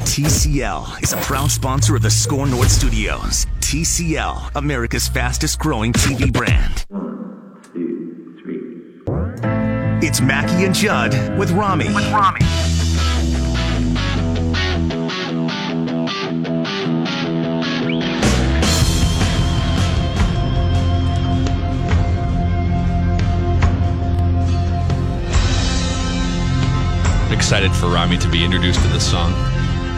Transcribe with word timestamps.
TCL 0.00 1.02
is 1.02 1.12
a 1.12 1.16
proud 1.18 1.50
sponsor 1.50 1.96
of 1.96 2.02
the 2.02 2.10
Score 2.10 2.46
North 2.46 2.70
Studios. 2.70 3.46
TCL, 3.60 4.50
America's 4.54 5.08
fastest 5.08 5.58
growing 5.58 5.92
TV 5.92 6.32
brand. 6.32 6.84
One, 6.88 7.60
two, 7.72 8.38
three. 8.42 10.06
It's 10.06 10.20
Mackey 10.20 10.64
and 10.64 10.74
Judd 10.74 11.38
with 11.38 11.50
Rami. 11.50 11.92
With 11.94 12.10
Rami. 12.12 12.40
Excited 27.30 27.72
for 27.72 27.86
Rami 27.88 28.18
to 28.18 28.28
be 28.28 28.44
introduced 28.44 28.80
to 28.82 28.88
this 28.88 29.10
song. 29.10 29.32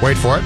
Wait 0.02 0.16
for 0.16 0.38
it. 0.38 0.44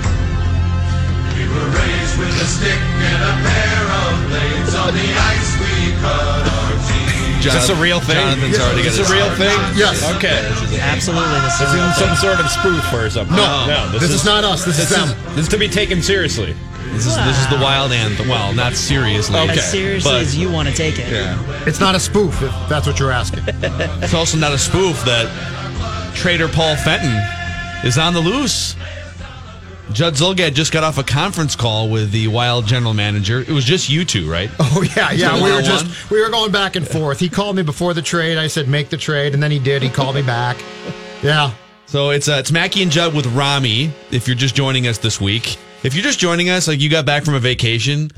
We 1.37 1.45
were 1.49 1.69
raised 1.77 2.17
with 2.19 2.33
a 2.41 2.47
stick 2.49 2.79
and 2.81 3.21
a 3.21 3.35
pair 3.45 3.85
of 3.85 4.13
blades 4.29 4.75
on 4.75 4.93
the 4.95 5.09
ice. 5.13 5.51
We 5.61 5.93
cut 6.01 6.45
our 6.49 6.73
teeth. 6.89 7.47
Is 7.47 7.53
this 7.53 7.69
a 7.69 7.77
real 7.77 8.01
thing? 8.01 8.17
Jonathan's 8.17 8.59
already 8.59 8.81
Is 8.87 8.97
got 8.97 9.03
this 9.03 9.11
a 9.11 9.15
real 9.15 9.31
thing? 9.37 9.59
Yes. 9.77 10.01
Okay. 10.17 10.47
Absolutely, 10.81 11.41
this 11.41 11.59
This 11.59 11.69
is 11.69 11.75
a 11.75 11.77
real 11.77 11.85
isn't 11.91 12.07
some 12.07 12.17
sort 12.17 12.41
of 12.41 12.49
spoof 12.49 12.93
or 12.95 13.11
something. 13.11 13.37
No, 13.37 13.67
no. 13.67 13.99
this 13.99 14.11
is 14.11 14.25
not 14.25 14.45
us. 14.45 14.65
This 14.65 14.79
is 14.79 14.89
them. 14.89 15.09
This 15.35 15.45
is 15.45 15.49
to 15.49 15.59
be 15.59 15.69
taken 15.69 16.03
seriously. 16.03 16.55
This 16.93 17.07
is 17.07 17.17
this 17.17 17.39
is 17.39 17.49
the 17.49 17.57
wild 17.57 17.91
anthem. 17.93 18.29
Well, 18.29 18.53
not 18.55 18.75
seriously. 18.75 19.39
Okay. 19.41 19.53
As 19.59 19.71
seriously 19.71 20.11
but- 20.13 20.23
as 20.23 20.37
you 20.37 20.51
want 20.51 20.69
to 20.69 20.75
take 20.75 20.99
it. 20.99 21.11
Yeah. 21.11 21.65
It's 21.67 21.81
not 21.81 21.95
a 21.95 22.01
spoof, 22.01 22.41
if 22.43 22.53
that's 22.69 22.87
what 22.87 22.99
you're 23.01 23.11
asking. 23.13 23.45
It's 24.03 24.15
also 24.15 24.37
not 24.39 24.53
a 24.53 24.59
spoof 24.59 25.03
that 25.05 25.27
Trader 26.15 26.49
Paul 26.49 26.77
Fenton 26.77 27.17
is 27.85 27.99
on 27.99 28.15
the 28.15 28.21
loose. 28.21 28.77
Judd 29.93 30.15
Zulgad 30.15 30.55
just 30.55 30.73
got 30.73 30.85
off 30.85 30.99
a 30.99 31.03
conference 31.03 31.55
call 31.55 31.89
with 31.89 32.11
the 32.11 32.29
Wild 32.29 32.67
general 32.67 32.95
manager. 32.95 33.41
It 33.41 33.49
was 33.51 33.65
just 33.65 33.89
you 33.89 34.05
two, 34.05 34.31
right? 34.31 34.51
Oh 34.61 34.83
yeah, 34.97 35.11
yeah. 35.13 35.35
We 35.43 35.53
were 35.53 35.61
just 35.63 36.11
we 36.11 36.21
were 36.23 36.31
going 36.31 36.51
back 36.51 36.77
and 36.77 36.87
forth. 36.89 37.21
He 37.21 37.29
called 37.29 37.57
me 37.57 37.63
before 37.63 37.93
the 37.95 38.01
trade. 38.01 38.39
I 38.39 38.47
said 38.47 38.69
make 38.69 38.89
the 38.89 38.97
trade, 38.97 39.35
and 39.35 39.43
then 39.43 39.51
he 39.51 39.59
did. 39.59 39.83
He 39.83 39.91
called 39.91 40.15
me 40.15 40.23
back. 40.23 40.57
Yeah. 41.23 41.53
So 41.87 42.11
it's 42.11 42.27
uh, 42.29 42.37
it's 42.39 42.51
Mackey 42.51 42.83
and 42.83 42.91
Judd 42.91 43.15
with 43.15 43.27
Rami. 43.27 43.93
If 44.11 44.27
you're 44.27 44.37
just 44.37 44.55
joining 44.55 44.87
us 44.87 44.97
this 44.99 45.21
week, 45.21 45.59
if 45.83 45.95
you're 45.95 46.03
just 46.03 46.19
joining 46.19 46.49
us, 46.49 46.69
like 46.69 46.81
you 46.81 46.89
got 46.89 47.05
back 47.05 47.25
from 47.25 47.35
a 47.35 47.39
vacation 47.41 48.11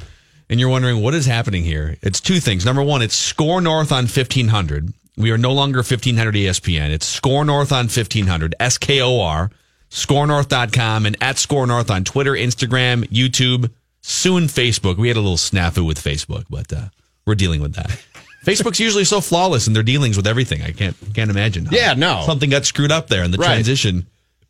and 0.49 0.61
you're 0.61 0.69
wondering 0.69 1.03
what 1.03 1.13
is 1.15 1.27
happening 1.27 1.65
here, 1.65 1.97
it's 2.03 2.21
two 2.21 2.39
things. 2.39 2.65
Number 2.65 2.83
one, 2.83 3.03
it's 3.03 3.17
Score 3.17 3.61
North 3.61 3.91
on 3.91 4.05
1500. 4.05 4.93
We 5.17 5.31
are 5.33 5.39
no 5.39 5.53
longer 5.53 5.79
1500 5.79 6.35
ESPN. 6.35 6.91
It's 6.91 7.07
Score 7.07 7.45
North 7.45 7.73
on 7.73 7.87
1500. 7.87 8.55
S 8.61 8.79
K 8.79 9.01
O 9.01 9.21
R. 9.21 9.51
ScoreNorth.com 9.91 11.07
and 11.07 11.17
at 11.21 11.39
Score 11.39 11.67
North 11.67 11.91
on 11.91 12.05
Twitter, 12.05 12.33
Instagram, 12.33 13.05
YouTube, 13.11 13.71
soon 14.03 14.45
Facebook. 14.45 14.97
We 14.97 15.09
had 15.09 15.17
a 15.17 15.21
little 15.21 15.37
snafu 15.37 15.87
with 15.87 15.99
Facebook, 16.03 16.45
but 16.51 16.73
uh, 16.73 16.89
we're 17.27 17.35
dealing 17.35 17.61
with 17.63 17.75
that. 17.75 17.99
Facebook's 18.45 18.79
usually 18.81 19.05
so 19.05 19.21
flawless 19.21 19.67
in 19.67 19.73
their 19.73 19.83
dealings 19.83 20.17
with 20.17 20.27
everything. 20.27 20.63
I 20.63 20.73
can't 20.73 20.95
can't 21.15 21.31
imagine. 21.31 21.67
Yeah, 21.71 21.95
no. 21.95 22.23
something 22.27 22.51
got 22.51 22.67
screwed 22.67 22.93
up 22.93 23.09
there 23.09 23.25
in 23.25 23.31
the 23.31 23.39
Right. 23.39 23.47
transition. 23.47 24.07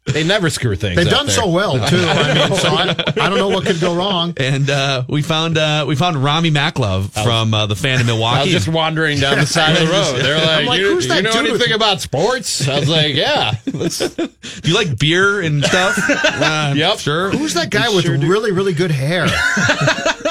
They 0.07 0.23
never 0.23 0.51
screw 0.51 0.77
things. 0.77 0.97
They've 0.97 1.07
up 1.07 1.13
done 1.13 1.27
there. 1.27 1.35
so 1.35 1.49
well 1.49 1.73
too. 1.89 1.97
I 1.99 2.35
mean, 2.49 2.59
so 2.59 2.69
I, 2.69 2.91
I 2.91 3.29
don't 3.31 3.39
know 3.39 3.49
what 3.49 3.65
could 3.65 3.81
go 3.81 3.95
wrong. 3.97 4.35
And 4.37 4.69
uh, 4.69 5.05
we 5.09 5.23
found 5.23 5.57
uh, 5.57 5.87
we 5.89 5.97
found 5.97 6.23
Rami 6.23 6.51
Maklov 6.51 7.11
from 7.25 7.55
uh, 7.55 7.65
the 7.67 7.75
fan 7.75 8.01
of 8.01 8.07
Milwaukee. 8.07 8.39
I 8.41 8.43
was 8.45 8.53
just 8.53 8.69
wandering 8.69 9.19
down 9.19 9.39
the 9.39 9.47
side 9.47 9.73
of 9.81 9.87
the 9.87 9.87
road. 9.93 10.23
They're 10.23 10.45
like, 10.45 10.67
like, 10.67 10.81
you, 10.81 10.91
who's 10.95 11.07
you 11.07 11.15
that 11.15 11.25
know 11.25 11.33
dude 11.33 11.53
with- 11.53 11.63
anything 11.63 11.73
about 11.75 12.03
sports? 12.03 12.69
I 12.69 12.81
was 12.81 12.89
like, 12.89 13.15
yeah. 13.15 13.53
Do 13.65 14.29
you 14.65 14.75
like 14.75 14.99
beer 14.99 15.41
and 15.41 15.65
stuff? 15.65 15.99
Uh, 15.99 16.75
Yep. 16.77 16.99
sure. 16.99 17.31
Who's 17.31 17.55
that 17.55 17.71
guy 17.71 17.89
with 17.89 18.05
really 18.07 18.53
really 18.53 18.75
good 18.75 18.91
hair? 18.91 19.27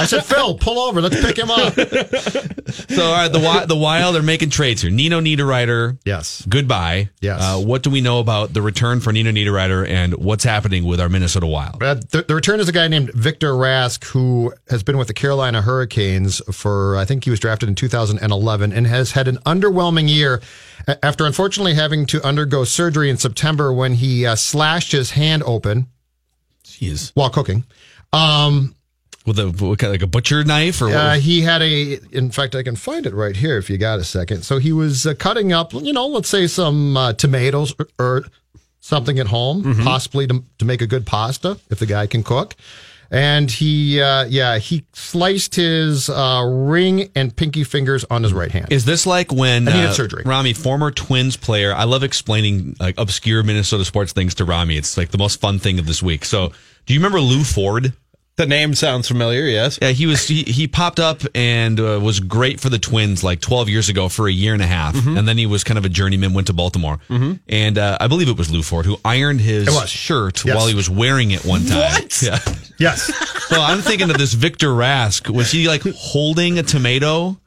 I 0.04 0.06
said, 0.06 0.26
Phil, 0.26 0.58
pull 0.58 0.80
over. 0.80 1.02
Let's 1.02 1.20
pick 1.22 1.38
him 1.38 1.50
up. 1.50 1.74
So 2.74 3.04
all 3.04 3.14
right, 3.14 3.32
the 3.32 3.66
the 3.68 3.76
Wild 3.76 4.16
are 4.16 4.24
making 4.24 4.50
trades 4.50 4.82
here. 4.82 4.92
Nino 4.92 5.20
Niederreiter. 5.20 6.00
Yes. 6.06 6.44
Goodbye. 6.48 7.10
Yes. 7.22 7.42
Uh, 7.42 7.60
what 7.60 7.84
do 7.84 7.90
we 7.90 8.02
know 8.02 8.20
about 8.20 8.54
the 8.54 8.62
return 8.62 9.00
for 9.00 9.12
Nino 9.14 9.32
Niederreiter 9.32 9.88
and 9.88 10.14
what's 10.16 10.44
happening 10.44 10.86
with 10.86 11.00
our 11.00 11.10
Minnesota 11.10 11.46
Wild? 11.46 11.82
Uh, 11.84 11.96
the, 11.96 12.26
the 12.28 12.36
return 12.36 12.60
is 12.60 12.68
a 12.68 12.72
guy 12.72 12.88
named 12.88 13.12
Victor 13.14 13.52
Rask, 13.54 14.04
who 14.06 14.54
has 14.70 14.84
been 14.84 14.98
with 14.98 15.08
the 15.08 15.14
Carolina 15.14 15.62
Hurricanes 15.62 16.42
for, 16.52 16.98
I 16.98 17.06
think 17.06 17.24
he 17.24 17.30
was 17.30 17.40
drafted 17.40 17.70
in 17.70 17.76
2011 17.76 18.74
and 18.74 18.88
has 18.88 19.12
had 19.12 19.28
an 19.28 19.38
underwhelming 19.46 20.10
year 20.10 20.42
after 21.02 21.26
unfortunately 21.26 21.76
having 21.76 22.06
to 22.08 22.26
undergo 22.26 22.64
surgery 22.64 23.10
in 23.10 23.18
September 23.18 23.72
when 23.72 23.94
he 23.94 24.26
uh, 24.26 24.36
slashed 24.36 24.92
his 24.92 25.12
hand 25.12 25.44
open 25.46 25.88
Jeez. 26.64 27.12
while 27.14 27.30
cooking. 27.30 27.66
Um, 28.12 28.76
With 29.26 29.40
a 29.40 29.48
what 29.48 29.80
kind 29.80 29.84
of, 29.84 29.94
like 29.94 30.02
a 30.02 30.08
butcher 30.08 30.44
knife 30.44 30.82
or 30.82 30.90
uh, 30.90 31.16
he 31.16 31.42
had 31.42 31.62
a, 31.62 31.98
in 32.12 32.30
fact, 32.30 32.56
I 32.56 32.64
can 32.64 32.76
find 32.76 33.06
it 33.06 33.14
right 33.14 33.36
here 33.36 33.58
if 33.58 33.70
you 33.70 33.78
got 33.78 34.00
a 34.00 34.04
second. 34.04 34.44
So 34.44 34.58
he 34.58 34.74
was 34.74 35.06
uh, 35.08 35.14
cutting 35.14 35.54
up, 35.54 35.74
you 35.74 35.94
know, 35.94 36.08
let's 36.08 36.28
say 36.28 36.46
some 36.48 36.98
uh, 36.98 37.14
tomatoes 37.14 37.74
or, 37.80 37.88
or 37.98 38.26
something 38.82 39.20
at 39.20 39.28
home, 39.28 39.64
possibly 39.84 40.28
to, 40.28 40.44
to 40.58 40.66
make 40.66 40.82
a 40.82 40.88
good 40.88 41.06
pasta 41.06 41.58
if 41.70 41.80
the 41.80 41.86
guy 41.86 42.06
can 42.06 42.22
cook. 42.22 42.56
And 43.10 43.50
he, 43.50 44.02
uh, 44.02 44.26
yeah, 44.26 44.58
he 44.58 44.86
sliced 44.94 45.54
his 45.56 46.10
uh, 46.10 46.44
ring 46.46 47.12
and 47.16 47.34
pinky 47.34 47.64
fingers 47.64 48.04
on 48.10 48.24
his 48.24 48.34
right 48.34 48.52
hand. 48.52 48.72
Is 48.72 48.86
this 48.86 49.06
like 49.06 49.32
when 49.32 49.68
I 49.68 49.74
needed 49.74 49.90
uh, 49.90 49.94
surgery. 49.94 50.24
Rami, 50.26 50.54
former 50.54 50.90
Twins 50.90 51.38
player? 51.38 51.74
I 51.74 51.84
love 51.84 52.04
explaining 52.04 52.76
like 52.80 52.96
obscure 52.98 53.44
Minnesota 53.44 53.86
sports 53.86 54.14
things 54.14 54.34
to 54.36 54.46
Rami. 54.46 54.78
It's 54.78 54.98
like 54.98 55.12
the 55.12 55.20
most 55.20 55.40
fun 55.40 55.60
thing 55.60 55.78
of 55.78 55.86
this 55.86 56.02
week. 56.02 56.26
So, 56.26 56.54
do 56.88 56.94
you 56.94 57.00
remember 57.00 57.22
Lew 57.22 57.44
Ford? 57.44 57.94
The 58.36 58.48
name 58.48 58.74
sounds 58.74 59.08
familiar, 59.08 59.44
yes. 59.44 59.78
Yeah, 59.80 59.90
he 59.90 60.08
was 60.08 60.28
he, 60.28 60.42
he 60.42 60.68
popped 60.68 61.00
up 61.00 61.22
and 61.36 61.80
uh, 61.80 62.00
was 62.02 62.20
great 62.20 62.60
for 62.60 62.70
the 62.70 62.80
Twins 62.80 63.24
like 63.24 63.42
12 63.42 63.70
years 63.70 63.90
ago 63.90 64.10
for 64.10 64.28
a 64.28 64.32
year 64.32 64.54
and 64.56 64.62
a 64.64 64.66
half, 64.66 64.96
Mm-hmm. 64.96 65.18
and 65.20 65.28
then 65.28 65.38
he 65.38 65.46
was 65.46 65.64
kind 65.64 65.78
of 65.78 65.86
a 65.86 65.90
journeyman. 65.90 66.34
Went 66.34 66.48
to 66.48 66.54
Baltimore, 66.54 66.98
and 67.48 67.78
uh, 67.78 67.98
I 68.02 68.08
believe 68.08 68.30
it 68.30 68.36
was 68.38 68.50
Lew 68.52 68.64
Ford 68.64 68.88
who 68.88 68.98
ironed 69.06 69.40
his 69.42 69.68
shirt 69.88 70.44
Yes. 70.46 70.56
while 70.56 70.66
he 70.66 70.74
was 70.74 70.90
wearing 70.90 71.30
it 71.30 71.46
one 71.46 71.64
time. 71.66 71.78
What? 71.80 72.22
Yeah. 72.24 72.40
yes. 72.80 73.04
So 73.50 73.62
I'm 73.62 73.82
thinking 73.82 74.10
of 74.10 74.18
this 74.18 74.34
Victor 74.34 74.70
Rask. 74.70 75.30
Was 75.30 75.52
he 75.52 75.68
like 75.68 75.84
holding 75.96 76.58
a 76.58 76.64
tomato 76.64 77.38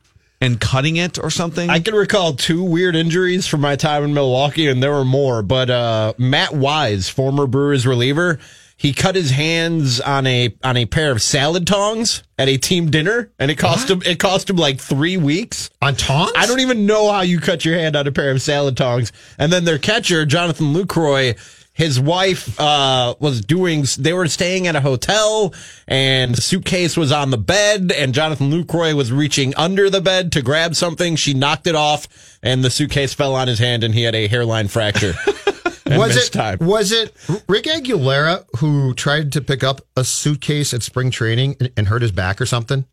and 0.40 0.60
cutting 0.60 0.96
it 0.96 1.18
or 1.18 1.30
something? 1.30 1.68
I 1.68 1.80
can 1.80 1.96
recall 1.96 2.34
two 2.34 2.62
weird 2.62 2.94
injuries 2.94 3.46
from 3.48 3.60
my 3.60 3.74
time 3.74 4.04
in 4.04 4.14
Milwaukee, 4.14 4.68
and 4.68 4.80
there 4.80 4.92
were 4.92 5.04
more. 5.04 5.42
But 5.42 5.68
uh, 5.68 6.12
Matt 6.16 6.54
Wise, 6.54 7.08
former 7.08 7.48
Brewers 7.48 7.86
reliever, 7.88 8.38
he 8.76 8.92
cut 8.92 9.14
his 9.14 9.30
hands 9.30 10.00
on 10.00 10.26
a 10.26 10.54
on 10.62 10.76
a 10.76 10.84
pair 10.84 11.10
of 11.10 11.22
salad 11.22 11.66
tongs 11.66 12.22
at 12.38 12.48
a 12.48 12.58
team 12.58 12.90
dinner, 12.90 13.30
and 13.38 13.50
it 13.50 13.56
cost 13.56 13.90
him 13.90 14.02
it 14.04 14.18
cost 14.18 14.50
him 14.50 14.56
like 14.56 14.80
three 14.80 15.16
weeks. 15.16 15.70
On 15.80 15.94
tongs? 15.94 16.32
I 16.36 16.46
don't 16.46 16.60
even 16.60 16.84
know 16.84 17.10
how 17.10 17.22
you 17.22 17.40
cut 17.40 17.64
your 17.64 17.78
hand 17.78 17.96
on 17.96 18.06
a 18.06 18.12
pair 18.12 18.30
of 18.30 18.42
salad 18.42 18.76
tongs. 18.76 19.12
And 19.38 19.50
then 19.50 19.64
their 19.64 19.78
catcher, 19.78 20.26
Jonathan 20.26 20.74
Lucroy, 20.74 21.38
his 21.72 21.98
wife 21.98 22.60
uh, 22.60 23.14
was 23.18 23.40
doing. 23.40 23.86
They 23.98 24.12
were 24.12 24.28
staying 24.28 24.66
at 24.66 24.76
a 24.76 24.80
hotel, 24.80 25.54
and 25.88 26.34
the 26.34 26.42
suitcase 26.42 26.98
was 26.98 27.12
on 27.12 27.30
the 27.30 27.38
bed, 27.38 27.92
and 27.92 28.12
Jonathan 28.12 28.50
Lucroy 28.50 28.94
was 28.94 29.10
reaching 29.10 29.54
under 29.56 29.88
the 29.88 30.02
bed 30.02 30.32
to 30.32 30.42
grab 30.42 30.74
something. 30.74 31.16
She 31.16 31.32
knocked 31.32 31.66
it 31.66 31.74
off, 31.74 32.38
and 32.42 32.62
the 32.62 32.70
suitcase 32.70 33.14
fell 33.14 33.34
on 33.34 33.48
his 33.48 33.58
hand, 33.58 33.84
and 33.84 33.94
he 33.94 34.02
had 34.02 34.14
a 34.14 34.26
hairline 34.26 34.68
fracture. 34.68 35.14
and 35.86 35.98
was 35.98 36.16
it 36.16 36.32
time. 36.32 36.58
was 36.60 36.92
it 36.92 37.14
Rick 37.48 37.64
Aguilera 37.64 38.44
who 38.58 38.94
tried 38.94 39.32
to 39.32 39.40
pick 39.40 39.62
up 39.64 39.80
a 39.96 40.04
suitcase 40.04 40.74
at 40.74 40.82
spring 40.82 41.10
training 41.10 41.56
and, 41.60 41.70
and 41.76 41.88
hurt 41.88 42.02
his 42.02 42.12
back 42.12 42.40
or 42.40 42.46
something? 42.46 42.84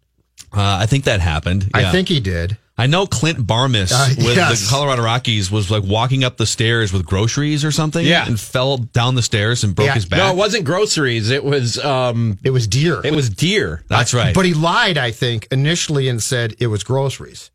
uh, 0.55 0.77
I 0.81 0.85
think 0.85 1.05
that 1.05 1.19
happened. 1.19 1.69
I 1.73 1.91
think 1.91 2.07
he 2.09 2.19
did. 2.19 2.57
I 2.75 2.87
know 2.87 3.05
Clint 3.05 3.45
Barmes 3.45 3.91
Uh, 3.91 4.09
with 4.17 4.35
yes. 4.35 4.61
the 4.63 4.67
Colorado 4.69 5.03
Rockies 5.03 5.51
was 5.51 5.69
like 5.69 5.83
walking 5.83 6.23
up 6.23 6.37
the 6.37 6.45
stairs 6.47 6.91
with 6.91 7.05
groceries 7.05 7.63
or 7.63 7.71
something. 7.71 8.03
Yeah. 8.03 8.25
and 8.25 8.39
fell 8.39 8.77
down 8.77 9.13
the 9.13 9.21
stairs 9.21 9.63
and 9.63 9.75
broke 9.75 9.87
Yeah. 9.89 9.93
his 9.93 10.05
back. 10.05 10.17
No, 10.17 10.31
it 10.31 10.35
wasn't 10.35 10.65
groceries. 10.65 11.29
It 11.29 11.43
was 11.43 11.77
um, 11.77 12.39
It 12.43 12.49
was 12.49 12.65
deer. 12.65 12.99
it 13.03 13.13
was 13.13 13.29
deer. 13.29 13.83
That's 13.89 14.11
right. 14.13 14.33
But 14.33 14.45
he 14.45 14.55
lied, 14.55 14.97
I 14.97 15.11
think, 15.11 15.47
initially 15.51 16.09
and 16.09 16.21
said 16.21 16.55
it 16.57 16.67
was 16.67 16.83
groceries. 16.83 17.51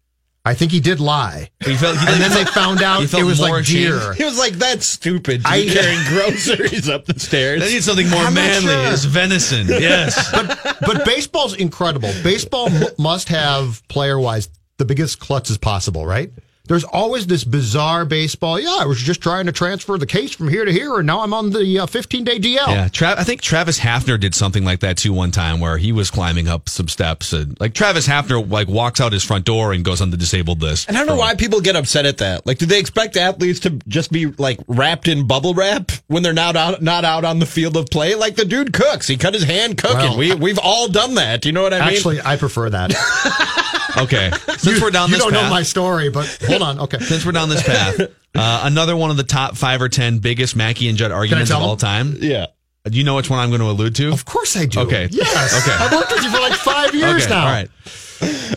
I 0.48 0.54
think 0.54 0.72
he 0.72 0.80
did 0.80 0.98
lie. 0.98 1.50
He 1.64 1.74
felt, 1.76 1.98
he, 1.98 2.06
And 2.06 2.20
then 2.20 2.32
they 2.32 2.44
found 2.44 2.82
out 2.82 3.02
he 3.04 3.18
it 3.18 3.22
was 3.24 3.38
like 3.40 3.52
ashamed. 3.62 4.00
deer. 4.00 4.12
He 4.14 4.24
was 4.24 4.38
like, 4.38 4.54
"That's 4.54 4.86
stupid." 4.86 5.42
I- 5.44 5.64
be 5.64 5.70
carrying 5.72 6.02
groceries 6.08 6.88
up 6.88 7.04
the 7.04 7.18
stairs. 7.20 7.60
They 7.60 7.72
need 7.72 7.84
something 7.84 8.08
more 8.08 8.22
I'm 8.22 8.34
manly. 8.34 8.68
sure. 8.72 8.92
It's 8.92 9.04
venison. 9.04 9.66
Yes. 9.68 10.14
But 10.80 11.04
baseball's 11.04 11.54
incredible. 11.54 12.10
Baseball 12.22 12.68
m- 12.70 12.84
must 12.98 13.28
have 13.28 13.86
player 13.88 14.18
wise 14.18 14.48
the 14.78 14.84
biggest 14.84 15.18
clutches 15.18 15.58
possible, 15.58 16.06
right? 16.06 16.30
There's 16.68 16.84
always 16.84 17.26
this 17.26 17.44
bizarre 17.44 18.04
baseball. 18.04 18.60
Yeah, 18.60 18.76
I 18.80 18.84
was 18.84 18.98
just 18.98 19.20
trying 19.20 19.46
to 19.46 19.52
transfer 19.52 19.96
the 19.98 20.06
case 20.06 20.34
from 20.34 20.48
here 20.48 20.64
to 20.64 20.72
here, 20.72 20.96
and 20.98 21.06
now 21.06 21.20
I'm 21.20 21.32
on 21.32 21.50
the 21.50 21.80
uh, 21.80 21.86
15 21.86 22.24
day 22.24 22.38
DL. 22.38 22.68
Yeah, 22.68 22.88
Tra- 22.88 23.18
I 23.18 23.24
think 23.24 23.40
Travis 23.40 23.80
Hafner 23.80 24.20
did 24.20 24.34
something 24.34 24.64
like 24.64 24.80
that 24.80 24.98
too 24.98 25.12
one 25.12 25.30
time, 25.30 25.60
where 25.60 25.78
he 25.78 25.92
was 25.92 26.10
climbing 26.10 26.46
up 26.46 26.68
some 26.68 26.86
steps, 26.88 27.32
and 27.32 27.58
like 27.58 27.74
Travis 27.74 28.06
Hafner 28.06 28.48
like 28.48 28.68
walks 28.68 29.00
out 29.00 29.12
his 29.12 29.24
front 29.24 29.44
door 29.44 29.72
and 29.72 29.84
goes 29.84 30.00
on 30.00 30.10
the 30.10 30.16
disabled 30.16 30.60
list. 30.62 30.88
And 30.88 30.96
I 30.96 31.00
don't 31.00 31.08
know 31.08 31.16
why 31.16 31.34
people 31.34 31.60
get 31.60 31.74
upset 31.74 32.04
at 32.06 32.18
that. 32.18 32.46
Like, 32.46 32.58
do 32.58 32.66
they 32.66 32.78
expect 32.78 33.16
athletes 33.16 33.60
to 33.60 33.70
just 33.88 34.12
be 34.12 34.26
like 34.26 34.60
wrapped 34.68 35.08
in 35.08 35.26
bubble 35.26 35.54
wrap 35.54 35.90
when 36.06 36.22
they're 36.22 36.32
not 36.32 36.54
out, 36.54 36.82
not 36.82 37.04
out 37.04 37.24
on 37.24 37.38
the 37.38 37.46
field 37.46 37.76
of 37.76 37.86
play? 37.90 38.14
Like 38.14 38.36
the 38.36 38.44
dude 38.44 38.72
cooks, 38.72 39.06
he 39.08 39.16
cut 39.16 39.32
his 39.34 39.44
hand 39.44 39.78
cooking. 39.78 39.96
Well, 39.96 40.18
we 40.18 40.34
we've 40.34 40.58
all 40.62 40.88
done 40.88 41.14
that. 41.14 41.46
You 41.46 41.52
know 41.52 41.62
what 41.62 41.72
I 41.72 41.80
mean? 41.80 41.88
Actually, 41.96 42.20
I 42.20 42.36
prefer 42.36 42.68
that. 42.70 43.74
Okay, 43.96 44.31
since 44.58 44.81
we're 44.81 44.90
down 44.90 45.08
you 45.08 45.17
this 45.17 45.25
don't 45.25 45.32
path, 45.32 45.44
know 45.44 45.50
my 45.50 45.62
story, 45.62 46.11
but 46.11 46.26
hold 46.46 46.62
on. 46.62 46.81
Okay. 46.81 46.99
since 46.99 47.25
we're 47.25 47.32
down 47.32 47.49
this 47.49 47.62
path, 47.62 48.00
uh, 48.35 48.61
another 48.64 48.96
one 48.96 49.11
of 49.11 49.17
the 49.17 49.25
top 49.25 49.56
five 49.56 49.81
or 49.81 49.88
ten 49.88 50.19
biggest 50.19 50.56
Mackey 50.56 50.88
and 50.88 50.99
Judd 50.99 51.12
arguments 51.12 51.50
of 51.50 51.62
all 51.62 51.76
time. 51.76 52.17
yeah. 52.20 52.46
Do 52.85 52.96
you 52.96 53.05
know 53.05 53.17
which 53.17 53.29
one 53.29 53.38
I'm 53.38 53.50
going 53.50 53.61
to 53.61 53.67
allude 53.67 53.96
to? 53.96 54.12
Of 54.12 54.25
course 54.25 54.56
I 54.56 54.64
do. 54.64 54.81
Okay. 54.81 55.08
Yes. 55.11 55.62
Okay. 55.62 55.76
I've 55.85 55.93
worked 55.93 56.11
with 56.11 56.23
you 56.25 56.31
for 56.31 56.40
like 56.40 56.55
five 56.55 56.94
years 56.94 57.25
okay, 57.25 57.35
now. 57.35 57.44
all 57.44 57.52
right. 57.52 57.69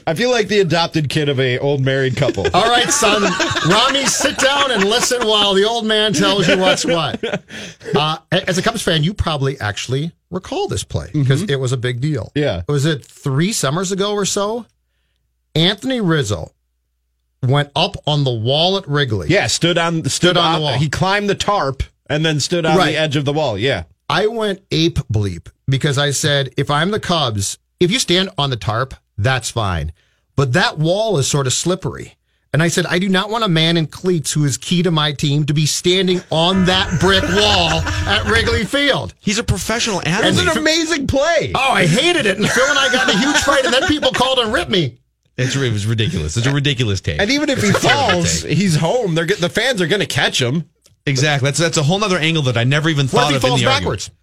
I 0.08 0.14
feel 0.16 0.32
like 0.32 0.48
the 0.48 0.60
adopted 0.60 1.10
kid 1.10 1.28
of 1.28 1.40
a 1.40 1.60
old 1.60 1.82
married 1.82 2.16
couple. 2.16 2.46
All 2.54 2.70
right, 2.70 2.90
son. 2.90 3.24
Rami, 3.70 4.06
sit 4.06 4.38
down 4.38 4.72
and 4.72 4.84
listen 4.86 5.28
while 5.28 5.54
the 5.54 5.66
old 5.66 5.86
man 5.86 6.14
tells 6.14 6.48
you 6.48 6.58
what's 6.58 6.86
what. 6.86 7.22
Uh, 7.96 8.18
as 8.32 8.58
a 8.58 8.62
Cubs 8.62 8.82
fan, 8.82 9.04
you 9.04 9.14
probably 9.14 9.60
actually 9.60 10.12
recall 10.30 10.68
this 10.68 10.84
play 10.84 11.10
because 11.14 11.44
it 11.44 11.60
was 11.60 11.74
a 11.74 11.78
big 11.78 12.00
deal. 12.00 12.32
Yeah. 12.34 12.64
Was 12.68 12.86
it 12.86 13.06
three 13.06 13.52
summers 13.52 13.92
ago 13.92 14.14
or 14.14 14.26
so? 14.26 14.66
Anthony 15.56 16.02
Rizzo 16.02 16.52
went 17.44 17.72
up 17.76 17.96
on 18.06 18.24
the 18.24 18.32
wall 18.34 18.78
at 18.78 18.88
Wrigley. 18.88 19.28
yeah, 19.30 19.48
stood 19.48 19.78
on 19.78 20.06
stood, 20.06 20.38
on 20.38 20.56
the 20.56 20.62
wall. 20.62 20.74
He 20.74 20.90
climbed 20.90 21.30
the 21.30 21.36
tarp 21.36 21.84
and 22.08 22.26
then 22.26 22.40
stood 22.40 22.66
on 22.66 22.78
Right. 22.78 22.92
the 22.92 22.98
edge 22.98 23.16
of 23.16 23.26
the 23.26 23.34
wall. 23.34 23.58
Yeah. 23.58 23.84
I 24.10 24.28
went 24.28 24.62
ape 24.72 25.00
bleep 25.12 25.50
because 25.68 25.98
I 25.98 26.12
said, 26.12 26.54
if 26.58 26.70
I'm 26.70 26.92
the 26.92 27.00
Cubs, 27.00 27.58
if 27.80 27.90
you 27.92 28.00
stand 28.00 28.30
on 28.38 28.50
the 28.50 28.58
tarp, 28.58 28.94
that's 29.18 29.50
fine. 29.50 29.92
But 30.36 30.54
that 30.54 30.78
wall 30.78 31.18
is 31.18 31.28
sort 31.28 31.48
of 31.48 31.54
slippery. 31.54 32.16
And 32.54 32.62
I 32.62 32.68
said, 32.68 32.86
I 32.86 33.00
do 33.00 33.08
not 33.08 33.30
want 33.30 33.46
a 33.46 33.48
man 33.48 33.78
in 33.78 33.88
cleats 33.88 34.34
who 34.34 34.44
is 34.44 34.58
key 34.58 34.84
to 34.84 34.92
my 34.92 35.14
team 35.14 35.46
to 35.46 35.54
be 35.54 35.66
standing 35.66 36.22
on 36.32 36.66
that 36.66 37.00
brick 37.00 37.24
wall 37.24 37.80
at 37.80 38.26
Wrigley 38.30 38.66
Field. 38.66 39.14
He's 39.22 39.40
a 39.40 39.44
professional 39.44 40.02
athlete. 40.06 40.32
It's 40.34 40.38
athlete. 40.40 40.58
an 40.58 40.62
amazing 40.62 41.08
play. 41.08 41.54
Oh, 41.56 41.72
I 41.72 41.86
hated 41.88 42.26
it. 42.26 42.38
And 42.38 42.50
Phil 42.50 42.66
and 42.70 42.78
I 42.78 42.92
got 42.92 43.10
in 43.10 43.16
a 43.16 43.20
huge 43.20 43.38
fight, 43.38 43.64
and 43.64 43.74
then 43.74 43.88
people 43.88 44.12
called 44.12 44.40
and 44.40 44.52
ripped 44.52 44.70
me. 44.70 44.98
It's, 45.38 45.56
it 45.56 45.72
was 45.72 45.86
ridiculous. 45.88 46.36
It's 46.38 46.46
a 46.46 46.52
ridiculous 46.54 47.02
take. 47.02 47.20
And 47.22 47.32
even 47.32 47.50
if 47.50 47.62
he 47.62 47.70
It's 47.70 47.82
terrible 47.82 48.12
falls, 48.24 48.42
he's 48.44 48.76
home. 48.76 49.16
They're 49.16 49.26
the 49.26 49.50
fans 49.50 49.82
are 49.82 49.88
going 49.88 50.02
to 50.02 50.06
catch 50.06 50.42
him. 50.42 50.70
exactly. 51.06 51.48
That's 51.48 51.58
that's 51.60 51.78
a 51.78 51.84
whole 51.84 52.04
other 52.04 52.18
angle 52.18 52.44
that 52.44 52.58
I 52.58 52.64
never 52.64 52.90
even 52.90 53.06
What 53.08 53.12
thought 53.12 53.24
if 53.24 53.30
he 53.32 53.36
of 53.38 53.44
in 53.44 53.50
falls 53.50 53.60
the 53.62 53.66
backwards? 53.66 54.08
argument. 54.10 54.18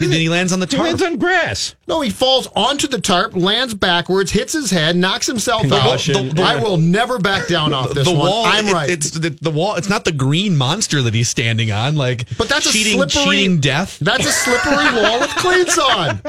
And 0.00 0.12
then 0.12 0.18
he 0.20 0.28
lands 0.28 0.52
on 0.52 0.58
the 0.58 0.66
He 0.66 0.74
tarp. 0.76 0.86
lands 0.88 1.02
on 1.02 1.18
grass. 1.18 1.76
No, 1.86 2.00
he 2.00 2.10
falls 2.10 2.48
onto 2.56 2.88
the 2.88 3.00
tarp, 3.00 3.36
lands 3.36 3.74
backwards, 3.74 4.32
hits 4.32 4.52
his 4.52 4.70
head, 4.72 4.96
knocks 4.96 5.26
himself 5.26 5.62
out. 5.66 5.70
Concussion. 5.70 6.34
The- 6.34 6.42
I 6.42 6.56
will 6.56 6.78
never 6.78 7.18
back 7.20 7.46
down 7.46 7.72
off 7.72 7.94
this 7.94 8.08
the 8.08 8.12
one. 8.12 8.28
wall. 8.28 8.44
I'm 8.44 8.66
it- 8.66 8.72
right. 8.72 8.90
it's 8.90 9.12
the, 9.12 9.30
the 9.30 9.52
wall. 9.52 9.76
It's 9.76 9.88
not 9.88 10.04
the 10.04 10.10
green 10.10 10.56
monster 10.56 11.00
that 11.02 11.14
he's 11.14 11.28
standing 11.28 11.70
on. 11.70 11.94
Like, 11.94 12.26
But 12.36 12.48
that's 12.48 12.72
cheating, 12.72 13.00
a 13.00 13.08
slippery 13.08 13.36
cheating 13.36 13.60
death. 13.60 13.98
That's 14.00 14.26
a 14.26 14.32
slippery 14.32 15.00
wall 15.00 15.20
with 15.20 15.30
cleats 15.36 15.78
on. 15.78 16.20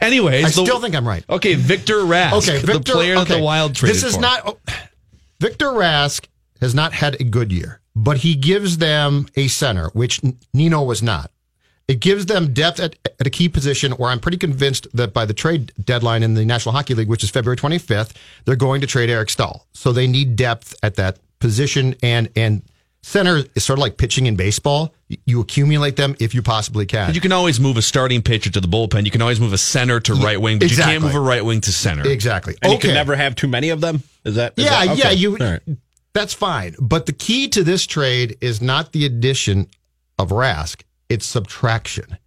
Anyways, 0.00 0.44
I 0.44 0.48
the- 0.48 0.52
still 0.66 0.80
think 0.80 0.94
I'm 0.94 1.06
right. 1.06 1.24
Okay, 1.28 1.54
Victor 1.56 1.96
Rask, 1.98 2.32
Okay, 2.38 2.58
Victor, 2.58 2.72
the 2.72 2.80
player 2.92 3.16
okay. 3.16 3.24
that 3.24 3.36
the 3.38 3.42
Wild 3.42 3.74
traded 3.74 3.96
This 3.96 4.02
is 4.04 4.14
for. 4.14 4.20
not 4.22 4.40
oh, 4.46 4.58
Victor 5.40 5.66
Rask 5.66 6.26
has 6.62 6.74
not 6.74 6.94
had 6.94 7.20
a 7.20 7.24
good 7.24 7.52
year, 7.52 7.80
but 7.94 8.18
he 8.18 8.34
gives 8.34 8.78
them 8.78 9.26
a 9.36 9.48
center, 9.48 9.88
which 9.92 10.20
Nino 10.54 10.82
was 10.82 11.02
not. 11.02 11.30
It 11.86 12.00
gives 12.00 12.26
them 12.26 12.54
depth 12.54 12.80
at, 12.80 12.96
at 13.20 13.26
a 13.26 13.30
key 13.30 13.48
position 13.48 13.92
where 13.92 14.10
I'm 14.10 14.18
pretty 14.20 14.38
convinced 14.38 14.86
that 14.94 15.12
by 15.12 15.26
the 15.26 15.34
trade 15.34 15.72
deadline 15.84 16.22
in 16.22 16.34
the 16.34 16.44
National 16.44 16.72
Hockey 16.74 16.94
League, 16.94 17.08
which 17.08 17.22
is 17.22 17.30
February 17.30 17.56
25th, 17.58 18.12
they're 18.46 18.56
going 18.56 18.80
to 18.80 18.86
trade 18.86 19.10
Eric 19.10 19.28
Staal. 19.28 19.66
So 19.74 19.92
they 19.92 20.06
need 20.06 20.34
depth 20.36 20.74
at 20.82 20.94
that 20.96 21.18
position 21.40 21.94
and 22.02 22.30
and 22.36 22.62
center 23.02 23.42
is 23.54 23.62
sort 23.62 23.78
of 23.78 23.82
like 23.82 23.98
pitching 23.98 24.24
in 24.24 24.34
baseball. 24.34 24.94
You 25.26 25.42
accumulate 25.42 25.96
them 25.96 26.16
if 26.20 26.34
you 26.34 26.40
possibly 26.40 26.86
can. 26.86 27.12
You 27.12 27.20
can 27.20 27.32
always 27.32 27.60
move 27.60 27.76
a 27.76 27.82
starting 27.82 28.22
pitcher 28.22 28.50
to 28.50 28.60
the 28.62 28.66
bullpen. 28.68 29.04
You 29.04 29.10
can 29.10 29.20
always 29.20 29.38
move 29.38 29.52
a 29.52 29.58
center 29.58 30.00
to 30.00 30.14
right 30.14 30.40
wing, 30.40 30.58
but 30.58 30.70
you 30.70 30.76
can't 30.78 31.02
move 31.02 31.14
a 31.14 31.20
right 31.20 31.44
wing 31.44 31.60
to 31.60 31.70
center. 31.72 32.08
exactly. 32.08 32.56
And 32.62 32.72
you 32.72 32.78
can 32.78 32.94
never 32.94 33.14
have 33.14 33.34
too 33.34 33.46
many 33.46 33.68
of 33.68 33.82
them. 33.82 34.02
Is 34.24 34.36
that? 34.36 34.54
is 34.56 34.64
Yeah, 34.64 34.86
that- 34.86 34.96
yeah, 34.96 35.10
you. 35.10 35.32
All 35.32 35.46
right. 35.50 35.60
That's 36.14 36.32
fine. 36.32 36.76
But 36.80 37.04
the 37.04 37.12
key 37.12 37.48
to 37.48 37.62
this 37.62 37.86
trade 37.86 38.38
is 38.40 38.62
not 38.62 38.92
the 38.92 39.04
addition 39.04 39.66
of 40.18 40.30
Rask; 40.30 40.80
it's 41.08 41.26
subtraction. 41.26 42.18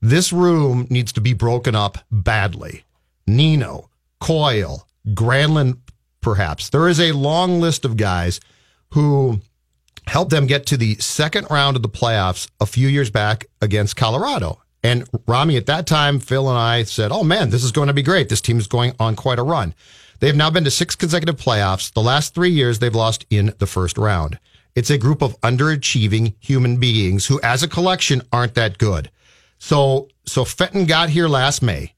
This 0.00 0.32
room 0.32 0.86
needs 0.90 1.12
to 1.12 1.20
be 1.20 1.32
broken 1.32 1.74
up 1.74 1.98
badly. 2.10 2.84
Nino, 3.26 3.90
Coyle, 4.20 4.86
Granlund, 5.08 5.78
perhaps. 6.20 6.68
There 6.70 6.88
is 6.88 7.00
a 7.00 7.12
long 7.12 7.60
list 7.60 7.84
of 7.84 7.96
guys 7.96 8.40
who 8.92 9.40
helped 10.06 10.30
them 10.30 10.46
get 10.46 10.66
to 10.66 10.76
the 10.76 10.94
second 10.96 11.46
round 11.50 11.76
of 11.76 11.82
the 11.82 11.88
playoffs 11.88 12.48
a 12.60 12.66
few 12.66 12.88
years 12.88 13.10
back 13.10 13.46
against 13.60 13.96
Colorado. 13.96 14.60
And 14.82 15.08
Rami, 15.26 15.56
at 15.56 15.66
that 15.66 15.86
time, 15.86 16.20
Phil 16.20 16.48
and 16.48 16.58
I 16.58 16.84
said, 16.84 17.10
Oh 17.10 17.24
man, 17.24 17.50
this 17.50 17.64
is 17.64 17.72
going 17.72 17.88
to 17.88 17.94
be 17.94 18.02
great. 18.02 18.28
This 18.28 18.40
team 18.40 18.58
is 18.58 18.68
going 18.68 18.94
on 19.00 19.16
quite 19.16 19.38
a 19.38 19.42
run. 19.42 19.74
They've 20.20 20.36
now 20.36 20.50
been 20.50 20.64
to 20.64 20.70
six 20.70 20.94
consecutive 20.94 21.36
playoffs. 21.36 21.92
The 21.92 22.02
last 22.02 22.34
three 22.34 22.50
years, 22.50 22.78
they've 22.78 22.94
lost 22.94 23.26
in 23.28 23.52
the 23.58 23.66
first 23.66 23.98
round. 23.98 24.38
It's 24.76 24.90
a 24.90 24.98
group 24.98 25.22
of 25.22 25.40
underachieving 25.40 26.34
human 26.38 26.76
beings 26.76 27.26
who, 27.26 27.40
as 27.42 27.62
a 27.62 27.68
collection, 27.68 28.20
aren't 28.30 28.54
that 28.54 28.76
good. 28.76 29.10
So, 29.58 30.08
so 30.26 30.44
Fenton 30.44 30.84
got 30.84 31.08
here 31.08 31.28
last 31.28 31.62
May. 31.62 31.94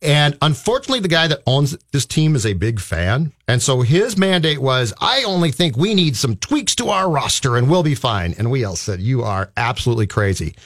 And 0.00 0.36
unfortunately, 0.42 1.00
the 1.00 1.08
guy 1.08 1.28
that 1.28 1.42
owns 1.46 1.76
this 1.92 2.06
team 2.06 2.34
is 2.34 2.46
a 2.46 2.54
big 2.54 2.80
fan. 2.80 3.32
And 3.46 3.62
so 3.62 3.82
his 3.82 4.16
mandate 4.16 4.58
was, 4.58 4.92
I 5.00 5.24
only 5.24 5.50
think 5.50 5.76
we 5.76 5.94
need 5.94 6.16
some 6.16 6.36
tweaks 6.36 6.74
to 6.76 6.88
our 6.88 7.10
roster 7.10 7.56
and 7.56 7.70
we'll 7.70 7.82
be 7.82 7.94
fine. 7.94 8.34
And 8.36 8.50
we 8.50 8.64
all 8.64 8.76
said, 8.76 9.00
You 9.00 9.22
are 9.22 9.52
absolutely 9.56 10.06
crazy. 10.06 10.56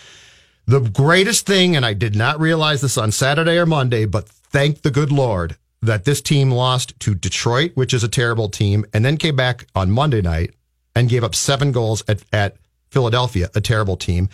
The 0.66 0.80
greatest 0.80 1.46
thing, 1.46 1.76
and 1.76 1.84
I 1.84 1.94
did 1.94 2.14
not 2.14 2.40
realize 2.40 2.82
this 2.82 2.98
on 2.98 3.10
Saturday 3.10 3.58
or 3.58 3.66
Monday, 3.66 4.04
but 4.04 4.28
thank 4.28 4.82
the 4.82 4.90
good 4.90 5.10
Lord 5.10 5.56
that 5.82 6.04
this 6.04 6.20
team 6.20 6.50
lost 6.50 6.98
to 7.00 7.14
Detroit, 7.14 7.72
which 7.74 7.94
is 7.94 8.04
a 8.04 8.08
terrible 8.08 8.48
team, 8.48 8.84
and 8.92 9.04
then 9.04 9.16
came 9.16 9.36
back 9.36 9.66
on 9.74 9.90
Monday 9.90 10.20
night 10.20 10.54
and 10.98 11.08
gave 11.08 11.22
up 11.22 11.34
seven 11.34 11.70
goals 11.70 12.02
at, 12.08 12.22
at 12.32 12.56
Philadelphia, 12.90 13.48
a 13.54 13.60
terrible 13.60 13.96
team, 13.96 14.28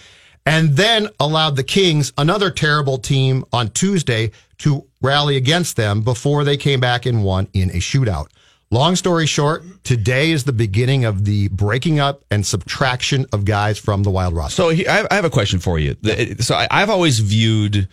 and 0.47 0.76
then 0.76 1.09
allowed 1.21 1.56
the 1.56 1.62
Kings, 1.62 2.12
another 2.16 2.50
terrible 2.50 2.97
team, 2.97 3.44
on 3.52 3.68
Tuesday 3.71 4.30
to 4.59 4.87
rally 5.02 5.37
against 5.37 5.76
them 5.76 6.00
before 6.00 6.42
they 6.42 6.56
came 6.56 6.80
back 6.80 7.04
and 7.04 7.23
won 7.23 7.49
in 7.52 7.71
a 7.71 7.75
shootout. 7.75 8.28
Long 8.71 8.97
story 8.97 9.26
short, 9.26 9.62
today 9.85 10.30
is 10.30 10.44
the 10.44 10.52
beginning 10.52 11.04
of 11.04 11.26
the 11.26 11.49
breaking 11.49 12.00
up 12.00 12.25
and 12.30 12.44
subtraction 12.47 13.26
of 13.33 13.44
guys 13.44 13.78
from 13.78 14.02
the 14.02 14.11
Wild 14.11 14.35
roster. 14.35 14.62
So 14.62 14.71
I 14.71 15.06
have- 15.11 15.25
a 15.25 15.30
question 15.30 15.59
for 15.59 15.78
you. 15.78 15.97
So 16.40 16.56
I've 16.71 16.90
always 16.90 17.18
viewed 17.21 17.88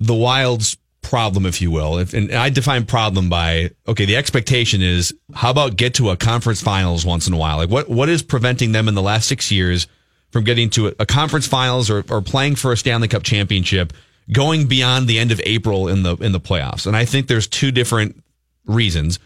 the 0.00 0.14
Wild's 0.14 0.76
problem, 1.02 1.46
if 1.46 1.60
you 1.60 1.70
will, 1.70 1.98
if, 1.98 2.14
and 2.14 2.32
I 2.32 2.50
define 2.50 2.86
problem 2.86 3.28
by 3.28 3.70
okay, 3.88 4.04
the 4.04 4.16
expectation 4.16 4.82
is 4.82 5.14
how 5.34 5.50
about 5.50 5.76
get 5.76 5.94
to 5.94 6.10
a 6.10 6.16
conference 6.16 6.60
finals 6.60 7.04
once 7.04 7.26
in 7.26 7.34
a 7.34 7.36
while? 7.36 7.56
Like 7.56 7.70
what 7.70 7.88
what 7.88 8.08
is 8.08 8.22
preventing 8.22 8.72
them 8.72 8.88
in 8.88 8.94
the 8.94 9.02
last 9.02 9.26
six 9.26 9.50
years 9.50 9.86
from 10.30 10.44
getting 10.44 10.70
to 10.70 10.88
a, 10.88 10.92
a 11.00 11.06
conference 11.06 11.46
finals 11.46 11.90
or, 11.90 12.04
or 12.10 12.20
playing 12.20 12.56
for 12.56 12.72
a 12.72 12.76
Stanley 12.76 13.08
Cup 13.08 13.22
championship, 13.22 13.92
going 14.32 14.66
beyond 14.66 15.08
the 15.08 15.18
end 15.18 15.32
of 15.32 15.40
April 15.44 15.88
in 15.88 16.02
the 16.02 16.16
in 16.16 16.32
the 16.32 16.40
playoffs? 16.40 16.86
And 16.86 16.96
I 16.96 17.04
think 17.04 17.26
there's 17.26 17.48
two 17.48 17.70
different 17.70 18.22
reasons. 18.66 19.18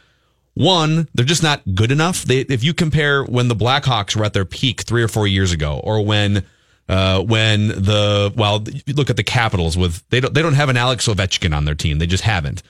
One, 0.54 1.08
they're 1.14 1.24
just 1.24 1.42
not 1.42 1.62
good 1.74 1.90
enough. 1.90 2.22
They, 2.22 2.40
if 2.40 2.62
you 2.62 2.74
compare 2.74 3.24
when 3.24 3.48
the 3.48 3.56
Blackhawks 3.56 4.14
were 4.14 4.24
at 4.24 4.32
their 4.32 4.44
peak 4.44 4.82
three 4.82 5.02
or 5.02 5.08
four 5.08 5.26
years 5.26 5.50
ago, 5.50 5.80
or 5.82 6.04
when, 6.04 6.44
uh, 6.88 7.22
when 7.22 7.68
the 7.68 8.32
well, 8.36 8.64
look 8.88 9.10
at 9.10 9.16
the 9.16 9.24
Capitals 9.24 9.76
with 9.76 10.06
they 10.10 10.20
don't 10.20 10.34
they 10.34 10.42
don't 10.42 10.54
have 10.54 10.68
an 10.68 10.76
Alex 10.76 11.08
Ovechkin 11.08 11.56
on 11.56 11.64
their 11.64 11.74
team. 11.74 11.98
They 11.98 12.06
just 12.06 12.24
haven't. 12.24 12.62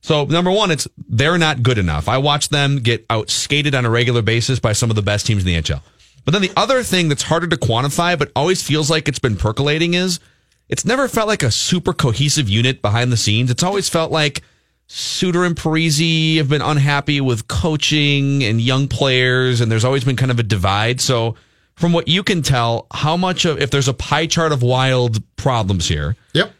So 0.00 0.24
number 0.24 0.50
one, 0.50 0.70
it's 0.70 0.86
they're 1.08 1.38
not 1.38 1.62
good 1.62 1.78
enough. 1.78 2.08
I 2.08 2.18
watch 2.18 2.48
them 2.48 2.78
get 2.78 3.04
out 3.10 3.30
skated 3.30 3.74
on 3.74 3.84
a 3.84 3.90
regular 3.90 4.22
basis 4.22 4.58
by 4.58 4.72
some 4.72 4.90
of 4.90 4.96
the 4.96 5.02
best 5.02 5.26
teams 5.26 5.44
in 5.44 5.46
the 5.46 5.60
NHL. 5.60 5.82
But 6.24 6.32
then 6.32 6.42
the 6.42 6.52
other 6.56 6.82
thing 6.82 7.08
that's 7.08 7.22
harder 7.22 7.46
to 7.46 7.56
quantify, 7.56 8.18
but 8.18 8.30
always 8.36 8.62
feels 8.62 8.90
like 8.90 9.08
it's 9.08 9.18
been 9.18 9.36
percolating, 9.36 9.94
is 9.94 10.20
it's 10.68 10.84
never 10.84 11.08
felt 11.08 11.26
like 11.26 11.42
a 11.42 11.50
super 11.50 11.92
cohesive 11.92 12.48
unit 12.48 12.82
behind 12.82 13.10
the 13.10 13.16
scenes. 13.16 13.50
It's 13.50 13.62
always 13.62 13.88
felt 13.88 14.12
like 14.12 14.42
Suter 14.86 15.44
and 15.44 15.56
Parise 15.56 16.36
have 16.36 16.48
been 16.48 16.62
unhappy 16.62 17.20
with 17.20 17.48
coaching 17.48 18.44
and 18.44 18.60
young 18.60 18.88
players, 18.88 19.60
and 19.60 19.72
there's 19.72 19.84
always 19.84 20.04
been 20.04 20.16
kind 20.16 20.30
of 20.30 20.38
a 20.38 20.42
divide. 20.42 21.00
So, 21.00 21.36
from 21.78 21.92
what 21.92 22.08
you 22.08 22.22
can 22.22 22.42
tell, 22.42 22.86
how 22.92 23.16
much 23.16 23.44
of 23.44 23.60
if 23.60 23.70
there's 23.70 23.88
a 23.88 23.94
pie 23.94 24.26
chart 24.26 24.52
of 24.52 24.62
wild 24.62 25.22
problems 25.36 25.86
here, 25.88 26.16
Yep. 26.34 26.52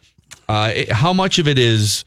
uh, 0.47 0.71
it- 0.75 0.91
how 0.91 1.13
much 1.13 1.39
of 1.39 1.47
it 1.47 1.59
is 1.59 2.05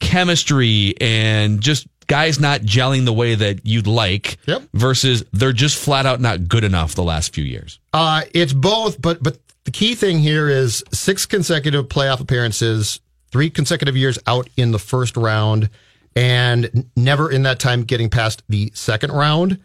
chemistry 0.00 0.94
and 1.00 1.60
just 1.60 1.86
guys 2.06 2.40
not 2.40 2.60
gelling 2.62 3.04
the 3.04 3.12
way 3.12 3.34
that 3.34 3.66
you'd 3.66 3.86
like 3.86 4.38
Yep. 4.46 4.62
versus 4.74 5.24
they're 5.32 5.52
just 5.52 5.76
flat 5.76 6.06
out 6.06 6.20
not 6.20 6.48
good 6.48 6.64
enough 6.64 6.94
the 6.94 7.02
last 7.02 7.34
few 7.34 7.44
years. 7.44 7.78
Uh, 7.92 8.22
it's 8.32 8.52
both, 8.52 9.00
but 9.00 9.22
but 9.22 9.38
the 9.64 9.70
key 9.70 9.94
thing 9.94 10.18
here 10.20 10.48
is 10.48 10.82
six 10.92 11.26
consecutive 11.26 11.88
playoff 11.88 12.20
appearances, 12.20 13.00
three 13.30 13.50
consecutive 13.50 13.96
years 13.96 14.18
out 14.26 14.48
in 14.56 14.70
the 14.72 14.78
first 14.78 15.16
round, 15.16 15.68
and 16.16 16.86
never 16.96 17.30
in 17.30 17.42
that 17.42 17.58
time 17.58 17.84
getting 17.84 18.08
past 18.08 18.42
the 18.48 18.70
second 18.74 19.12
round. 19.12 19.58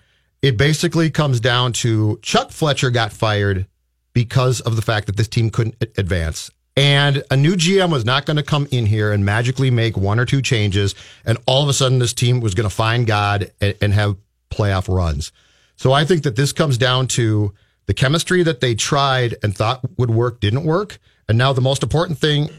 It 0.43 0.57
basically 0.57 1.09
comes 1.09 1.39
down 1.39 1.71
to 1.73 2.19
Chuck 2.21 2.51
Fletcher 2.51 2.91
got 2.91 3.13
fired 3.13 3.65
because 4.11 4.59
of 4.59 4.75
the 4.75 4.81
fact 4.81 5.07
that 5.07 5.15
this 5.15 5.29
team 5.29 5.49
couldn't 5.49 5.81
advance. 5.97 6.51
And 6.75 7.23
a 7.31 7.37
new 7.37 7.55
GM 7.55 7.91
was 7.91 8.03
not 8.03 8.25
going 8.25 8.35
to 8.35 8.43
come 8.43 8.67
in 8.69 8.85
here 8.85 9.13
and 9.13 9.23
magically 9.23 9.71
make 9.71 9.95
one 9.95 10.19
or 10.19 10.25
two 10.25 10.41
changes, 10.41 10.95
and 11.23 11.37
all 11.45 11.63
of 11.63 11.69
a 11.69 11.73
sudden 11.73 11.99
this 11.99 12.13
team 12.13 12.41
was 12.41 12.55
going 12.55 12.67
to 12.67 12.75
find 12.75 13.07
God 13.07 13.53
and, 13.61 13.75
and 13.81 13.93
have 13.93 14.17
playoff 14.51 14.93
runs. 14.93 15.31
So 15.77 15.93
I 15.93 16.03
think 16.03 16.23
that 16.23 16.35
this 16.35 16.51
comes 16.51 16.77
down 16.77 17.07
to 17.09 17.53
the 17.85 17.93
chemistry 17.93 18.43
that 18.43 18.59
they 18.59 18.75
tried 18.75 19.35
and 19.43 19.55
thought 19.55 19.81
would 19.97 20.11
work 20.11 20.41
didn't 20.41 20.65
work. 20.65 20.99
And 21.29 21.37
now 21.37 21.53
the 21.53 21.61
most 21.61 21.83
important 21.83 22.19
thing 22.19 22.49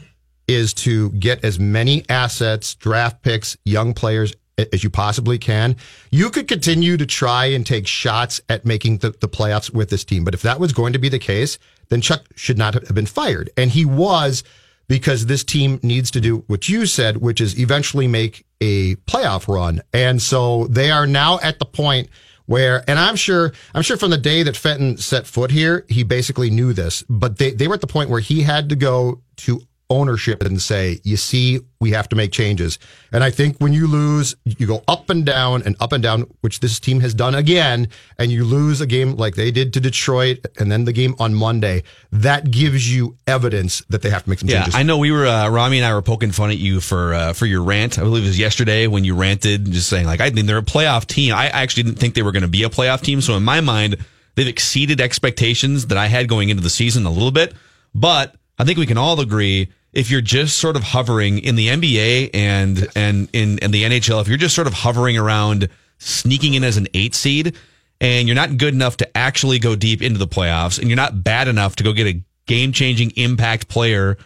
is 0.48 0.72
to 0.74 1.10
get 1.10 1.44
as 1.44 1.58
many 1.58 2.04
assets, 2.08 2.74
draft 2.76 3.22
picks, 3.22 3.58
young 3.64 3.92
players 3.92 4.32
as 4.58 4.84
you 4.84 4.90
possibly 4.90 5.38
can. 5.38 5.76
You 6.10 6.30
could 6.30 6.48
continue 6.48 6.96
to 6.96 7.06
try 7.06 7.46
and 7.46 7.66
take 7.66 7.86
shots 7.86 8.40
at 8.48 8.64
making 8.64 8.98
the, 8.98 9.10
the 9.10 9.28
playoffs 9.28 9.72
with 9.72 9.90
this 9.90 10.04
team. 10.04 10.24
But 10.24 10.34
if 10.34 10.42
that 10.42 10.60
was 10.60 10.72
going 10.72 10.92
to 10.92 10.98
be 10.98 11.08
the 11.08 11.18
case, 11.18 11.58
then 11.88 12.00
Chuck 12.00 12.24
should 12.34 12.58
not 12.58 12.74
have 12.74 12.94
been 12.94 13.06
fired. 13.06 13.50
And 13.56 13.70
he 13.70 13.84
was 13.84 14.44
because 14.88 15.26
this 15.26 15.44
team 15.44 15.80
needs 15.82 16.10
to 16.12 16.20
do 16.20 16.44
what 16.46 16.68
you 16.68 16.86
said, 16.86 17.16
which 17.18 17.40
is 17.40 17.58
eventually 17.58 18.06
make 18.06 18.44
a 18.60 18.96
playoff 18.96 19.48
run. 19.48 19.82
And 19.92 20.20
so 20.20 20.66
they 20.66 20.90
are 20.90 21.06
now 21.06 21.38
at 21.40 21.58
the 21.58 21.64
point 21.64 22.08
where, 22.46 22.84
and 22.88 22.98
I'm 22.98 23.16
sure, 23.16 23.52
I'm 23.74 23.82
sure 23.82 23.96
from 23.96 24.10
the 24.10 24.18
day 24.18 24.42
that 24.42 24.56
Fenton 24.56 24.98
set 24.98 25.26
foot 25.26 25.50
here, 25.50 25.86
he 25.88 26.02
basically 26.02 26.50
knew 26.50 26.72
this, 26.72 27.02
but 27.08 27.38
they, 27.38 27.52
they 27.52 27.66
were 27.68 27.74
at 27.74 27.80
the 27.80 27.86
point 27.86 28.10
where 28.10 28.20
he 28.20 28.42
had 28.42 28.68
to 28.68 28.76
go 28.76 29.22
to 29.36 29.62
ownership 29.94 30.42
and 30.42 30.60
say, 30.60 31.00
you 31.04 31.16
see, 31.16 31.60
we 31.80 31.90
have 31.92 32.08
to 32.08 32.16
make 32.16 32.32
changes. 32.32 32.78
And 33.12 33.22
I 33.22 33.30
think 33.30 33.58
when 33.58 33.72
you 33.72 33.86
lose, 33.86 34.34
you 34.44 34.66
go 34.66 34.82
up 34.88 35.10
and 35.10 35.24
down 35.24 35.62
and 35.62 35.76
up 35.80 35.92
and 35.92 36.02
down, 36.02 36.22
which 36.40 36.60
this 36.60 36.80
team 36.80 37.00
has 37.00 37.14
done 37.14 37.34
again, 37.34 37.88
and 38.18 38.32
you 38.32 38.44
lose 38.44 38.80
a 38.80 38.86
game 38.86 39.16
like 39.16 39.34
they 39.34 39.50
did 39.50 39.72
to 39.74 39.80
Detroit 39.80 40.46
and 40.58 40.70
then 40.72 40.84
the 40.84 40.92
game 40.92 41.14
on 41.18 41.34
Monday, 41.34 41.82
that 42.12 42.50
gives 42.50 42.92
you 42.94 43.16
evidence 43.26 43.82
that 43.88 44.02
they 44.02 44.10
have 44.10 44.24
to 44.24 44.30
make 44.30 44.38
some 44.40 44.48
Yeah, 44.48 44.62
changes. 44.62 44.74
I 44.74 44.82
know 44.82 44.98
we 44.98 45.12
were 45.12 45.26
uh, 45.26 45.48
Rami 45.48 45.78
and 45.78 45.86
I 45.86 45.94
were 45.94 46.02
poking 46.02 46.32
fun 46.32 46.50
at 46.50 46.58
you 46.58 46.80
for 46.80 47.14
uh, 47.14 47.32
for 47.32 47.46
your 47.46 47.62
rant. 47.62 47.98
I 47.98 48.02
believe 48.02 48.24
it 48.24 48.28
was 48.28 48.38
yesterday 48.38 48.86
when 48.86 49.04
you 49.04 49.14
ranted, 49.14 49.70
just 49.70 49.88
saying 49.88 50.06
like 50.06 50.20
I 50.20 50.30
think 50.30 50.46
they're 50.46 50.58
a 50.58 50.62
playoff 50.62 51.06
team. 51.06 51.34
I 51.34 51.48
actually 51.48 51.84
didn't 51.84 51.98
think 51.98 52.14
they 52.14 52.22
were 52.22 52.32
going 52.32 52.42
to 52.42 52.48
be 52.48 52.64
a 52.64 52.70
playoff 52.70 53.02
team. 53.02 53.20
So 53.20 53.36
in 53.36 53.44
my 53.44 53.60
mind, 53.60 53.96
they've 54.34 54.48
exceeded 54.48 55.00
expectations 55.00 55.86
that 55.88 55.98
I 55.98 56.06
had 56.06 56.28
going 56.28 56.48
into 56.48 56.62
the 56.62 56.70
season 56.70 57.06
a 57.06 57.10
little 57.10 57.30
bit. 57.30 57.54
But 57.94 58.34
I 58.58 58.64
think 58.64 58.78
we 58.78 58.86
can 58.86 58.98
all 58.98 59.20
agree 59.20 59.68
if 59.94 60.10
you're 60.10 60.20
just 60.20 60.58
sort 60.58 60.76
of 60.76 60.82
hovering 60.82 61.38
in 61.38 61.54
the 61.54 61.68
NBA 61.68 62.30
and 62.34 62.88
and 62.96 63.28
in, 63.32 63.58
in 63.58 63.70
the 63.70 63.84
NHL, 63.84 64.20
if 64.20 64.28
you're 64.28 64.36
just 64.36 64.54
sort 64.54 64.66
of 64.66 64.72
hovering 64.72 65.16
around 65.16 65.68
sneaking 65.98 66.54
in 66.54 66.64
as 66.64 66.76
an 66.76 66.88
eight 66.94 67.14
seed 67.14 67.56
and 68.00 68.28
you're 68.28 68.34
not 68.34 68.56
good 68.56 68.74
enough 68.74 68.96
to 68.98 69.16
actually 69.16 69.58
go 69.58 69.76
deep 69.76 70.02
into 70.02 70.18
the 70.18 70.26
playoffs 70.26 70.78
and 70.78 70.88
you're 70.88 70.96
not 70.96 71.22
bad 71.22 71.48
enough 71.48 71.76
to 71.76 71.84
go 71.84 71.92
get 71.92 72.06
a 72.06 72.20
game 72.46 72.72
changing 72.72 73.10
impact 73.12 73.68
player 73.68 74.18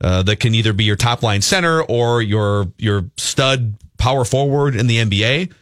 uh, 0.00 0.22
that 0.24 0.40
can 0.40 0.54
either 0.54 0.72
be 0.72 0.84
your 0.84 0.96
top 0.96 1.22
line 1.22 1.40
center 1.40 1.82
or 1.82 2.20
your 2.20 2.66
your 2.76 3.04
stud 3.16 3.74
power 3.98 4.24
forward 4.24 4.74
in 4.74 4.88
the 4.88 4.98
NBA. 4.98 5.52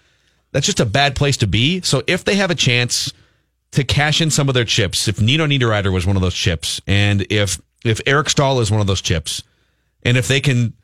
That's 0.53 0.67
just 0.67 0.81
a 0.81 0.87
bad 0.87 1.15
place 1.15 1.37
to 1.39 1.47
be. 1.47 1.83
So 1.83 2.03
if 2.07 2.25
they 2.25 2.37
have 2.37 2.51
a 2.51 2.55
chance 2.55 3.13
to 3.73 3.85
cash 3.85 4.21
in 4.21 4.31
some 4.31 4.49
of 4.49 4.55
their 4.55 4.65
chips, 4.65 5.07
if 5.07 5.21
Nino 5.21 5.47
Niederreiter 5.47 5.93
was 5.93 6.07
one 6.07 6.17
of 6.17 6.23
those 6.23 6.35
chips, 6.35 6.81
and 6.87 7.27
if 7.31 7.61
if 7.85 8.01
Eric 8.07 8.31
Staal 8.31 8.61
is 8.61 8.71
one 8.71 8.81
of 8.81 8.87
those 8.87 9.03
chips, 9.03 9.43
and 10.03 10.17
if 10.17 10.29
they 10.29 10.41
can 10.41 10.75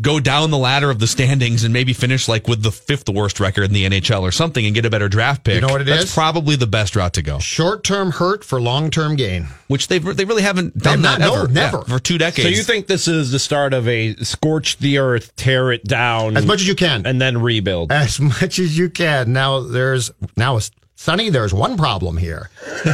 go 0.00 0.20
down 0.20 0.52
the 0.52 0.56
ladder 0.58 0.88
of 0.88 1.00
the 1.00 1.06
standings 1.08 1.64
and 1.64 1.72
maybe 1.72 1.92
finish 1.92 2.28
like 2.28 2.46
with 2.46 2.62
the 2.62 2.70
fifth 2.70 3.08
worst 3.08 3.40
record 3.40 3.64
in 3.64 3.72
the 3.72 3.84
NHL 3.84 4.20
or 4.22 4.30
something 4.30 4.64
and 4.64 4.72
get 4.72 4.86
a 4.86 4.90
better 4.90 5.08
draft 5.08 5.42
pick, 5.42 5.56
You 5.56 5.62
know 5.62 5.66
what 5.66 5.80
it 5.80 5.84
that's 5.88 6.04
is? 6.04 6.14
probably 6.14 6.54
the 6.54 6.68
best 6.68 6.94
route 6.94 7.14
to 7.14 7.22
go. 7.22 7.40
Short 7.40 7.82
term 7.82 8.12
hurt 8.12 8.44
for 8.44 8.60
long 8.60 8.90
term 8.92 9.16
gain. 9.16 9.48
Which 9.66 9.88
they 9.88 9.98
they 9.98 10.24
really 10.24 10.42
haven't 10.42 10.78
done 10.78 11.02
They've 11.02 11.10
that 11.10 11.18
not- 11.18 11.26
no, 11.34 11.42
ever. 11.42 11.48
never. 11.52 11.78
Yeah, 11.78 11.94
for 11.94 11.98
two 11.98 12.18
decades. 12.18 12.48
So 12.48 12.54
you 12.54 12.62
think 12.62 12.86
this 12.86 13.08
is 13.08 13.32
the 13.32 13.40
start 13.40 13.74
of 13.74 13.88
a 13.88 14.14
scorch 14.22 14.78
the 14.78 14.98
earth, 14.98 15.34
tear 15.34 15.72
it 15.72 15.82
down 15.84 16.36
As 16.36 16.46
much 16.46 16.60
as 16.60 16.68
you 16.68 16.76
can. 16.76 17.04
and 17.04 17.20
then 17.20 17.42
rebuild? 17.42 17.90
as 17.90 18.20
much 18.20 18.60
as 18.60 18.78
you 18.78 18.90
can. 18.90 19.32
Now 19.32 19.58
there's 19.58 20.12
now 20.36 20.60
Sonny, 20.94 21.30
there's 21.30 21.52
one 21.52 21.76
problem 21.76 22.16
here. 22.16 22.48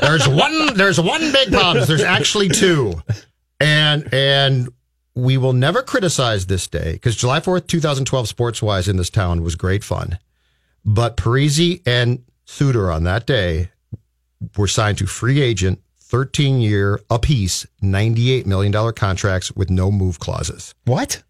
there's 0.00 0.26
one 0.26 0.74
there's 0.74 1.00
one 1.00 1.30
big 1.30 1.52
problem. 1.52 1.84
There's 1.86 2.02
actually 2.02 2.48
two. 2.48 2.94
And 3.60 4.12
and 4.12 4.68
we 5.14 5.36
will 5.36 5.52
never 5.52 5.82
criticize 5.82 6.46
this 6.46 6.66
day 6.66 6.94
because 6.94 7.16
July 7.16 7.40
4th, 7.40 7.66
2012, 7.66 8.28
sports 8.28 8.60
wise 8.62 8.88
in 8.88 8.96
this 8.96 9.10
town 9.10 9.42
was 9.42 9.54
great 9.54 9.84
fun. 9.84 10.18
But 10.84 11.16
Parise 11.16 11.80
and 11.86 12.24
Suter 12.44 12.90
on 12.90 13.04
that 13.04 13.26
day 13.26 13.70
were 14.56 14.68
signed 14.68 14.98
to 14.98 15.06
free 15.06 15.40
agent 15.40 15.80
13 16.00 16.60
year 16.60 17.00
apiece, 17.10 17.66
$98 17.82 18.44
million 18.46 18.92
contracts 18.92 19.52
with 19.52 19.70
no 19.70 19.90
move 19.90 20.18
clauses. 20.18 20.74
What? 20.84 21.22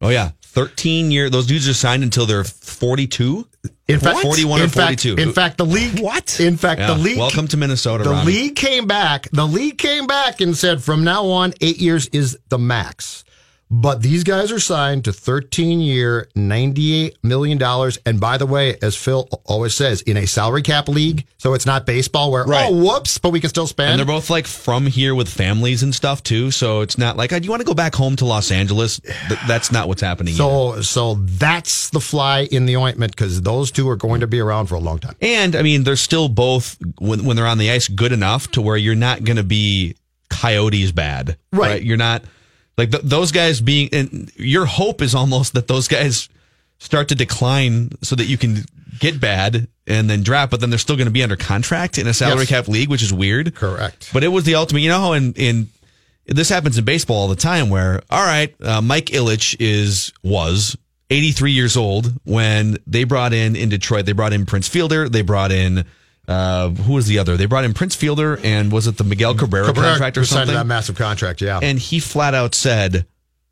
Oh 0.00 0.10
yeah, 0.10 0.30
thirteen 0.42 1.10
year. 1.10 1.28
Those 1.28 1.46
dudes 1.46 1.68
are 1.68 1.74
signed 1.74 2.04
until 2.04 2.24
they're 2.24 2.44
forty-two. 2.44 3.48
In 3.88 3.98
fact, 4.00 4.20
41 4.20 4.60
or 4.60 4.64
in 4.64 4.68
fact- 4.70 5.02
42. 5.02 5.14
in 5.16 5.32
fact, 5.32 5.58
the 5.58 5.64
league. 5.66 5.98
What? 6.00 6.38
In 6.40 6.56
fact, 6.56 6.80
Yeah. 6.80 6.88
the 6.88 6.98
league. 6.98 7.18
Welcome 7.18 7.48
to 7.48 7.56
Minnesota. 7.56 8.04
The 8.04 8.10
Ronnie. 8.10 8.26
league 8.32 8.56
came 8.56 8.86
back. 8.86 9.28
The 9.32 9.46
league 9.46 9.78
came 9.78 10.06
back 10.06 10.40
and 10.40 10.56
said 10.56 10.82
from 10.82 11.04
now 11.04 11.24
on, 11.26 11.54
eight 11.60 11.78
years 11.78 12.06
is 12.12 12.36
the 12.50 12.58
max. 12.58 13.24
But 13.70 14.00
these 14.00 14.24
guys 14.24 14.50
are 14.50 14.58
signed 14.58 15.04
to 15.04 15.12
13 15.12 15.80
year, 15.80 16.26
$98 16.34 17.16
million. 17.22 17.62
And 18.06 18.18
by 18.18 18.38
the 18.38 18.46
way, 18.46 18.78
as 18.80 18.96
Phil 18.96 19.28
always 19.44 19.74
says, 19.74 20.00
in 20.02 20.16
a 20.16 20.26
salary 20.26 20.62
cap 20.62 20.88
league, 20.88 21.26
so 21.36 21.52
it's 21.52 21.66
not 21.66 21.84
baseball 21.84 22.32
where, 22.32 22.44
Right. 22.44 22.66
oh, 22.70 22.74
whoops, 22.82 23.18
but 23.18 23.28
we 23.30 23.40
can 23.40 23.50
still 23.50 23.66
spend. 23.66 23.90
And 23.90 23.98
they're 23.98 24.06
both 24.06 24.30
like 24.30 24.46
from 24.46 24.86
here 24.86 25.14
with 25.14 25.28
families 25.28 25.82
and 25.82 25.94
stuff 25.94 26.22
too. 26.22 26.50
So 26.50 26.80
it's 26.80 26.96
not 26.96 27.18
like, 27.18 27.30
oh, 27.32 27.38
do 27.38 27.44
you 27.44 27.50
want 27.50 27.60
to 27.60 27.66
go 27.66 27.74
back 27.74 27.94
home 27.94 28.16
to 28.16 28.24
Los 28.24 28.50
Angeles? 28.50 29.00
Th- 29.00 29.40
that's 29.46 29.70
not 29.70 29.86
what's 29.86 30.00
happening. 30.00 30.32
either. 30.34 30.38
so, 30.38 30.80
so 30.80 31.14
that's 31.14 31.90
the 31.90 32.00
fly 32.00 32.48
in 32.50 32.64
the 32.64 32.76
ointment 32.78 33.14
because 33.14 33.42
those 33.42 33.70
two 33.70 33.86
are 33.90 33.96
going 33.96 34.20
to 34.20 34.26
be 34.26 34.40
around 34.40 34.68
for 34.68 34.76
a 34.76 34.80
long 34.80 34.98
time. 34.98 35.14
And 35.20 35.54
I 35.54 35.60
mean, 35.60 35.84
they're 35.84 35.96
still 35.96 36.30
both 36.30 36.78
when 36.98 37.24
when 37.26 37.36
they're 37.36 37.46
on 37.46 37.58
the 37.58 37.70
ice 37.70 37.86
good 37.88 38.12
enough 38.12 38.50
to 38.52 38.62
where 38.62 38.78
you're 38.78 38.94
not 38.94 39.24
going 39.24 39.36
to 39.36 39.42
be 39.44 39.94
coyotes 40.30 40.90
bad, 40.92 41.36
Right. 41.52 41.82
You're 41.82 41.96
not 41.98 42.22
like 42.78 42.90
th- 42.92 43.02
those 43.04 43.30
guys 43.32 43.60
being. 43.60 43.90
And 43.92 44.32
your 44.36 44.64
hope 44.64 45.02
is 45.02 45.14
almost 45.14 45.52
that 45.54 45.68
those 45.68 45.88
guys 45.88 46.28
start 46.78 47.08
to 47.08 47.14
decline 47.14 47.90
so 48.02 48.16
that 48.16 48.24
you 48.26 48.38
can 48.38 48.64
get 49.00 49.20
bad 49.20 49.68
and 49.86 50.08
then 50.08 50.22
draft, 50.22 50.50
but 50.50 50.60
then 50.60 50.70
they're 50.70 50.78
still 50.78 50.96
going 50.96 51.06
to 51.06 51.12
be 51.12 51.22
under 51.22 51.36
contract 51.36 51.98
in 51.98 52.06
a 52.06 52.14
salary 52.14 52.40
Yes. 52.40 52.48
cap 52.48 52.68
league, 52.68 52.88
which 52.88 53.02
is 53.02 53.12
weird. 53.12 53.54
Correct. 53.54 54.10
But 54.12 54.24
it 54.24 54.28
was 54.28 54.44
the 54.44 54.54
ultimate. 54.54 54.80
You 54.80 54.88
know 54.88 55.00
how 55.00 55.12
in 55.12 55.32
in 55.34 55.68
this 56.26 56.48
happens 56.48 56.78
in 56.78 56.84
baseball 56.84 57.16
all 57.22 57.28
the 57.28 57.36
time, 57.36 57.68
where 57.70 58.00
all 58.10 58.24
right, 58.24 58.54
uh, 58.62 58.80
Mike 58.80 59.06
Ilitch 59.06 59.56
is 59.58 60.12
was 60.22 60.76
83 61.10 61.52
years 61.52 61.76
old 61.76 62.12
when 62.24 62.76
they 62.86 63.04
brought 63.04 63.32
in 63.32 63.56
in 63.56 63.70
Detroit. 63.70 64.04
They 64.04 64.12
brought 64.12 64.32
in 64.34 64.44
Prince 64.46 64.68
Fielder. 64.68 65.08
They 65.08 65.22
brought 65.22 65.50
in 65.52 65.84
uh, 66.28 66.68
who 66.68 66.92
was 66.92 67.06
the 67.06 67.18
other? 67.18 67.36
They 67.36 67.46
brought 67.46 67.64
in 67.64 67.74
Prince 67.74 67.96
Fielder 67.96 68.38
and 68.44 68.70
was 68.70 68.86
it 68.86 68.96
the 68.98 69.04
Miguel 69.04 69.34
Cabrera, 69.34 69.66
Cabrera 69.66 69.88
contract 69.90 70.16
or 70.16 70.20
was 70.20 70.28
signed 70.28 70.42
to 70.42 70.52
something? 70.52 70.54
that 70.60 70.66
massive 70.66 70.96
contract, 70.96 71.40
yeah. 71.40 71.58
and 71.62 71.78
he 71.78 71.98
flat 72.00 72.34
out 72.34 72.54
said. 72.54 73.06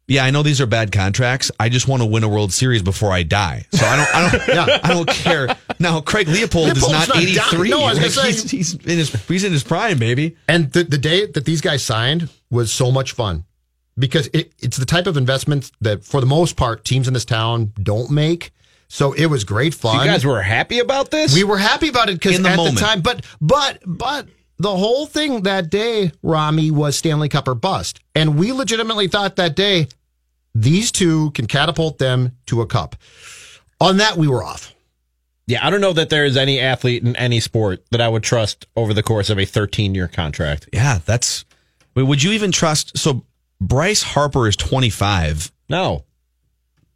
Yeah, 0.08 0.24
I 0.24 0.30
know 0.30 0.44
these 0.44 0.60
are 0.60 0.66
bad 0.66 0.92
contracts. 0.92 1.50
I 1.58 1.68
just 1.68 1.88
want 1.88 2.00
to 2.00 2.06
win 2.06 2.22
a 2.22 2.28
World 2.28 2.52
Series 2.52 2.80
before 2.80 3.10
I 3.10 3.24
die. 3.24 3.66
So 3.72 3.84
I 3.84 3.96
don't, 3.96 4.14
I 4.14 4.30
don't, 4.30 4.48
Yeah. 4.68 4.80
I 4.84 4.88
don't 4.94 5.08
care. 5.08 5.48
Now, 5.80 6.00
Craig 6.00 6.28
Leopold 6.28 6.76
is 6.76 6.88
not, 6.88 7.08
not 7.08 7.16
83. 7.16 7.70
No, 7.70 7.80
I 7.82 7.94
was 7.94 8.00
Like, 8.00 8.10
say- 8.10 8.26
he's, 8.28 8.50
he's 8.52 8.74
in 8.74 8.98
his, 8.98 9.10
he's 9.26 9.42
in 9.42 9.50
his 9.50 9.64
prime, 9.64 9.98
baby. 9.98 10.36
And 10.46 10.70
the, 10.72 10.84
the 10.84 10.96
day 10.96 11.26
that 11.26 11.44
these 11.44 11.60
guys 11.60 11.82
signed 11.82 12.28
was 12.50 12.72
so 12.72 12.92
much 12.92 13.14
fun 13.14 13.46
because 13.98 14.28
it, 14.32 14.52
it's 14.60 14.76
the 14.76 14.86
type 14.86 15.08
of 15.08 15.16
investment 15.16 15.72
that, 15.80 16.04
for 16.04 16.20
the 16.20 16.26
most 16.28 16.54
part, 16.56 16.84
teams 16.84 17.08
in 17.08 17.14
this 17.14 17.24
town 17.24 17.72
don't 17.82 18.08
make. 18.08 18.52
So 18.88 19.12
it 19.12 19.26
was 19.26 19.44
great 19.44 19.74
fun. 19.74 20.00
You 20.04 20.10
guys 20.10 20.24
were 20.24 20.40
happy 20.42 20.78
about 20.78 21.10
this? 21.10 21.34
we 21.34 21.44
were 21.44 21.58
happy 21.58 21.88
about 21.88 22.08
it 22.08 22.14
because 22.14 22.36
In 22.36 22.42
the 22.42 22.50
at 22.50 22.56
moment. 22.56 22.76
the 22.76 22.84
time, 22.84 23.00
but 23.00 23.24
but 23.40 23.82
but 23.86 24.28
the 24.58 24.74
whole 24.74 25.06
thing 25.06 25.42
that 25.42 25.70
day, 25.70 26.12
Rami 26.22 26.70
was 26.70 26.96
Stanley 26.96 27.28
Cup 27.28 27.48
or 27.48 27.54
bust, 27.54 28.00
and 28.14 28.38
we 28.38 28.52
legitimately 28.52 29.08
thought 29.08 29.36
that 29.36 29.54
day 29.56 29.88
these 30.54 30.90
two 30.92 31.30
can 31.32 31.46
catapult 31.46 31.98
them 31.98 32.32
to 32.46 32.62
a 32.62 32.66
cup. 32.66 32.96
On 33.80 33.98
that, 33.98 34.16
we 34.16 34.26
were 34.28 34.42
off. 34.42 34.72
Yeah, 35.46 35.64
I 35.64 35.68
don't 35.70 35.82
know 35.82 35.92
that 35.92 36.08
there 36.08 36.24
is 36.24 36.36
any 36.36 36.58
athlete 36.58 37.02
in 37.04 37.14
any 37.16 37.40
sport 37.40 37.84
that 37.90 38.00
I 38.00 38.08
would 38.08 38.22
trust 38.22 38.66
over 38.74 38.94
the 38.94 39.02
course 39.02 39.28
of 39.28 39.38
a 39.38 39.44
13 39.44 39.94
year 39.94 40.08
contract. 40.08 40.68
Yeah, 40.72 40.98
that's. 41.04 41.44
Wait, 41.94 42.04
would 42.04 42.22
you 42.22 42.32
even 42.32 42.50
trust? 42.52 42.96
So 42.96 43.26
Bryce 43.60 44.02
Harper 44.02 44.48
is 44.48 44.56
25. 44.56 45.52
No. 45.68 46.05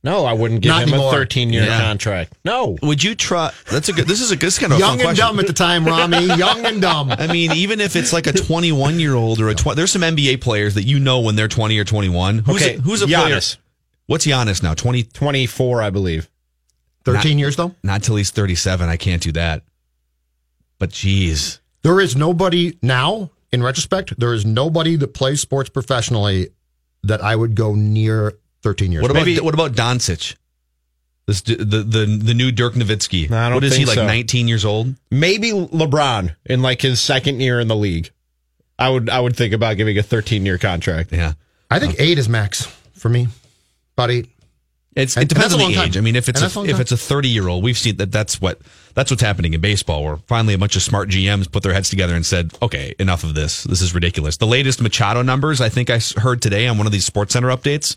No, 0.02 0.24
I 0.24 0.32
wouldn't 0.32 0.62
give 0.62 0.70
Not 0.70 0.82
him 0.84 0.94
anymore. 0.94 1.08
a 1.12 1.16
13 1.16 1.52
year 1.52 1.64
Yeah. 1.64 1.78
contract. 1.80 2.32
No. 2.44 2.78
Would 2.82 3.04
you 3.04 3.14
trust? 3.14 3.54
That's 3.66 3.88
a 3.90 3.92
good. 3.92 4.06
This 4.06 4.22
is 4.22 4.32
a 4.32 4.36
this 4.36 4.54
is 4.54 4.58
kind 4.58 4.72
of 4.72 4.78
a 4.78 4.80
Young 4.80 4.92
and 4.94 5.02
question. 5.02 5.26
dumb 5.26 5.38
at 5.40 5.46
the 5.46 5.52
time, 5.52 5.84
Rami. 5.84 6.24
Young 6.38 6.64
and 6.64 6.80
dumb. 6.80 7.10
I 7.10 7.26
mean, 7.26 7.52
even 7.52 7.80
if 7.82 7.96
it's 7.96 8.12
like 8.12 8.26
a 8.26 8.32
21 8.32 8.98
year 8.98 9.14
old 9.14 9.40
or 9.40 9.50
a 9.50 9.54
20, 9.54 9.76
there's 9.76 9.92
some 9.92 10.00
NBA 10.02 10.40
players 10.40 10.74
that 10.74 10.84
you 10.84 10.98
know 11.00 11.20
when 11.20 11.36
they're 11.36 11.48
20 11.48 11.78
or 11.78 11.84
21. 11.84 12.38
Who's 12.38 12.56
Okay, 12.62 12.76
a, 12.76 12.80
who's 12.80 13.02
a 13.02 13.06
player? 13.06 13.36
Giannis. 13.36 13.56
What's 14.06 14.26
Giannis 14.26 14.62
now? 14.62 14.72
20, 14.74 15.02
24, 15.04 15.82
I 15.82 15.90
believe. 15.90 16.28
13 17.04 17.38
years, 17.38 17.56
though? 17.56 17.74
not 17.82 18.02
till 18.02 18.16
he's 18.16 18.30
37. 18.30 18.88
I 18.88 18.96
can't 18.96 19.22
do 19.22 19.32
that. 19.32 19.62
But 20.78 20.90
geez, 20.90 21.60
There 21.82 22.00
is 22.00 22.16
nobody 22.16 22.76
now, 22.82 23.30
in 23.52 23.62
retrospect, 23.62 24.18
there 24.18 24.32
is 24.34 24.44
nobody 24.46 24.96
that 24.96 25.14
plays 25.14 25.40
sports 25.40 25.68
professionally 25.70 26.48
that 27.02 27.22
I 27.22 27.36
would 27.36 27.54
go 27.54 27.74
near 27.74 28.34
13 28.62 28.92
years. 28.92 29.02
what 29.02 29.10
about 29.10 29.24
Maybe- 29.26 29.40
what 29.40 29.54
about 29.54 29.72
Doncic? 29.72 30.36
This 31.26 31.42
the 31.42 31.54
the 31.56 32.04
the 32.06 32.34
new 32.34 32.50
Dirk 32.50 32.74
Nowitzki. 32.74 33.30
I 33.30 33.48
don't 33.48 33.54
what 33.56 33.64
is 33.64 33.76
he 33.76 33.84
like? 33.84 33.94
so. 33.94 34.06
19 34.06 34.48
years 34.48 34.64
old. 34.64 34.94
Maybe 35.10 35.50
LeBron 35.52 36.34
in 36.46 36.60
like 36.62 36.82
his 36.82 37.00
second 37.00 37.40
year 37.40 37.60
in 37.60 37.68
the 37.68 37.76
league. 37.76 38.10
I 38.78 38.88
would 38.88 39.08
I 39.10 39.20
would 39.20 39.36
think 39.36 39.52
about 39.52 39.76
giving 39.76 39.96
a 39.98 40.02
13 40.02 40.44
year 40.44 40.58
contract. 40.58 41.12
Yeah. 41.12 41.34
I 41.70 41.78
think 41.78 41.94
uh, 41.94 41.96
eight 42.02 42.18
is 42.18 42.28
max 42.28 42.64
for 42.94 43.08
me. 43.08 43.28
About 43.96 44.10
eight. 44.10 44.28
It's, 44.96 45.16
And- 45.16 45.22
it 45.24 45.28
depends 45.28 45.52
on 45.54 45.60
the 45.60 45.66
age. 45.66 45.76
time. 45.94 45.98
I 45.98 46.00
mean, 46.00 46.16
if 46.16 46.28
it's 46.28 46.40
a 46.40 46.46
a, 46.46 46.64
if 46.64 46.72
time. 46.72 46.80
it's 46.80 46.90
a 46.90 46.96
30 46.96 47.28
year 47.28 47.46
old, 47.46 47.62
we've 47.62 47.78
seen 47.78 47.96
that. 47.98 48.10
That's 48.10 48.40
what 48.40 48.60
that's 48.94 49.08
what's 49.12 49.22
happening 49.22 49.54
in 49.54 49.60
baseball. 49.60 50.02
Where 50.02 50.16
finally 50.26 50.54
a 50.54 50.58
bunch 50.58 50.74
of 50.74 50.82
smart 50.82 51.10
GMs 51.10 51.50
put 51.50 51.62
their 51.62 51.72
heads 51.72 51.90
together 51.90 52.16
and 52.16 52.26
said, 52.26 52.52
"Okay, 52.60 52.94
enough 52.98 53.22
of 53.22 53.34
this. 53.34 53.62
This 53.62 53.82
is 53.82 53.94
ridiculous." 53.94 54.38
The 54.38 54.48
latest 54.48 54.80
Machado 54.80 55.22
numbers, 55.22 55.60
I 55.60 55.68
think 55.68 55.90
I 55.90 56.00
heard 56.16 56.42
today 56.42 56.66
on 56.66 56.76
one 56.76 56.86
of 56.88 56.92
these 56.92 57.04
Sports 57.04 57.34
Center 57.34 57.48
updates, 57.50 57.94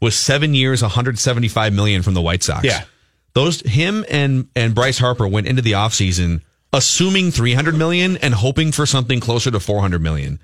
was 0.00 0.16
seven 0.16 0.54
years, 0.54 0.82
175 0.82 1.72
million 1.72 2.02
from 2.02 2.14
the 2.14 2.22
White 2.22 2.42
Sox. 2.42 2.64
Yeah. 2.64 2.84
those 3.34 3.60
him 3.62 4.04
and 4.10 4.48
and 4.56 4.74
Bryce 4.74 4.98
Harper 4.98 5.26
went 5.28 5.46
into 5.46 5.62
the 5.62 5.72
offseason 5.72 6.42
assuming 6.72 7.30
300 7.32 7.74
million 7.76 8.16
and 8.18 8.32
hoping 8.34 8.72
for 8.72 8.86
something 8.86 9.20
closer 9.20 9.50
to 9.50 9.60
400 9.60 10.00
million. 10.00 10.40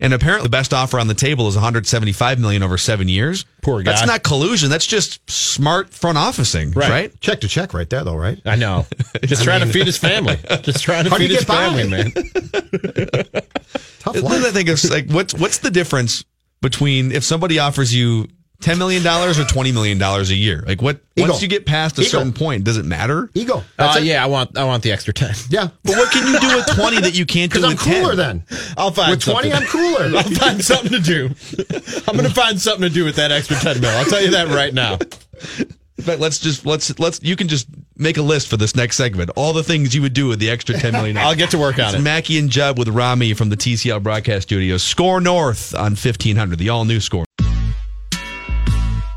And 0.00 0.12
apparently, 0.12 0.46
the 0.46 0.50
best 0.50 0.74
offer 0.74 0.98
on 0.98 1.06
the 1.06 1.14
table 1.14 1.46
is 1.46 1.54
175 1.54 2.40
million 2.40 2.64
over 2.64 2.76
seven 2.76 3.06
years. 3.08 3.44
Poor 3.62 3.80
guy. 3.84 3.92
That's 3.92 4.04
not 4.04 4.24
collusion. 4.24 4.68
That's 4.68 4.86
just 4.86 5.20
smart 5.30 5.90
front 5.90 6.18
officing, 6.18 6.72
right? 6.72 6.90
Right. 6.90 7.20
Check 7.20 7.42
to 7.42 7.48
check 7.48 7.72
right 7.72 7.88
there, 7.88 8.02
though, 8.02 8.16
right? 8.16 8.40
I 8.44 8.56
know. 8.56 8.84
Just 9.24 9.44
trying 9.44 9.60
to 9.60 9.66
feed 9.72 9.86
his 9.86 9.98
family. 9.98 10.38
Just 10.62 10.82
trying 10.82 11.04
to 11.04 11.10
How 11.10 11.18
do 11.18 11.22
feed 11.22 11.30
you 11.30 11.36
his 11.36 11.44
get 11.44 11.48
by? 11.48 11.68
family, 11.68 11.88
man. 11.88 12.10
Tough 14.00 14.14
Then 14.14 14.24
life. 14.24 14.44
I 14.44 14.50
think 14.50 14.68
it's 14.68 14.90
like 14.90 15.08
what's 15.08 15.34
what's 15.34 15.58
the 15.58 15.70
difference 15.70 16.24
between 16.60 17.12
if 17.12 17.22
somebody 17.22 17.60
offers 17.60 17.94
you 17.94 18.26
ten 18.62 18.78
million 18.78 19.02
dollars 19.02 19.38
or 19.38 19.44
twenty 19.44 19.72
million 19.72 19.98
dollars 19.98 20.30
a 20.30 20.34
year? 20.34 20.64
Like 20.66 20.80
what? 20.80 21.00
Ego. 21.16 21.28
Once 21.28 21.42
you 21.42 21.48
get 21.48 21.66
past 21.66 21.98
a 21.98 22.02
Ego. 22.02 22.10
certain 22.10 22.32
point, 22.32 22.64
does 22.64 22.78
it 22.78 22.84
matter? 22.86 23.28
Ego. 23.34 23.62
That's 23.76 23.96
Uh, 23.96 24.00
it. 24.00 24.04
yeah, 24.06 24.22
I 24.24 24.26
want 24.28 24.56
I 24.56 24.64
want 24.64 24.82
the 24.82 24.92
extra 24.92 25.12
10. 25.12 25.34
Yeah. 25.50 25.68
But 25.84 25.96
what 25.96 26.10
can 26.10 26.26
you 26.32 26.40
do 26.40 26.56
with 26.56 26.66
twenty 26.74 27.00
that 27.02 27.14
you 27.14 27.26
can't 27.26 27.52
do 27.52 27.60
Because 27.60 27.64
I'm 27.70 27.76
with 27.76 27.84
10? 27.84 28.02
cooler 28.02 28.16
then. 28.16 28.44
I'll 28.78 28.90
find 28.92 29.10
With 29.10 29.20
20, 29.22 29.50
something. 29.50 29.52
I'm 29.52 29.68
cooler. 29.68 30.16
I'll 30.16 30.22
find 30.30 30.64
something 30.64 30.92
to 30.92 31.00
do. 31.00 31.30
I'm 32.08 32.16
going 32.16 32.28
to 32.28 32.34
find 32.34 32.58
something 32.58 32.88
to 32.88 32.94
do 32.94 33.04
with 33.04 33.16
that 33.16 33.30
extra 33.30 33.56
10 33.56 33.80
mil. 33.80 33.90
I'll 33.90 34.04
tell 34.06 34.22
you 34.22 34.30
that 34.30 34.48
right 34.48 34.72
now. 34.72 34.96
In 35.98 36.04
fact, 36.04 36.20
let's 36.20 36.38
just 36.38 36.64
let's 36.66 36.98
let's 36.98 37.22
you 37.22 37.36
can 37.36 37.48
just 37.48 37.68
make 37.96 38.16
a 38.16 38.22
list 38.22 38.48
for 38.48 38.56
this 38.56 38.74
next 38.74 38.96
segment. 38.96 39.30
All 39.36 39.52
the 39.52 39.62
things 39.62 39.94
you 39.94 40.00
would 40.02 40.14
do 40.14 40.26
with 40.28 40.38
the 40.40 40.48
extra 40.50 40.76
ten 40.78 40.92
million. 40.92 41.16
I'll 41.18 41.34
get 41.36 41.50
to 41.50 41.58
work 41.58 41.78
on 41.78 41.86
It's 41.90 41.94
it. 41.96 42.00
Mackey 42.00 42.38
and 42.38 42.48
Judd 42.50 42.78
with 42.78 42.88
Rami 42.88 43.34
from 43.34 43.50
the 43.50 43.56
TCL 43.56 44.02
broadcast 44.02 44.44
studio. 44.48 44.78
Score 44.78 45.20
North 45.20 45.74
on 45.74 45.94
fifteen 45.94 46.36
hundred, 46.36 46.58
the 46.58 46.70
all 46.70 46.84
new 46.86 46.98
score. 46.98 47.24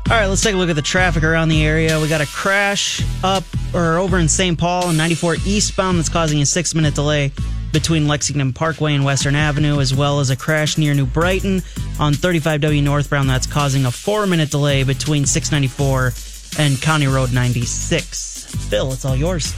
All 0.08 0.12
right, 0.12 0.28
let's 0.28 0.40
take 0.40 0.54
a 0.54 0.56
look 0.56 0.70
at 0.70 0.76
the 0.76 0.82
traffic 0.82 1.24
around 1.24 1.48
the 1.48 1.66
area. 1.66 1.98
We 2.00 2.06
got 2.06 2.20
a 2.20 2.26
crash 2.26 3.02
up 3.24 3.42
or 3.74 3.98
over 3.98 4.18
in 4.18 4.28
St. 4.28 4.56
Paul 4.56 4.84
on 4.84 4.96
94 4.96 5.38
eastbound 5.44 5.98
that's 5.98 6.08
causing 6.08 6.40
a 6.40 6.46
six 6.46 6.76
minute 6.76 6.94
delay 6.94 7.32
between 7.72 8.06
Lexington 8.06 8.52
Parkway 8.52 8.94
and 8.94 9.04
Western 9.04 9.34
Avenue, 9.34 9.80
as 9.80 9.92
well 9.92 10.20
as 10.20 10.30
a 10.30 10.36
crash 10.36 10.78
near 10.78 10.94
New 10.94 11.06
Brighton 11.06 11.60
on 11.98 12.12
35W 12.12 12.84
northbound 12.84 13.28
that's 13.28 13.48
causing 13.48 13.84
a 13.84 13.90
four 13.90 14.28
minute 14.28 14.48
delay 14.48 14.84
between 14.84 15.26
694 15.26 16.12
and 16.56 16.80
County 16.80 17.08
Road 17.08 17.32
96. 17.32 18.54
Phil, 18.70 18.92
it's 18.92 19.04
all 19.04 19.16
yours. 19.16 19.54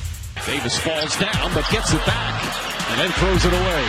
Davis 0.46 0.78
falls 0.78 1.14
down, 1.18 1.52
but 1.52 1.68
gets 1.70 1.92
it 1.92 2.06
back 2.06 2.42
and 2.92 2.98
then 2.98 3.10
throws 3.20 3.44
it 3.44 3.52
away. 3.52 3.86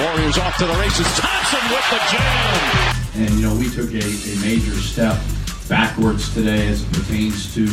Warriors 0.00 0.38
off 0.38 0.56
to 0.56 0.64
the 0.64 0.74
races. 0.80 1.06
Thompson 1.18 1.60
with 1.68 1.90
the 1.90 2.00
jam. 2.10 2.96
And, 3.16 3.30
you 3.32 3.42
know, 3.42 3.54
we 3.54 3.68
took 3.68 3.92
a, 3.92 4.02
a 4.02 4.40
major 4.40 4.72
step 4.80 5.20
backwards 5.68 6.32
today 6.34 6.68
as 6.68 6.82
it 6.82 6.92
pertains 6.92 7.54
to 7.54 7.64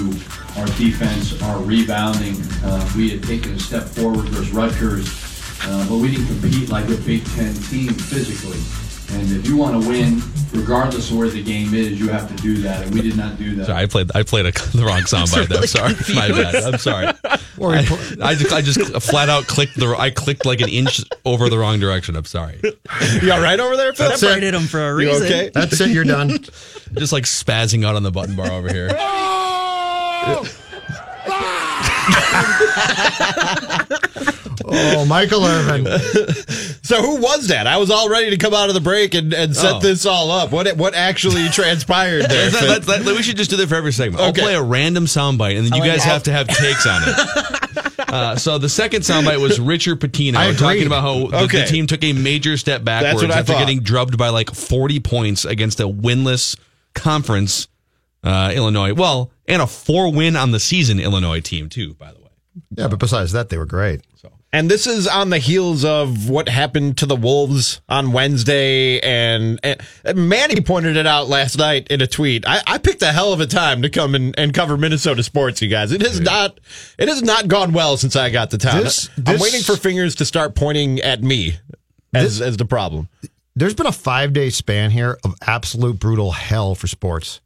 our 0.58 0.66
defense, 0.78 1.42
our 1.44 1.62
rebounding. 1.62 2.36
Uh, 2.64 2.90
we 2.96 3.10
had 3.10 3.24
taken 3.24 3.54
a 3.54 3.60
step 3.60 3.84
forward 3.84 4.28
versus 4.30 4.52
Rutgers, 4.52 5.08
uh, 5.66 5.86
but 5.90 5.98
we 5.98 6.12
didn't 6.12 6.28
compete 6.28 6.70
like 6.70 6.88
a 6.90 6.98
Big 6.98 7.26
Ten 7.26 7.54
team 7.54 7.94
physically. 7.94 8.81
And 9.14 9.32
if 9.32 9.48
you 9.48 9.58
want 9.58 9.82
to 9.82 9.90
win, 9.90 10.22
regardless 10.54 11.12
of 11.12 11.18
where 11.18 11.28
the 11.30 11.44
game 11.44 11.74
is, 11.74 12.00
you 12.00 12.10
have 12.10 12.28
to 12.34 12.42
do 12.42 12.58
that. 12.62 12.86
And 12.86 12.94
we 12.96 13.02
did 13.02 13.18
not 13.18 13.38
do 13.38 13.56
that. 13.56 13.66
Sorry, 13.68 13.84
I 13.84 13.86
played 13.88 14.12
I 14.16 14.24
played 14.24 14.46
a, 14.46 14.52
the 14.78 14.84
wrong 14.86 15.02
soundbite. 15.02 15.48
there. 15.48 15.60
I'm 15.60 15.68
sorry, 15.68 15.94
my 16.16 16.30
bad. 16.42 16.56
I'm 16.64 16.78
sorry. 16.80 17.08
I, 17.64 18.30
I 18.30 18.36
just 18.36 18.52
I 18.54 18.62
just 18.62 18.80
flat 19.04 19.30
out 19.30 19.46
clicked 19.48 19.78
the 19.80 19.96
I 19.98 20.10
clicked 20.10 20.46
like 20.46 20.62
an 20.62 20.70
inch 20.70 21.02
over 21.26 21.50
the 21.50 21.58
wrong 21.60 21.80
direction. 21.80 22.16
I'm 22.16 22.26
sorry. 22.26 22.60
You 23.22 23.32
all 23.32 23.42
right 23.42 23.60
over 23.60 23.76
there, 23.78 23.94
Phil? 23.94 24.12
Separated 24.18 24.54
him 24.56 24.64
for 24.64 24.80
a 24.80 24.90
You 25.02 25.10
reason. 25.10 25.28
okay? 25.28 25.52
That's 25.54 25.80
it. 25.80 25.90
You're 25.92 26.04
done. 26.06 26.30
Just 26.94 27.14
like 27.14 27.24
spazzing 27.26 27.86
out 27.86 27.96
on 27.96 28.04
the 28.04 28.12
button 28.12 28.36
bar 28.36 28.52
over 28.52 28.72
here. 28.72 28.90
Oh, 28.94 30.48
Michael 35.08 35.46
Irvin. 35.46 35.86
So 36.84 37.02
who 37.02 37.18
was 37.22 37.48
that? 37.48 37.68
I 37.68 37.78
was 37.78 37.90
all 37.92 38.10
ready 38.10 38.30
to 38.32 38.38
come 38.38 38.54
out 38.54 38.70
of 38.70 38.76
the 38.76 38.82
break 38.82 39.14
and, 39.14 39.34
and 39.34 39.56
set 39.56 39.76
Oh. 39.76 39.80
this 39.80 40.06
all 40.06 40.32
up. 40.32 40.52
What 40.52 40.76
what 40.78 40.94
actually 40.94 41.48
transpired 41.54 42.24
there? 42.30 42.50
That- 42.50 42.60
Phil? 42.60 42.80
that- 42.80 43.04
that- 43.06 43.16
we 43.16 43.24
should 43.24 43.38
just 43.38 43.50
do 43.50 43.58
that 43.58 43.68
for 43.68 43.76
every 43.76 43.92
segment. 43.94 44.22
I'll 44.24 44.34
play 44.34 44.56
a 44.56 44.62
random 44.62 45.06
soundbite, 45.06 45.58
and 45.58 45.66
then 45.66 45.74
you 45.74 45.82
like 45.82 45.92
guys 45.92 46.06
it. 46.06 46.10
have 46.10 46.24
to 46.24 46.32
have 46.32 46.48
takes 46.48 46.86
on 46.86 47.02
it. 47.06 47.58
Uh, 48.08 48.36
so 48.36 48.58
the 48.58 48.68
second 48.68 49.04
soundbite 49.04 49.40
was 49.40 49.58
Richard 49.58 50.02
Pitino 50.02 50.36
I 50.36 50.52
talking 50.54 50.86
about 50.86 51.02
how 51.02 51.28
the, 51.28 51.44
Okay. 51.46 51.62
the 51.62 51.66
team 51.68 51.88
took 51.88 52.04
a 52.04 52.12
major 52.12 52.58
step 52.58 52.84
backwards 52.84 53.22
what 53.22 53.32
after 53.32 53.54
thought. 53.54 53.60
getting 53.60 53.80
drubbed 53.84 54.18
by 54.18 54.28
like 54.30 54.52
40 54.54 55.00
points 55.00 55.46
against 55.46 55.80
a 55.80 55.84
winless 55.88 56.58
conference 56.94 57.70
uh, 58.22 58.52
Illinois. 58.54 58.94
Well, 58.94 59.32
and 59.52 59.62
a 59.62 59.68
four 59.68 60.12
win 60.12 60.36
on 60.36 60.52
the 60.52 60.60
season 60.60 61.00
Illinois 61.00 61.42
team 61.42 61.70
too, 61.70 61.94
by 61.96 62.12
the 62.12 62.20
way. 62.20 62.30
Yeah, 62.76 62.88
but 62.88 63.00
besides 63.00 63.32
that, 63.34 63.50
they 63.50 63.58
were 63.58 63.66
great. 63.66 64.02
So. 64.16 64.32
And 64.54 64.70
this 64.70 64.86
is 64.86 65.08
on 65.08 65.30
the 65.30 65.38
heels 65.38 65.86
of 65.86 66.30
what 66.30 66.50
happened 66.50 66.98
to 66.98 67.06
the 67.06 67.16
Wolves 67.16 67.82
on 67.88 68.12
Wednesday. 68.12 69.00
And, 69.00 69.60
and 69.64 69.82
Manny 70.30 70.60
pointed 70.60 70.98
it 70.98 71.08
out 71.08 71.30
last 71.30 71.58
night 71.58 71.88
in 71.90 72.02
a 72.02 72.08
tweet. 72.08 72.46
I, 72.46 72.62
I 72.68 72.78
picked 72.78 73.02
a 73.02 73.14
hell 73.14 73.32
of 73.32 73.40
a 73.40 73.48
time 73.48 73.82
to 73.84 73.90
come 73.90 74.14
and, 74.16 74.38
and 74.38 74.54
cover 74.54 74.76
Minnesota 74.76 75.24
sports, 75.24 75.62
you 75.62 75.70
guys. 75.70 75.94
It 75.94 76.02
has 76.02 76.20
not, 76.20 76.60
it 76.98 77.08
has 77.08 77.22
not 77.22 77.48
gone 77.48 77.72
well 77.72 77.96
since 77.96 78.18
I 78.18 78.30
got 78.30 78.52
to 78.52 78.58
town. 78.58 78.84
This- 78.84 79.10
I'm 79.26 79.40
waiting 79.40 79.62
for 79.62 79.78
fingers 79.78 80.16
to 80.16 80.26
start 80.26 80.54
pointing 80.56 81.00
at 81.00 81.24
me 81.24 81.56
as, 82.14 82.42
as 82.42 82.58
the 82.58 82.66
problem. 82.66 83.08
There's 83.56 83.74
been 83.74 83.86
a 83.88 83.92
five 83.94 84.34
day 84.34 84.50
span 84.50 84.92
here 84.92 85.18
of 85.24 85.36
absolute 85.46 86.00
brutal 86.00 86.32
hell 86.32 86.76
for 86.76 86.88
sports. 86.88 87.40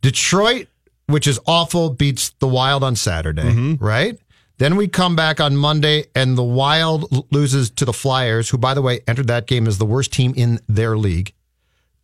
Detroit, 0.00 0.68
which 1.06 1.26
is 1.26 1.38
awful, 1.46 1.90
beats 1.90 2.30
the 2.38 2.48
Wild 2.48 2.82
on 2.82 2.96
Saturday, 2.96 3.42
mm-hmm. 3.42 3.84
right? 3.84 4.18
Then 4.58 4.76
we 4.76 4.88
come 4.88 5.16
back 5.16 5.40
on 5.40 5.56
Monday 5.56 6.04
and 6.14 6.36
the 6.36 6.44
Wild 6.44 7.32
loses 7.32 7.70
to 7.70 7.86
the 7.86 7.94
Flyers, 7.94 8.50
who, 8.50 8.58
by 8.58 8.74
the 8.74 8.82
way, 8.82 9.00
entered 9.08 9.28
that 9.28 9.46
game 9.46 9.66
as 9.66 9.78
the 9.78 9.86
worst 9.86 10.12
team 10.12 10.34
in 10.36 10.60
their 10.68 10.98
league. 10.98 11.32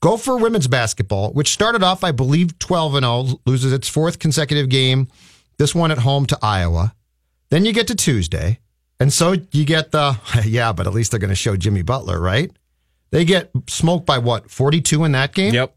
Gopher 0.01 0.37
women's 0.37 0.67
basketball, 0.67 1.33
which 1.33 1.51
started 1.51 1.83
off, 1.83 2.03
I 2.03 2.13
believe, 2.13 2.59
12 2.59 2.95
and 2.95 3.05
0, 3.05 3.41
loses 3.45 3.73
its 3.73 3.89
fourth 3.89 4.19
consecutive 4.19 4.71
game, 4.71 5.09
this 5.59 5.75
one 5.75 5.91
at 5.91 5.99
home 5.99 6.25
to 6.27 6.39
Iowa. 6.41 6.95
Then 7.51 7.67
you 7.67 7.73
get 7.73 7.89
to 7.89 7.95
Tuesday. 7.95 8.61
And 8.99 9.13
so 9.13 9.37
you 9.53 9.67
get 9.67 9.93
the, 9.93 10.19
yeah, 10.47 10.73
but 10.73 10.87
at 10.87 10.95
least 10.95 11.11
they're 11.11 11.21
going 11.21 11.29
to 11.29 11.37
show 11.37 11.57
Jimmy 11.57 11.83
Butler, 11.83 12.19
right? 12.19 12.51
They 13.11 13.27
get 13.27 13.51
smoked 13.69 14.07
by 14.07 14.17
what, 14.17 14.51
42 14.51 15.05
in 15.05 15.13
that 15.13 15.35
game? 15.35 15.53
Yep. 15.53 15.76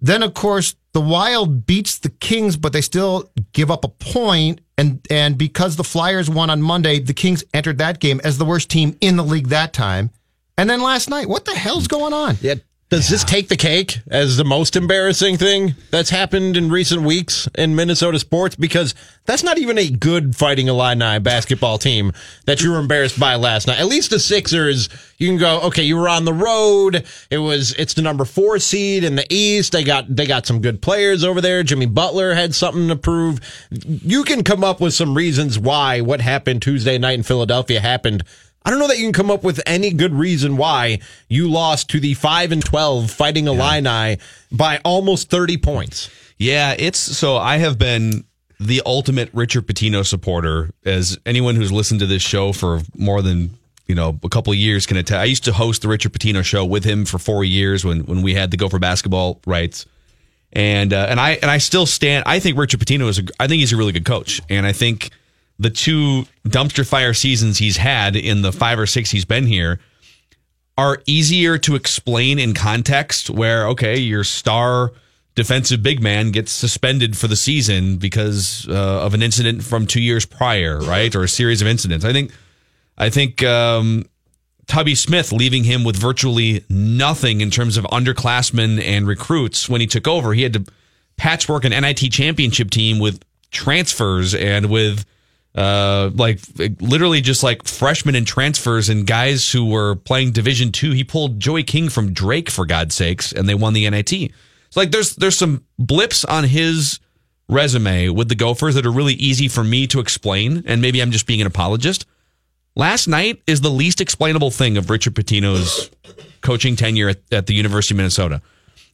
Then, 0.00 0.22
of 0.22 0.34
course, 0.34 0.76
the 0.92 1.00
Wild 1.00 1.66
beats 1.66 1.98
the 1.98 2.10
Kings, 2.10 2.56
but 2.56 2.72
they 2.72 2.80
still 2.80 3.30
give 3.52 3.70
up 3.70 3.84
a 3.84 3.88
point. 3.88 4.60
And 4.78 5.06
and 5.10 5.38
because 5.38 5.76
the 5.76 5.84
Flyers 5.84 6.28
won 6.28 6.50
on 6.50 6.62
Monday, 6.62 6.98
the 6.98 7.14
Kings 7.14 7.44
entered 7.54 7.78
that 7.78 7.98
game 7.98 8.20
as 8.24 8.38
the 8.38 8.44
worst 8.44 8.70
team 8.70 8.96
in 9.00 9.16
the 9.16 9.24
league 9.24 9.48
that 9.48 9.72
time. 9.72 10.10
And 10.58 10.68
then 10.68 10.80
last 10.80 11.10
night, 11.10 11.28
what 11.28 11.44
the 11.44 11.54
hell's 11.54 11.86
going 11.86 12.12
on? 12.12 12.36
Yeah. 12.40 12.54
Does 12.88 13.08
this 13.08 13.24
take 13.24 13.48
the 13.48 13.56
cake 13.56 13.98
as 14.06 14.36
the 14.36 14.44
most 14.44 14.76
embarrassing 14.76 15.38
thing 15.38 15.74
that's 15.90 16.10
happened 16.10 16.56
in 16.56 16.70
recent 16.70 17.02
weeks 17.02 17.48
in 17.58 17.74
Minnesota 17.74 18.20
sports? 18.20 18.54
Because 18.54 18.94
that's 19.24 19.42
not 19.42 19.58
even 19.58 19.76
a 19.76 19.90
good 19.90 20.36
Fighting 20.36 20.68
Illini 20.68 21.18
basketball 21.18 21.78
team 21.78 22.12
that 22.44 22.62
you 22.62 22.70
were 22.70 22.78
embarrassed 22.78 23.18
by 23.18 23.34
last 23.34 23.66
night. 23.66 23.80
At 23.80 23.86
least 23.86 24.10
the 24.10 24.20
Sixers, 24.20 24.88
you 25.18 25.26
can 25.26 25.36
go, 25.36 25.62
okay, 25.62 25.82
you 25.82 25.96
were 25.96 26.08
on 26.08 26.26
the 26.26 26.32
road. 26.32 27.04
It 27.28 27.38
was, 27.38 27.72
it's 27.72 27.94
the 27.94 28.02
number 28.02 28.24
four 28.24 28.60
seed 28.60 29.02
in 29.02 29.16
the 29.16 29.26
East. 29.30 29.72
They 29.72 29.82
got, 29.82 30.04
they 30.14 30.26
got 30.26 30.46
some 30.46 30.60
good 30.60 30.80
players 30.80 31.24
over 31.24 31.40
there. 31.40 31.64
Jimmy 31.64 31.86
Butler 31.86 32.34
had 32.34 32.54
something 32.54 32.86
to 32.86 32.94
prove. 32.94 33.40
You 33.70 34.22
can 34.22 34.44
come 34.44 34.62
up 34.62 34.80
with 34.80 34.94
some 34.94 35.16
reasons 35.16 35.58
why 35.58 36.02
what 36.02 36.20
happened 36.20 36.62
Tuesday 36.62 36.98
night 36.98 37.14
in 37.14 37.24
Philadelphia 37.24 37.80
happened. 37.80 38.22
I 38.66 38.70
don't 38.70 38.80
know 38.80 38.88
that 38.88 38.98
you 38.98 39.04
can 39.04 39.12
come 39.12 39.30
up 39.30 39.44
with 39.44 39.60
any 39.64 39.92
good 39.92 40.12
reason 40.12 40.56
why 40.56 40.98
you 41.28 41.48
lost 41.48 41.88
to 41.90 42.00
the 42.00 42.14
5 42.14 42.50
and 42.50 42.64
12 42.64 43.12
Fighting 43.12 43.46
Illini 43.46 44.18
by 44.50 44.80
almost 44.84 45.30
30 45.30 45.58
points. 45.58 46.10
Yeah, 46.36 46.74
it's 46.76 46.98
so 46.98 47.36
I 47.36 47.58
have 47.58 47.78
been 47.78 48.24
the 48.58 48.82
ultimate 48.84 49.30
Richard 49.32 49.68
Pitino 49.68 50.04
supporter. 50.04 50.70
As 50.84 51.16
anyone 51.24 51.54
who's 51.54 51.70
listened 51.70 52.00
to 52.00 52.06
this 52.06 52.22
show 52.22 52.52
for 52.52 52.80
more 52.96 53.22
than 53.22 53.50
you 53.86 53.94
know 53.94 54.18
a 54.24 54.28
couple 54.28 54.52
of 54.52 54.58
years 54.58 54.84
can 54.84 54.96
attest. 54.96 55.20
I 55.20 55.24
used 55.24 55.44
to 55.44 55.52
host 55.52 55.82
the 55.82 55.88
Richard 55.88 56.12
Pitino 56.12 56.44
show 56.44 56.64
with 56.64 56.82
him 56.82 57.04
for 57.04 57.18
four 57.18 57.44
years 57.44 57.84
when 57.84 58.00
when 58.00 58.20
we 58.22 58.34
had 58.34 58.50
the 58.50 58.56
Gopher 58.56 58.80
basketball 58.80 59.40
rights, 59.46 59.86
and 60.52 60.92
uh, 60.92 61.06
and 61.08 61.20
I 61.20 61.34
and 61.34 61.52
I 61.52 61.58
still 61.58 61.86
stand. 61.86 62.24
I 62.26 62.40
think 62.40 62.58
Richard 62.58 62.80
Pitino 62.80 63.08
is 63.08 63.20
a. 63.20 63.22
I 63.38 63.46
think 63.46 63.60
he's 63.60 63.72
a 63.72 63.76
really 63.76 63.92
good 63.92 64.04
coach, 64.04 64.42
and 64.50 64.66
I 64.66 64.72
think 64.72 65.10
the 65.58 65.70
two 65.70 66.24
dumpster 66.46 66.86
fire 66.86 67.14
seasons 67.14 67.58
he's 67.58 67.76
had 67.76 68.16
in 68.16 68.42
the 68.42 68.52
five 68.52 68.78
or 68.78 68.86
six 68.86 69.10
he's 69.10 69.24
been 69.24 69.46
here 69.46 69.80
are 70.78 71.02
easier 71.06 71.56
to 71.56 71.74
explain 71.74 72.38
in 72.38 72.54
context 72.54 73.30
where 73.30 73.66
okay 73.68 73.96
your 73.96 74.24
star 74.24 74.92
defensive 75.36 75.82
big 75.82 76.02
man 76.02 76.30
gets 76.30 76.50
suspended 76.50 77.16
for 77.16 77.28
the 77.28 77.36
season 77.36 77.98
because 77.98 78.66
uh, 78.68 79.04
of 79.04 79.14
an 79.14 79.22
incident 79.22 79.62
from 79.62 79.86
two 79.86 80.00
years 80.00 80.26
prior 80.26 80.78
right? 80.80 81.14
Or 81.14 81.22
a 81.22 81.28
series 81.28 81.62
of 81.62 81.68
incidents. 81.68 82.04
I 82.04 82.12
think 82.12 82.32
i 82.98 83.10
think 83.10 83.42
um, 83.42 84.06
tubby 84.66 84.94
smith 84.94 85.30
leaving 85.32 85.64
him 85.64 85.84
with 85.84 85.96
virtually 85.96 86.64
nothing 86.70 87.42
in 87.42 87.50
terms 87.50 87.76
of 87.76 87.84
underclassmen 87.84 88.82
and 88.82 89.06
recruits 89.06 89.68
when 89.68 89.80
he 89.80 89.86
took 89.86 90.08
over. 90.08 90.32
He 90.32 90.42
had 90.42 90.54
to 90.54 90.64
patchwork 91.16 91.64
an 91.64 91.72
nit 91.72 92.10
championship 92.10 92.70
team 92.70 92.98
with 92.98 93.22
transfers 93.50 94.34
and 94.34 94.70
with 94.70 95.04
uh, 95.56 96.10
like 96.14 96.40
literally 96.80 97.20
just 97.20 97.42
like 97.42 97.66
freshmen 97.66 98.14
and 98.14 98.26
transfers 98.26 98.88
and 98.88 99.06
guys 99.06 99.50
who 99.50 99.66
were 99.66 99.96
playing 99.96 100.32
Division 100.32 100.70
two. 100.70 100.92
He 100.92 101.02
pulled 101.02 101.40
Joey 101.40 101.62
King 101.64 101.88
from 101.88 102.12
Drake 102.12 102.50
for 102.50 102.66
God's 102.66 102.94
sakes, 102.94 103.32
and 103.32 103.48
they 103.48 103.54
won 103.54 103.72
the 103.72 103.88
NIT. 103.88 104.32
So 104.70 104.80
like, 104.80 104.90
there's 104.90 105.16
there's 105.16 105.38
some 105.38 105.64
blips 105.78 106.24
on 106.24 106.44
his 106.44 107.00
resume 107.48 108.10
with 108.10 108.28
the 108.28 108.34
Gophers 108.34 108.74
that 108.74 108.84
are 108.84 108.92
really 108.92 109.14
easy 109.14 109.48
for 109.48 109.64
me 109.64 109.86
to 109.88 110.00
explain, 110.00 110.62
and 110.66 110.82
maybe 110.82 111.00
I'm 111.00 111.10
just 111.10 111.26
being 111.26 111.40
an 111.40 111.46
apologist. 111.46 112.06
Last 112.74 113.08
night 113.08 113.42
is 113.46 113.62
the 113.62 113.70
least 113.70 114.02
explainable 114.02 114.50
thing 114.50 114.76
of 114.76 114.90
Richard 114.90 115.14
Pitino's 115.14 115.90
coaching 116.42 116.76
tenure 116.76 117.08
at, 117.08 117.20
at 117.32 117.46
the 117.46 117.54
University 117.54 117.94
of 117.94 117.96
Minnesota. 117.96 118.42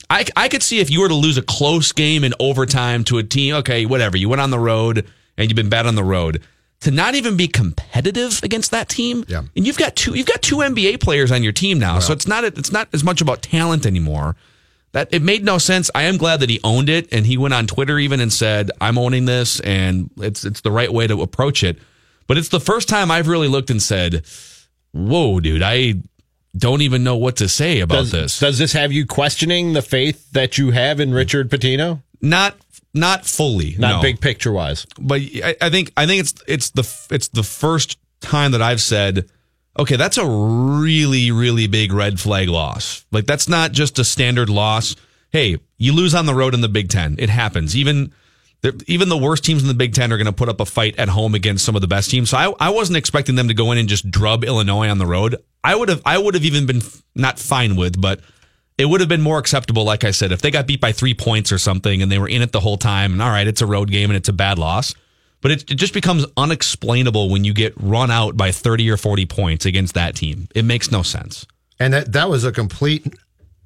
I, 0.09 0.25
I 0.37 0.49
could 0.49 0.63
see 0.63 0.79
if 0.79 0.91
you 0.91 1.01
were 1.01 1.09
to 1.09 1.15
lose 1.15 1.39
a 1.39 1.43
close 1.43 1.91
game 1.91 2.23
in 2.23 2.35
overtime 2.39 3.03
to 3.05 3.19
a 3.19 3.25
team, 3.25 3.57
okay, 3.57 3.87
whatever. 3.87 4.17
You 4.17 4.29
went 4.29 4.41
on 4.41 4.51
the 4.51 4.59
road 4.59 5.07
and 5.37 5.51
you've 5.51 5.57
been 5.57 5.69
bad 5.69 5.87
on 5.87 5.95
the 5.95 6.05
road. 6.05 6.43
To 6.83 6.91
not 6.91 7.15
even 7.15 7.37
be 7.37 7.47
competitive 7.49 8.41
against 8.43 8.71
that 8.73 8.89
team, 8.89 9.25
Yeah. 9.29 9.43
and 9.57 9.67
you've 9.67 9.79
got 9.79 9.95
two 9.97 10.15
you've 10.15 10.27
got 10.27 10.43
two 10.43 10.57
NBA 10.63 10.99
players 11.01 11.31
on 11.31 11.43
your 11.43 11.53
team 11.53 11.79
now, 11.79 11.99
so 12.01 12.13
it's 12.13 12.27
not 12.27 12.45
it's 12.45 12.73
not 12.73 12.89
as 12.93 13.05
much 13.05 13.21
about 13.21 13.41
talent 13.43 13.87
anymore. 13.87 14.35
That 14.93 15.09
it 15.11 15.23
made 15.23 15.45
no 15.45 15.59
sense. 15.59 15.91
I 15.95 16.03
am 16.03 16.17
glad 16.19 16.41
that 16.41 16.51
he 16.51 16.61
owned 16.65 16.89
it, 16.91 17.09
and 17.13 17.25
he 17.25 17.39
went 17.39 17.55
on 17.55 17.67
Twitter 17.67 17.99
even 17.99 18.21
and 18.21 18.33
said, 18.33 18.71
"I'm 18.81 18.99
owning 18.99 19.25
this, 19.27 19.61
and 19.61 20.11
it's 20.21 20.45
it's 20.45 20.61
the 20.63 20.71
right 20.73 20.93
way 20.93 21.07
to 21.07 21.23
approach 21.23 21.63
it." 21.65 21.79
But 22.27 22.37
it's 22.37 22.49
the 22.49 22.61
first 22.61 22.89
time 22.89 23.11
I've 23.11 23.29
really 23.29 23.49
looked 23.49 23.71
and 23.71 23.81
said, 23.81 24.23
"Whoa, 24.93 25.41
dude, 25.41 25.63
I 25.63 25.95
don't 26.59 26.83
even 26.83 27.03
know 27.05 27.17
what 27.17 27.37
to 27.37 27.49
say 27.49 27.81
about 27.81 27.95
Does 27.97 28.11
this." 28.11 28.39
does 28.39 28.59
this 28.59 28.73
have 28.73 28.93
you 28.93 29.07
questioning 29.07 29.73
the 29.73 29.83
faith 29.83 30.31
that 30.33 30.59
you 30.59 30.73
have 30.73 31.01
in 31.01 31.13
Richard 31.15 31.49
Pitino? 31.51 32.03
Not 32.21 32.57
not 32.95 33.25
fully, 33.27 33.75
Not 33.79 33.97
no. 33.97 34.03
big 34.03 34.21
picture 34.21 34.53
wise. 34.53 34.87
but 35.01 35.21
I, 35.21 35.57
I 35.61 35.71
think 35.71 35.93
I 35.97 36.07
think 36.07 36.21
it's 36.21 36.35
it's 36.47 36.71
the 36.71 36.83
it's 37.11 37.29
the 37.29 37.43
first 37.43 37.99
time 38.21 38.53
that 38.53 38.63
I've 38.63 38.81
said, 38.81 39.29
okay, 39.79 39.97
that's 39.97 40.19
a 40.19 40.27
really 40.27 41.31
really 41.31 41.67
big 41.67 41.93
red 41.93 42.21
flag 42.21 42.49
loss. 42.49 43.05
Like 43.11 43.27
that's 43.27 43.49
not 43.49 43.73
just 43.73 43.99
a 43.99 44.05
standard 44.05 44.49
loss. 44.49 44.95
Hey, 45.31 45.59
you 45.79 45.95
lose 45.95 46.15
on 46.15 46.27
the 46.27 46.35
road 46.35 46.53
in 46.55 46.61
the 46.61 46.69
Big 46.69 46.91
Ten. 46.91 47.17
It 47.19 47.31
happens. 47.31 47.75
Even 47.75 48.13
the, 48.61 48.81
even 48.87 49.09
the 49.09 49.17
worst 49.17 49.45
teams 49.45 49.63
in 49.63 49.69
the 49.69 49.75
Big 49.75 49.95
Ten 49.95 50.13
are 50.13 50.19
going 50.19 50.27
to 50.27 50.33
put 50.33 50.49
up 50.51 50.61
a 50.61 50.67
fight 50.67 50.97
at 50.99 51.09
home 51.09 51.35
against 51.35 51.65
some 51.65 51.75
of 51.75 51.81
the 51.81 51.89
best 51.89 52.11
teams. 52.11 52.31
So 52.31 52.37
I, 52.37 52.53
I 52.61 52.71
wasn't 52.71 52.99
expecting 52.99 53.35
them 53.35 53.49
to 53.49 53.55
go 53.55 53.73
in 53.73 53.79
and 53.79 53.89
just 53.89 54.11
drub 54.11 54.45
Illinois 54.45 54.89
on 54.89 54.99
the 54.99 55.07
road. 55.07 55.37
I 55.65 55.75
would 55.75 55.89
have 55.89 56.03
I 56.05 56.19
would 56.19 56.35
have 56.35 56.45
even 56.45 56.67
been 56.67 56.83
not 57.15 57.39
fine 57.39 57.77
with, 57.77 57.99
but 58.01 58.21
it 58.79 58.87
would 58.87 59.01
have 59.01 59.09
been 59.09 59.21
more 59.21 59.39
acceptable, 59.39 59.85
like 59.85 60.05
I 60.05 60.11
said, 60.11 60.33
if 60.33 60.41
they 60.41 60.51
got 60.51 60.67
beat 60.67 60.81
by 60.81 60.93
three 60.93 61.15
points 61.15 61.53
or 61.53 61.59
something 61.59 62.03
and 62.03 62.11
they 62.11 62.19
were 62.19 62.29
in 62.29 62.43
it 62.43 62.53
the 62.53 62.61
whole 62.61 62.79
time. 62.79 63.13
And 63.13 63.23
all 63.23 63.31
right, 63.31 63.47
it's 63.47 63.61
a 63.61 63.67
road 63.67 63.91
game 63.91 64.11
and 64.11 64.17
it's 64.17 64.29
a 64.29 64.33
bad 64.33 64.59
loss. 64.59 64.95
But 65.41 65.51
it, 65.51 65.71
it 65.71 65.75
just 65.75 65.93
becomes 65.93 66.25
unexplainable 66.37 67.29
when 67.29 67.45
you 67.45 67.53
get 67.53 67.75
run 67.77 68.11
out 68.11 68.37
by 68.37 68.53
30 68.53 68.91
or 68.91 68.97
40 68.97 69.27
points 69.27 69.67
against 69.67 69.95
that 69.95 70.15
team. 70.15 70.49
It 70.55 70.65
makes 70.65 70.91
no 70.91 71.03
sense. 71.03 71.47
And 71.79 71.93
that 71.95 72.13
that 72.13 72.29
was 72.29 72.45
a 72.45 72.53
complete 72.53 73.13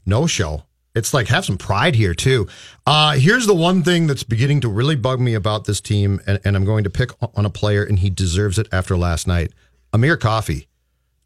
no 0.07 0.27
show. 0.27 0.63
It's 0.95 1.13
like 1.13 1.29
have 1.29 1.45
some 1.45 1.59
pride 1.59 1.95
here 1.95 2.15
too. 2.15 2.49
Uh, 2.87 3.17
here's 3.17 3.47
the 3.47 3.55
one 3.55 3.83
thing 3.83 4.07
that's 4.07 4.23
beginning 4.23 4.63
to 4.63 4.69
really 4.69 4.97
bug 4.97 5.21
me 5.21 5.35
about 5.35 5.67
this 5.67 5.83
team, 5.83 6.21
and, 6.27 6.41
and 6.43 6.57
I'm 6.57 6.65
going 6.65 6.85
to 6.85 6.91
pick 6.91 7.11
on 7.37 7.45
a 7.45 7.51
player, 7.51 7.85
and 7.85 7.99
he 7.99 8.09
deserves 8.09 8.59
it 8.59 8.67
after 8.73 8.97
last 8.97 9.27
night. 9.27 9.53
Amir 9.93 10.17
Coffey, 10.17 10.69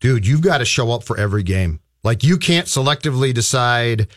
dude, 0.00 0.26
you've 0.26 0.40
got 0.40 0.58
to 0.58 0.64
show 0.64 0.90
up 0.90 1.04
for 1.04 1.16
every 1.16 1.44
game. 1.44 1.78
Like 2.02 2.22
you 2.22 2.38
can't 2.38 2.66
selectively 2.66 3.34
decide, 3.34 4.08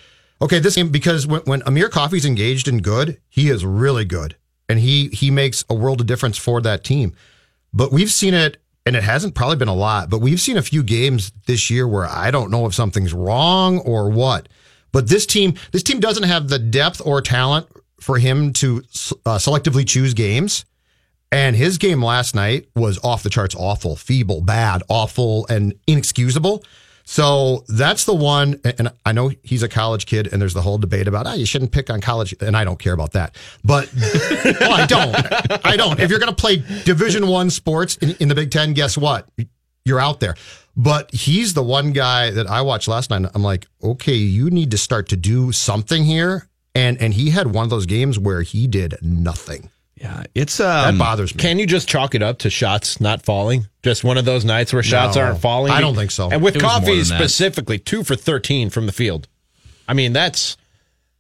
okay, 0.42 0.60
this 0.60 0.76
game 0.76 0.90
because 0.90 1.28
when, 1.28 1.42
when 1.42 1.62
Amir 1.66 1.90
Coffey's 1.90 2.26
engaged 2.26 2.68
and 2.68 2.84
good, 2.84 3.20
he 3.30 3.50
is 3.50 3.66
really 3.66 4.06
good, 4.06 4.36
and 4.70 4.80
he 4.80 5.10
he 5.10 5.32
makes 5.32 5.66
a 5.70 5.74
world 5.74 6.02
of 6.02 6.08
difference 6.08 6.38
for 6.38 6.62
that 6.62 6.84
team. 6.84 7.14
But 7.74 7.92
we've 7.92 8.12
seen 8.12 8.34
it, 8.34 8.58
and 8.86 8.96
it 8.96 9.04
hasn't 9.04 9.36
probably 9.36 9.58
been 9.58 9.68
a 9.68 9.74
lot, 9.74 10.10
but 10.10 10.20
we've 10.20 10.40
seen 10.40 10.58
a 10.58 10.62
few 10.62 10.84
games 10.84 11.32
this 11.48 11.70
year 11.70 11.88
where 11.88 12.06
I 12.06 12.32
don't 12.32 12.52
know 12.52 12.66
if 12.66 12.74
something's 12.74 13.14
wrong 13.14 13.80
or 13.80 14.10
what. 14.10 14.48
But 14.92 15.10
this 15.10 15.26
team, 15.26 15.56
this 15.72 15.84
team 15.84 16.00
doesn't 16.00 16.24
have 16.24 16.48
the 16.48 16.60
depth 16.60 17.02
or 17.04 17.20
talent 17.20 17.68
for 18.00 18.20
him 18.20 18.54
to 18.54 18.84
uh, 19.26 19.38
selectively 19.38 19.88
choose 19.88 20.14
games. 20.14 20.66
And 21.32 21.56
his 21.56 21.80
game 21.80 22.04
last 22.04 22.36
night 22.36 22.68
was 22.76 23.04
off 23.04 23.24
the 23.24 23.30
charts 23.30 23.56
awful, 23.56 23.96
feeble, 23.96 24.42
bad, 24.42 24.84
awful, 24.88 25.48
and 25.48 25.74
inexcusable. 25.88 26.64
So 27.04 27.64
that's 27.68 28.06
the 28.06 28.14
one. 28.14 28.60
And 28.64 28.92
I 29.06 29.12
know 29.12 29.32
he's 29.44 29.64
a 29.64 29.70
college 29.70 30.06
kid, 30.06 30.32
and 30.32 30.42
there's 30.42 30.54
the 30.54 30.62
whole 30.62 30.78
debate 30.78 31.08
about, 31.08 31.28
ah, 31.28 31.34
you 31.34 31.46
shouldn't 31.46 31.72
pick 31.72 31.90
on 31.90 32.02
college. 32.02 32.34
And 32.42 32.56
I 32.56 32.64
don't 32.64 32.80
care 32.80 32.94
about 32.94 33.12
that. 33.14 33.36
But 33.64 33.92
well, 34.60 34.74
I 34.74 34.86
don't. 34.86 35.66
I 35.66 35.76
don't. 35.76 36.00
If 36.00 36.10
you're 36.10 36.20
going 36.20 36.34
to 36.34 36.42
play 36.42 36.64
Division 36.86 37.28
One 37.28 37.50
sports 37.50 37.98
in, 37.98 38.16
in 38.20 38.30
the 38.30 38.36
Big 38.36 38.52
Ten, 38.52 38.74
guess 38.74 38.98
what? 38.98 39.28
You're 39.86 40.00
out 40.00 40.20
there. 40.22 40.36
But 40.76 41.14
he's 41.14 41.54
the 41.54 41.64
one 41.64 41.92
guy 41.92 42.32
that 42.32 42.48
I 42.48 42.62
watched 42.62 42.88
last 42.88 43.10
night. 43.10 43.30
I'm 43.36 43.44
like, 43.44 43.68
okay, 43.84 44.16
you 44.16 44.50
need 44.50 44.72
to 44.72 44.78
start 44.78 45.10
to 45.10 45.18
do 45.18 45.52
something 45.52 46.04
here. 46.04 46.48
And 46.74 47.00
and 47.00 47.14
he 47.14 47.30
had 47.30 47.54
one 47.54 47.66
of 47.66 47.70
those 47.70 47.86
games 47.86 48.18
where 48.18 48.42
he 48.42 48.66
did 48.66 48.96
nothing. 49.02 49.70
Yeah, 50.04 50.24
it's 50.36 50.60
uh 50.60 50.66
That 50.84 50.90
um, 50.90 50.98
bothers 50.98 51.34
me. 51.34 51.42
Can 51.42 51.58
you 51.60 51.66
just 51.66 51.88
chalk 51.88 52.14
it 52.14 52.22
up 52.22 52.40
to 52.40 52.50
shots 52.50 53.00
not 53.00 53.24
falling? 53.24 53.68
Just 53.84 54.04
one 54.04 54.18
of 54.18 54.26
those 54.26 54.44
nights 54.44 54.74
where 54.74 54.84
shots 54.84 55.16
No, 55.16 55.24
aren't 55.24 55.40
falling? 55.40 55.72
I 55.72 55.80
don't 55.80 55.96
think 55.96 56.12
so. 56.12 56.30
And 56.30 56.44
with 56.44 56.58
It 56.58 56.62
Coffey 56.62 57.00
than 57.00 57.08
that. 57.08 57.20
specifically, 57.20 57.80
two 57.80 58.04
for 58.04 58.16
13 58.16 58.70
from 58.70 58.86
the 58.86 58.92
field. 58.92 59.28
I 59.88 59.94
mean, 59.94 60.12
that's. 60.14 60.58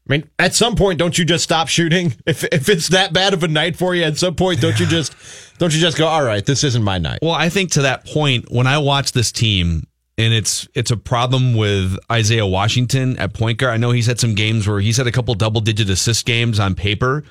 I 0.10 0.12
mean, 0.12 0.30
at 0.38 0.54
some 0.54 0.76
point, 0.76 1.00
don't 1.00 1.17
you 1.17 1.24
just 1.24 1.46
stop 1.46 1.69
shooting? 1.69 2.13
If 2.26 2.43
if 2.43 2.67
it's 2.67 2.89
that 2.89 3.13
bad 3.13 3.34
of 3.34 3.41
a 3.43 3.48
night 3.48 3.78
for 3.78 3.96
you, 3.96 4.04
at 4.04 4.17
some 4.17 4.36
point, 4.36 4.60
don't 4.60 4.78
you 4.78 4.86
just 4.86 5.15
don't 5.60 5.74
you 5.74 5.80
just 5.80 5.98
go, 5.98 6.06
all 6.08 6.24
right, 6.24 6.46
this 6.46 6.65
isn't 6.65 6.84
my 6.84 6.98
night? 6.98 7.19
Well, 7.22 7.32
I 7.32 7.48
think 7.48 7.72
to 7.72 7.84
that 7.84 8.06
point, 8.06 8.52
when 8.52 8.67
I 8.67 8.80
watch 8.80 9.13
this 9.13 9.32
team, 9.32 9.88
and 10.17 10.34
it's 10.34 10.67
it's 10.76 10.91
a 10.91 10.98
problem 10.98 11.54
with 11.56 11.98
Isaiah 12.12 12.46
Washington 12.46 13.17
at 13.17 13.34
point 13.34 13.60
guard. 13.60 13.74
I 13.74 13.78
know 13.78 13.91
he's 13.91 14.08
had 14.08 14.19
some 14.19 14.36
games 14.36 14.67
where 14.67 14.82
he's 14.82 14.98
had 14.98 15.08
a 15.08 15.12
couple 15.12 15.34
double 15.36 15.62
digit 15.62 15.89
assist 15.89 16.26
games 16.26 16.60
on 16.60 16.76
paper, 16.76 17.24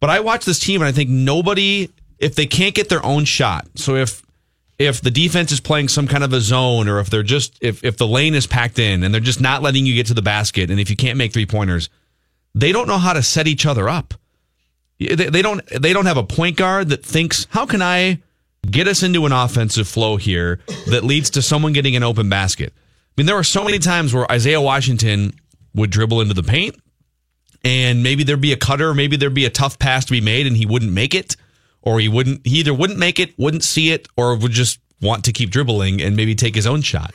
but 0.00 0.10
I 0.10 0.20
watch 0.20 0.44
this 0.44 0.58
team 0.58 0.80
and 0.80 0.88
I 0.88 0.92
think 0.92 1.10
nobody, 1.10 1.88
if 2.18 2.34
they 2.34 2.46
can't 2.46 2.74
get 2.74 2.88
their 2.88 3.04
own 3.04 3.24
shot, 3.24 3.66
so 3.74 3.96
if 3.96 4.22
if 4.78 5.00
the 5.00 5.10
defense 5.10 5.52
is 5.52 5.60
playing 5.60 5.88
some 5.88 6.06
kind 6.06 6.22
of 6.22 6.32
a 6.32 6.40
zone, 6.40 6.88
or 6.88 6.98
if 6.98 7.08
they're 7.08 7.22
just 7.22 7.56
if 7.60 7.82
if 7.82 7.96
the 7.96 8.06
lane 8.06 8.34
is 8.34 8.46
packed 8.46 8.78
in 8.78 9.02
and 9.02 9.12
they're 9.12 9.20
just 9.20 9.40
not 9.40 9.62
letting 9.62 9.86
you 9.86 9.94
get 9.94 10.06
to 10.06 10.14
the 10.14 10.22
basket, 10.22 10.70
and 10.70 10.78
if 10.78 10.90
you 10.90 10.96
can't 10.96 11.16
make 11.16 11.32
three 11.32 11.46
pointers, 11.46 11.88
they 12.54 12.72
don't 12.72 12.86
know 12.86 12.98
how 12.98 13.12
to 13.12 13.22
set 13.22 13.46
each 13.46 13.64
other 13.66 13.88
up. 13.88 14.14
They, 14.98 15.14
they 15.14 15.42
don't 15.42 15.66
they 15.68 15.92
don't 15.92 16.06
have 16.06 16.16
a 16.16 16.24
point 16.24 16.56
guard 16.56 16.88
that 16.90 17.04
thinks 17.04 17.46
how 17.50 17.66
can 17.66 17.82
I 17.82 18.20
get 18.70 18.88
us 18.88 19.02
into 19.02 19.26
an 19.26 19.32
offensive 19.32 19.88
flow 19.88 20.16
here 20.16 20.60
that 20.88 21.04
leads 21.04 21.30
to 21.30 21.42
someone 21.42 21.72
getting 21.72 21.96
an 21.96 22.02
open 22.02 22.28
basket. 22.28 22.72
I 22.76 22.82
mean, 23.16 23.26
there 23.26 23.36
were 23.36 23.44
so 23.44 23.64
many 23.64 23.78
times 23.78 24.12
where 24.12 24.30
Isaiah 24.30 24.60
Washington 24.60 25.32
would 25.74 25.90
dribble 25.90 26.20
into 26.20 26.34
the 26.34 26.42
paint 26.42 26.76
and 27.66 28.04
maybe 28.04 28.22
there'd 28.22 28.40
be 28.40 28.52
a 28.52 28.56
cutter, 28.56 28.94
maybe 28.94 29.16
there'd 29.16 29.34
be 29.34 29.44
a 29.44 29.50
tough 29.50 29.76
pass 29.80 30.04
to 30.04 30.12
be 30.12 30.20
made 30.20 30.46
and 30.46 30.56
he 30.56 30.64
wouldn't 30.64 30.92
make 30.92 31.14
it 31.14 31.34
or 31.82 31.98
he 31.98 32.08
wouldn't 32.08 32.46
he 32.46 32.60
either 32.60 32.72
wouldn't 32.72 32.98
make 32.98 33.18
it, 33.18 33.36
wouldn't 33.36 33.64
see 33.64 33.90
it 33.90 34.06
or 34.16 34.36
would 34.36 34.52
just 34.52 34.78
want 35.02 35.24
to 35.24 35.32
keep 35.32 35.50
dribbling 35.50 36.00
and 36.00 36.14
maybe 36.14 36.36
take 36.36 36.54
his 36.54 36.66
own 36.66 36.80
shot. 36.80 37.12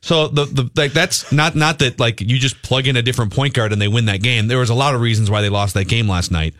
So 0.00 0.26
the 0.26 0.44
the 0.46 0.70
like 0.74 0.92
that's 0.92 1.30
not 1.30 1.54
not 1.54 1.78
that 1.78 2.00
like 2.00 2.20
you 2.20 2.36
just 2.40 2.60
plug 2.62 2.88
in 2.88 2.96
a 2.96 3.02
different 3.02 3.32
point 3.32 3.54
guard 3.54 3.72
and 3.72 3.80
they 3.80 3.86
win 3.86 4.06
that 4.06 4.22
game. 4.22 4.48
There 4.48 4.58
was 4.58 4.70
a 4.70 4.74
lot 4.74 4.96
of 4.96 5.00
reasons 5.00 5.30
why 5.30 5.40
they 5.40 5.48
lost 5.48 5.74
that 5.74 5.86
game 5.86 6.08
last 6.08 6.32
night. 6.32 6.54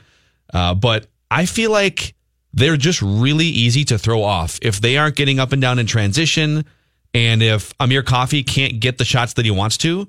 Uh, 0.54 0.74
but 0.74 1.08
I 1.28 1.46
feel 1.46 1.72
like 1.72 2.14
they're 2.54 2.76
just 2.76 3.02
really 3.02 3.46
easy 3.46 3.84
to 3.86 3.98
throw 3.98 4.22
off 4.22 4.60
if 4.62 4.80
they 4.80 4.96
aren't 4.96 5.16
getting 5.16 5.40
up 5.40 5.50
and 5.50 5.60
down 5.60 5.80
in 5.80 5.86
transition 5.86 6.64
and 7.12 7.42
if 7.42 7.74
Amir 7.80 8.04
Coffey 8.04 8.44
can't 8.44 8.78
get 8.78 8.98
the 8.98 9.04
shots 9.04 9.32
that 9.34 9.44
he 9.44 9.50
wants 9.50 9.76
to, 9.78 10.08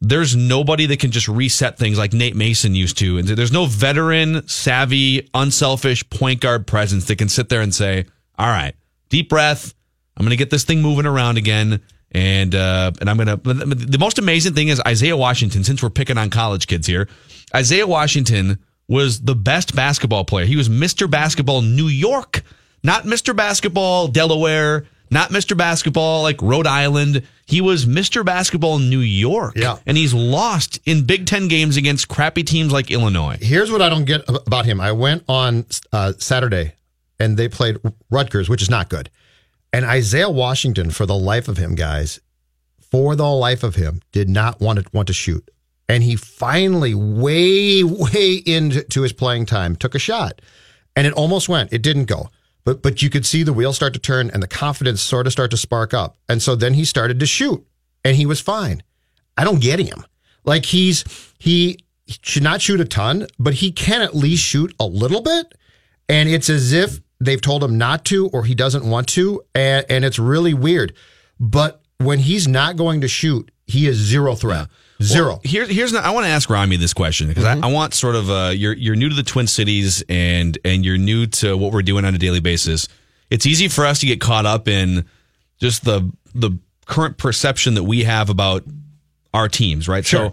there's 0.00 0.36
nobody 0.36 0.86
that 0.86 1.00
can 1.00 1.10
just 1.10 1.28
reset 1.28 1.78
things 1.78 1.98
like 1.98 2.12
Nate 2.12 2.36
Mason 2.36 2.74
used 2.74 2.98
to. 2.98 3.18
And 3.18 3.26
there's 3.26 3.52
no 3.52 3.66
veteran, 3.66 4.46
savvy, 4.46 5.28
unselfish 5.34 6.08
point 6.10 6.40
guard 6.40 6.66
presence 6.66 7.06
that 7.06 7.16
can 7.16 7.28
sit 7.28 7.48
there 7.48 7.60
and 7.60 7.74
say, 7.74 8.06
"All 8.38 8.48
right, 8.48 8.74
deep 9.08 9.28
breath. 9.28 9.74
I'm 10.16 10.24
going 10.24 10.30
to 10.30 10.36
get 10.36 10.50
this 10.50 10.64
thing 10.64 10.82
moving 10.82 11.06
around 11.06 11.38
again." 11.38 11.80
And 12.12 12.54
uh, 12.54 12.92
and 13.00 13.10
I'm 13.10 13.18
gonna. 13.18 13.36
The 13.36 13.98
most 14.00 14.18
amazing 14.18 14.54
thing 14.54 14.68
is 14.68 14.80
Isaiah 14.86 15.16
Washington. 15.16 15.64
Since 15.64 15.82
we're 15.82 15.90
picking 15.90 16.16
on 16.16 16.30
college 16.30 16.66
kids 16.66 16.86
here, 16.86 17.08
Isaiah 17.54 17.86
Washington 17.86 18.58
was 18.88 19.20
the 19.20 19.34
best 19.34 19.76
basketball 19.76 20.24
player. 20.24 20.46
He 20.46 20.56
was 20.56 20.68
Mr. 20.68 21.10
Basketball 21.10 21.60
New 21.60 21.88
York, 21.88 22.42
not 22.82 23.04
Mr. 23.04 23.36
Basketball 23.36 24.08
Delaware, 24.08 24.86
not 25.10 25.30
Mr. 25.30 25.56
Basketball 25.56 26.22
like 26.22 26.40
Rhode 26.42 26.66
Island. 26.66 27.26
He 27.46 27.60
was 27.60 27.86
Mr. 27.86 28.24
Basketball 28.24 28.76
in 28.76 28.90
New 28.90 29.00
York. 29.00 29.54
Yeah. 29.56 29.78
And 29.86 29.96
he's 29.96 30.14
lost 30.14 30.80
in 30.84 31.04
Big 31.04 31.26
Ten 31.26 31.48
games 31.48 31.76
against 31.76 32.08
crappy 32.08 32.42
teams 32.42 32.72
like 32.72 32.90
Illinois. 32.90 33.38
Here's 33.40 33.70
what 33.70 33.82
I 33.82 33.88
don't 33.88 34.04
get 34.04 34.22
about 34.28 34.66
him. 34.66 34.80
I 34.80 34.92
went 34.92 35.24
on 35.28 35.66
uh, 35.92 36.12
Saturday 36.18 36.74
and 37.18 37.36
they 37.36 37.48
played 37.48 37.78
Rutgers, 38.10 38.48
which 38.48 38.62
is 38.62 38.70
not 38.70 38.88
good. 38.88 39.10
And 39.72 39.84
Isaiah 39.84 40.30
Washington, 40.30 40.90
for 40.90 41.04
the 41.06 41.16
life 41.16 41.48
of 41.48 41.58
him, 41.58 41.74
guys, 41.74 42.20
for 42.80 43.14
the 43.16 43.28
life 43.28 43.62
of 43.62 43.74
him, 43.74 44.00
did 44.12 44.28
not 44.28 44.60
want 44.60 44.78
to 44.78 44.84
want 44.92 45.08
to 45.08 45.12
shoot. 45.12 45.50
And 45.88 46.02
he 46.02 46.16
finally, 46.16 46.94
way, 46.94 47.82
way 47.82 48.34
into 48.34 49.02
his 49.02 49.12
playing 49.12 49.46
time, 49.46 49.76
took 49.76 49.94
a 49.94 49.98
shot. 49.98 50.40
And 50.96 51.06
it 51.06 51.12
almost 51.12 51.48
went. 51.48 51.72
It 51.72 51.82
didn't 51.82 52.06
go. 52.06 52.30
But 52.68 52.82
but 52.82 53.00
you 53.00 53.08
could 53.08 53.24
see 53.24 53.44
the 53.44 53.54
wheels 53.54 53.76
start 53.76 53.94
to 53.94 53.98
turn 53.98 54.28
and 54.28 54.42
the 54.42 54.46
confidence 54.46 55.00
sort 55.00 55.26
of 55.26 55.32
start 55.32 55.50
to 55.52 55.56
spark 55.56 55.94
up. 55.94 56.18
And 56.28 56.42
so 56.42 56.54
then 56.54 56.74
he 56.74 56.84
started 56.84 57.18
to 57.18 57.24
shoot 57.24 57.66
and 58.04 58.14
he 58.14 58.26
was 58.26 58.42
fine. 58.42 58.82
I 59.38 59.44
don't 59.44 59.62
get 59.62 59.78
him. 59.78 60.04
Like 60.44 60.66
he's 60.66 61.02
he 61.38 61.78
should 62.06 62.42
not 62.42 62.60
shoot 62.60 62.78
a 62.78 62.84
ton, 62.84 63.26
but 63.38 63.54
he 63.54 63.72
can 63.72 64.02
at 64.02 64.14
least 64.14 64.44
shoot 64.44 64.74
a 64.78 64.84
little 64.84 65.22
bit. 65.22 65.54
And 66.10 66.28
it's 66.28 66.50
as 66.50 66.74
if 66.74 67.00
they've 67.18 67.40
told 67.40 67.64
him 67.64 67.78
not 67.78 68.04
to 68.06 68.28
or 68.34 68.44
he 68.44 68.54
doesn't 68.54 68.84
want 68.84 69.08
to. 69.08 69.40
And, 69.54 69.86
and 69.88 70.04
it's 70.04 70.18
really 70.18 70.52
weird. 70.52 70.94
But 71.40 71.80
when 71.96 72.18
he's 72.18 72.46
not 72.46 72.76
going 72.76 73.00
to 73.00 73.08
shoot, 73.08 73.50
he 73.66 73.86
is 73.86 73.96
zero 73.96 74.34
threat. 74.34 74.68
Zero. 75.02 75.28
Well, 75.28 75.40
here, 75.44 75.64
here's 75.66 75.94
I 75.94 76.10
want 76.10 76.24
to 76.24 76.30
ask 76.30 76.50
Rami 76.50 76.76
this 76.76 76.92
question 76.92 77.28
because 77.28 77.44
Mhm. 77.44 77.62
I, 77.62 77.68
I 77.68 77.72
want 77.72 77.94
sort 77.94 78.16
of 78.16 78.28
uh, 78.30 78.52
you're 78.54 78.72
you're 78.72 78.96
new 78.96 79.08
to 79.08 79.14
the 79.14 79.22
Twin 79.22 79.46
Cities 79.46 80.02
and 80.08 80.58
and 80.64 80.84
you're 80.84 80.98
new 80.98 81.26
to 81.26 81.56
what 81.56 81.72
we're 81.72 81.82
doing 81.82 82.04
on 82.04 82.14
a 82.14 82.18
daily 82.18 82.40
basis. 82.40 82.88
It's 83.30 83.46
easy 83.46 83.68
for 83.68 83.86
us 83.86 84.00
to 84.00 84.06
get 84.06 84.20
caught 84.20 84.44
up 84.46 84.66
in 84.66 85.04
just 85.60 85.84
the 85.84 86.10
the 86.34 86.58
current 86.86 87.16
perception 87.16 87.74
that 87.74 87.84
we 87.84 88.04
have 88.04 88.28
about 88.30 88.64
our 89.32 89.48
teams, 89.48 89.86
right? 89.88 90.04
Sure. 90.04 90.32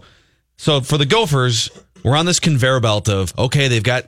So 0.56 0.78
so 0.78 0.80
for 0.80 0.98
the 0.98 1.06
Gophers, 1.06 1.70
we're 2.02 2.16
on 2.16 2.26
this 2.26 2.40
conveyor 2.40 2.80
belt 2.80 3.08
of 3.08 3.32
okay, 3.38 3.68
they've 3.68 3.82
got 3.84 4.06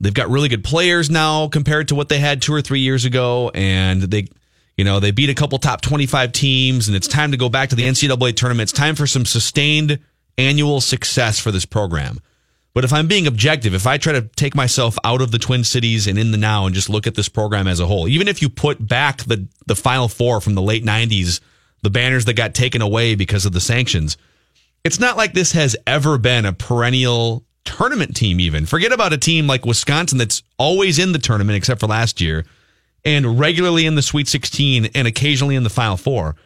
they've 0.00 0.14
got 0.14 0.30
really 0.30 0.48
good 0.48 0.64
players 0.64 1.10
now 1.10 1.48
compared 1.48 1.88
to 1.88 1.94
what 1.94 2.08
they 2.08 2.20
had 2.20 2.40
two 2.40 2.54
or 2.54 2.62
three 2.62 2.80
years 2.80 3.04
ago, 3.04 3.50
and 3.54 4.00
they 4.02 4.28
you 4.76 4.84
know 4.84 5.00
they 5.00 5.10
beat 5.10 5.30
a 5.30 5.34
couple 5.34 5.58
top 5.58 5.80
25 5.80 6.32
teams 6.32 6.88
and 6.88 6.96
it's 6.96 7.08
time 7.08 7.30
to 7.30 7.36
go 7.36 7.48
back 7.48 7.68
to 7.70 7.76
the 7.76 7.84
ncaa 7.84 8.36
tournament. 8.36 8.70
It's 8.70 8.78
time 8.78 8.94
for 8.94 9.06
some 9.06 9.24
sustained 9.24 9.98
annual 10.36 10.80
success 10.80 11.38
for 11.38 11.50
this 11.50 11.64
program. 11.64 12.20
But 12.74 12.82
if 12.82 12.92
i'm 12.92 13.06
being 13.06 13.28
objective 13.28 13.72
if 13.72 13.86
i 13.86 13.98
try 13.98 14.14
to 14.14 14.22
take 14.22 14.56
myself 14.56 14.98
out 15.04 15.20
of 15.20 15.30
the 15.30 15.38
twin 15.38 15.62
cities 15.62 16.08
and 16.08 16.18
in 16.18 16.32
the 16.32 16.36
now 16.36 16.66
and 16.66 16.74
just 16.74 16.90
look 16.90 17.06
at 17.06 17.14
this 17.14 17.28
program 17.28 17.68
as 17.68 17.78
a 17.78 17.86
whole 17.86 18.08
even 18.08 18.26
if 18.26 18.42
you 18.42 18.48
put 18.48 18.84
back 18.84 19.18
the 19.18 19.46
the 19.66 19.76
final 19.76 20.08
four 20.08 20.40
from 20.40 20.54
the 20.56 20.62
late 20.62 20.84
90s 20.84 21.40
the 21.82 21.90
banners 21.90 22.24
that 22.24 22.34
got 22.34 22.52
taken 22.52 22.82
away 22.82 23.14
because 23.14 23.46
of 23.46 23.52
the 23.52 23.60
sanctions 23.60 24.16
it's 24.84 25.00
not 25.00 25.16
like 25.16 25.32
this 25.32 25.52
has 25.52 25.76
ever 25.86 26.18
been 26.18 26.44
a 26.44 26.52
perennial 26.52 27.44
tournament 27.64 28.14
team 28.14 28.38
even. 28.38 28.66
Forget 28.66 28.92
about 28.92 29.12
a 29.12 29.18
team 29.18 29.46
like 29.46 29.64
wisconsin 29.64 30.18
that's 30.18 30.42
always 30.58 30.98
in 30.98 31.12
the 31.12 31.18
tournament 31.18 31.56
except 31.56 31.80
for 31.80 31.86
last 31.86 32.20
year 32.20 32.44
and 33.04 33.38
regularly 33.38 33.86
in 33.86 33.94
the 33.94 34.02
Sweet 34.02 34.28
16 34.28 34.86
and 34.94 35.06
occasionally 35.06 35.56
in 35.56 35.62
the 35.62 35.70
Final 35.70 35.96
Four. 35.96 36.36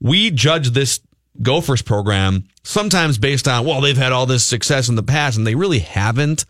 We 0.00 0.30
judge 0.30 0.70
this 0.70 1.00
Gophers 1.40 1.82
program 1.82 2.44
sometimes 2.62 3.18
based 3.18 3.48
on, 3.48 3.64
well, 3.64 3.80
they've 3.80 3.96
had 3.96 4.12
all 4.12 4.26
this 4.26 4.44
success 4.44 4.88
in 4.88 4.96
the 4.96 5.02
past 5.02 5.38
and 5.38 5.46
they 5.46 5.54
really 5.54 5.78
haven't. 5.78 6.44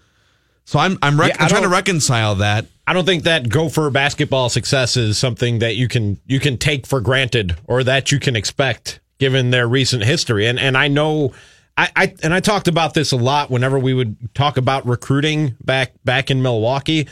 So 0.65 0.79
I'm 0.79 0.99
I'm, 1.03 1.19
rec- 1.19 1.31
Yeah, 1.31 1.43
I'm 1.43 1.49
trying 1.49 1.63
to 1.63 1.69
reconcile 1.69 2.37
that. 2.37 2.67
I 2.87 2.93
don't 2.93 3.05
think 3.05 3.25
that 3.25 3.49
Gopher 3.49 3.91
basketball 3.91 4.49
success 4.49 4.97
is 4.97 5.19
something 5.19 5.61
that 5.61 5.77
you 5.77 5.89
can 5.89 6.21
you 6.27 6.41
can 6.41 6.57
take 6.57 6.87
for 6.87 7.01
granted 7.01 7.57
or 7.67 7.85
that 7.85 8.13
you 8.13 8.19
can 8.19 8.37
expect 8.37 9.01
given 9.19 9.51
their 9.51 9.69
recent 9.69 10.05
history. 10.05 10.47
And 10.47 10.59
and 10.59 10.77
I 10.77 10.89
know 10.89 11.33
I, 11.77 11.91
I 11.97 12.15
and 12.23 12.35
I 12.35 12.41
talked 12.41 12.69
about 12.69 12.95
this 12.95 13.13
a 13.13 13.17
lot 13.17 13.51
whenever 13.51 13.79
we 13.79 13.95
would 13.95 14.35
talk 14.35 14.57
about 14.57 14.87
recruiting 14.87 15.57
back 15.65 15.93
back 16.05 16.31
in 16.31 16.43
Milwaukee. 16.43 17.09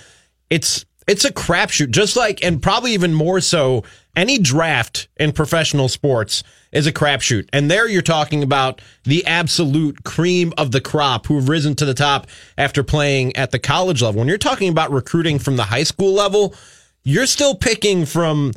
It's 0.48 0.84
it's 1.06 1.24
a 1.24 1.32
crapshoot, 1.32 1.90
just 1.90 2.16
like 2.16 2.42
and 2.44 2.62
probably 2.62 2.92
even 2.92 3.14
more 3.14 3.40
so. 3.40 3.84
Any 4.16 4.38
draft 4.38 5.08
in 5.18 5.32
professional 5.32 5.88
sports 5.88 6.42
is 6.72 6.86
a 6.86 6.92
crapshoot, 6.92 7.48
and 7.52 7.70
there 7.70 7.88
you're 7.88 8.02
talking 8.02 8.42
about 8.42 8.82
the 9.04 9.24
absolute 9.24 10.02
cream 10.04 10.52
of 10.58 10.72
the 10.72 10.80
crop 10.80 11.26
who 11.26 11.36
have 11.36 11.48
risen 11.48 11.74
to 11.76 11.84
the 11.84 11.94
top 11.94 12.26
after 12.58 12.82
playing 12.82 13.36
at 13.36 13.52
the 13.52 13.58
college 13.58 14.02
level. 14.02 14.18
When 14.18 14.28
you're 14.28 14.38
talking 14.38 14.68
about 14.68 14.90
recruiting 14.90 15.38
from 15.38 15.56
the 15.56 15.64
high 15.64 15.84
school 15.84 16.12
level, 16.12 16.54
you're 17.04 17.26
still 17.26 17.54
picking 17.54 18.04
from 18.04 18.52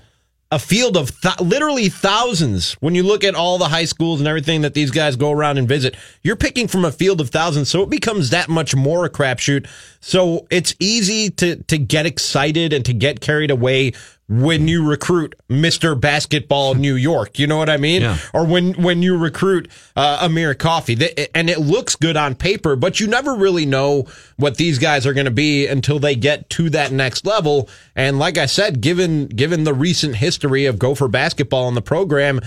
a 0.54 0.60
field 0.60 0.96
of 0.96 1.20
th- 1.22 1.40
literally 1.40 1.90
thousands. 1.90 2.74
When 2.74 2.94
you 2.94 3.02
look 3.02 3.24
at 3.24 3.34
all 3.34 3.58
the 3.58 3.70
high 3.70 3.86
schools 3.86 4.20
and 4.20 4.28
everything 4.28 4.62
that 4.62 4.76
these 4.76 4.92
guys 4.92 5.16
go 5.16 5.32
around 5.32 5.58
and 5.58 5.68
visit, 5.68 5.96
you're 6.22 6.36
picking 6.36 6.68
from 6.68 6.86
a 6.86 6.92
field 6.92 7.20
of 7.20 7.32
thousands. 7.32 7.70
So 7.70 7.82
it 7.82 7.90
becomes 7.90 8.30
that 8.30 8.50
much 8.50 8.76
more 8.76 9.04
a 9.04 9.10
crapshoot. 9.10 9.68
So 10.06 10.48
it's 10.50 10.76
easy 10.82 11.30
to 11.30 11.56
to 11.64 11.78
get 11.78 12.06
excited 12.06 12.74
and 12.74 12.84
to 12.84 12.94
get 12.94 13.22
carried 13.22 13.52
away 13.52 13.94
when 14.28 14.68
you 14.68 14.86
recruit 14.86 15.34
Mr. 15.50 16.00
Basketball 16.00 16.76
New 16.76 16.96
York. 16.96 17.40
You 17.40 17.48
know 17.48 17.56
what 17.56 17.70
I 17.70 17.78
mean? 17.78 18.02
Yeah. 18.02 18.18
Or 18.34 18.46
when 18.46 18.74
when 18.74 19.02
you 19.02 19.18
recruit 19.18 19.72
uh, 19.96 20.20
Amir 20.22 20.56
Coffey, 20.56 20.98
and 21.34 21.50
it 21.50 21.60
looks 21.60 21.96
good 21.96 22.18
on 22.18 22.36
paper, 22.36 22.76
but 22.76 23.00
you 23.00 23.08
never 23.08 23.34
really 23.34 23.66
know 23.66 24.06
what 24.36 24.58
these 24.58 24.78
guys 24.78 25.08
are 25.08 25.14
going 25.14 25.24
to 25.24 25.32
be 25.32 25.68
until 25.68 26.00
they 26.00 26.16
get 26.16 26.50
to 26.52 26.70
that 26.72 26.92
next 26.92 27.26
level. 27.26 27.70
And 27.96 28.20
like 28.20 28.38
I 28.38 28.46
said, 28.46 28.82
given 28.82 29.28
given 29.28 29.64
the 29.64 29.74
recent 29.74 30.18
history 30.18 30.66
of 30.66 30.80
Gopher 30.80 31.08
basketball 31.08 31.70
in 31.70 31.76
the 31.76 31.82
program. 31.82 32.42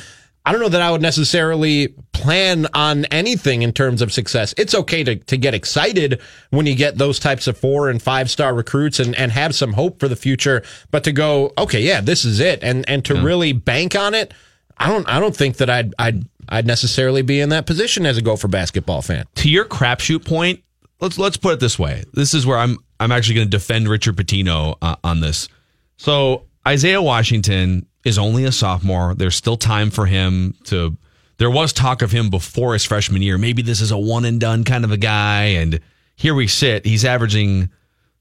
I 0.46 0.52
don't 0.52 0.60
know 0.60 0.68
that 0.68 0.80
I 0.80 0.92
would 0.92 1.02
necessarily 1.02 1.88
plan 2.12 2.68
on 2.72 3.04
anything 3.06 3.62
in 3.62 3.72
terms 3.72 4.00
of 4.00 4.12
success. 4.12 4.54
It's 4.56 4.76
okay 4.76 5.02
to, 5.02 5.16
to 5.16 5.36
get 5.36 5.54
excited 5.54 6.20
when 6.50 6.66
you 6.66 6.76
get 6.76 6.98
those 6.98 7.18
types 7.18 7.48
of 7.48 7.58
four 7.58 7.90
and 7.90 8.00
five 8.00 8.30
star 8.30 8.54
recruits 8.54 9.00
and, 9.00 9.16
and 9.16 9.32
have 9.32 9.56
some 9.56 9.72
hope 9.72 9.98
for 9.98 10.06
the 10.06 10.14
future. 10.14 10.62
But 10.92 11.02
to 11.02 11.12
go, 11.12 11.52
okay, 11.58 11.80
yeah, 11.80 12.00
this 12.00 12.24
is 12.24 12.38
it, 12.38 12.62
and 12.62 12.88
and 12.88 13.04
to 13.06 13.20
really 13.20 13.52
bank 13.52 13.96
on 13.96 14.14
it, 14.14 14.32
I 14.78 14.86
don't 14.86 15.08
I 15.08 15.18
don't 15.18 15.34
think 15.34 15.56
that 15.56 15.68
I'd 15.68 15.92
I'd 15.98 16.24
I'd 16.48 16.66
necessarily 16.66 17.22
be 17.22 17.40
in 17.40 17.48
that 17.48 17.66
position 17.66 18.06
as 18.06 18.16
a 18.16 18.22
Gopher 18.22 18.48
basketball 18.48 19.02
fan. 19.02 19.24
To 19.34 19.50
your 19.50 19.64
crapshoot 19.64 20.24
point, 20.24 20.62
let's 21.00 21.18
let's 21.18 21.36
put 21.36 21.54
it 21.54 21.60
this 21.60 21.76
way. 21.76 22.04
This 22.12 22.34
is 22.34 22.46
where 22.46 22.58
I'm 22.58 22.78
I'm 23.00 23.10
actually 23.10 23.34
going 23.34 23.48
to 23.48 23.56
defend 23.56 23.88
Richard 23.88 24.14
Pitino 24.14 24.76
uh, 24.80 24.94
on 25.02 25.18
this. 25.18 25.48
So 25.96 26.44
Isaiah 26.66 27.02
Washington 27.02 27.86
is 28.06 28.18
only 28.18 28.44
a 28.44 28.52
sophomore. 28.52 29.14
There's 29.14 29.34
still 29.34 29.56
time 29.56 29.90
for 29.90 30.06
him 30.06 30.54
to. 30.64 30.96
There 31.38 31.50
was 31.50 31.72
talk 31.74 32.00
of 32.00 32.12
him 32.12 32.30
before 32.30 32.72
his 32.72 32.84
freshman 32.84 33.20
year. 33.20 33.36
Maybe 33.36 33.60
this 33.60 33.82
is 33.82 33.90
a 33.90 33.98
one 33.98 34.24
and 34.24 34.40
done 34.40 34.64
kind 34.64 34.84
of 34.84 34.90
a 34.92 34.96
guy. 34.96 35.42
And 35.58 35.80
here 36.14 36.34
we 36.34 36.46
sit. 36.46 36.86
He's 36.86 37.04
averaging 37.04 37.68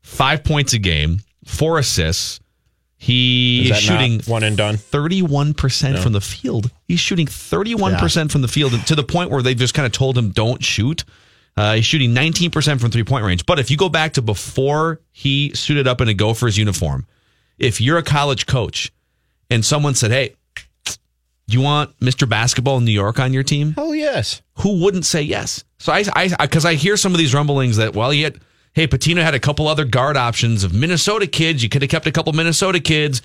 five 0.02 0.44
points 0.44 0.74
a 0.74 0.80
game, 0.80 1.20
four 1.46 1.80
assists. 1.80 2.42
He 2.98 3.70
Is 3.70 3.78
is, 3.78 3.84
shooting 3.84 4.20
one 4.26 4.44
and 4.44 4.58
done. 4.58 4.76
31% 4.76 6.00
from 6.02 6.14
the 6.14 6.20
field. 6.20 6.72
He's 6.88 7.00
shooting 7.00 7.28
31% 7.28 8.32
from 8.32 8.42
the 8.42 8.48
field 8.48 8.74
to 8.88 8.96
the 8.96 9.04
point 9.04 9.30
where 9.30 9.42
they've 9.42 9.56
just 9.56 9.74
kind 9.74 9.86
of 9.86 9.92
told 9.92 10.18
him 10.18 10.32
don't 10.32 10.64
shoot. 10.64 11.06
Uh, 11.56 11.76
he's 11.76 11.86
shooting 11.86 12.14
19% 12.14 12.82
from 12.82 12.92
three 12.92 13.04
point 13.04 13.24
range. 13.24 13.46
But 13.46 13.60
if 13.60 13.70
you 13.72 13.78
go 13.78 13.88
back 13.88 14.14
to 14.14 14.22
before 14.22 15.00
he 15.12 15.54
suited 15.54 15.88
up 15.88 16.02
in 16.02 16.08
a 16.10 16.14
Gophers 16.14 16.58
uniform, 16.58 17.06
if 17.58 17.80
you're 17.80 17.98
a 17.98 18.04
college 18.04 18.46
coach 18.46 18.92
and 19.50 19.64
someone 19.66 19.96
said, 19.96 20.12
hey, 20.12 20.36
Do 20.86 21.58
you 21.58 21.62
want 21.62 21.98
Mr. 22.00 22.28
Basketball 22.28 22.78
in 22.78 22.86
New 22.86 22.92
York 22.92 23.20
on 23.20 23.34
your 23.34 23.44
team? 23.44 23.74
Hell 23.74 23.94
yes. 23.94 24.42
Who 24.60 24.82
wouldn't 24.84 25.06
say 25.06 25.22
yes? 25.22 25.64
So 25.78 25.94
I, 25.94 26.04
I, 26.16 26.28
because 26.42 26.66
I, 26.66 26.74
hear 26.74 26.98
some 26.98 27.12
of 27.12 27.20
these 27.20 27.34
rumblings 27.34 27.78
that 27.78 27.94
well, 27.96 28.14
yet, 28.14 28.36
hey, 28.74 28.88
Pitino 28.88 29.22
had 29.22 29.36
a 29.36 29.40
couple 29.40 29.68
other 29.68 29.86
guard 29.86 30.18
options 30.18 30.64
of 30.64 30.74
Minnesota 30.74 31.28
kids. 31.28 31.62
You 31.62 31.70
could 31.70 31.84
have 31.84 31.92
kept 31.92 32.08
a 32.08 32.12
couple 32.12 32.34
Minnesota 32.34 32.80
kids. 32.80 33.22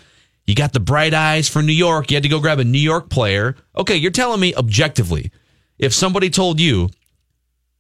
You 0.47 0.55
got 0.55 0.73
the 0.73 0.81
bright 0.81 1.15
eyes 1.15 1.49
for 1.49 1.63
New 1.63 1.73
York. 1.73 2.11
You 2.11 2.17
had 2.17 2.23
to 2.25 2.29
go 2.29 2.41
grab 2.41 2.59
a 2.59 2.65
New 2.65 2.79
York 2.79 3.09
player. 3.09 3.57
Okay, 3.77 3.97
you're 3.97 4.11
telling 4.11 4.41
me 4.41 4.55
objectively, 4.55 5.31
if 5.79 5.95
somebody 5.95 6.29
told 6.29 6.61
you 6.61 6.91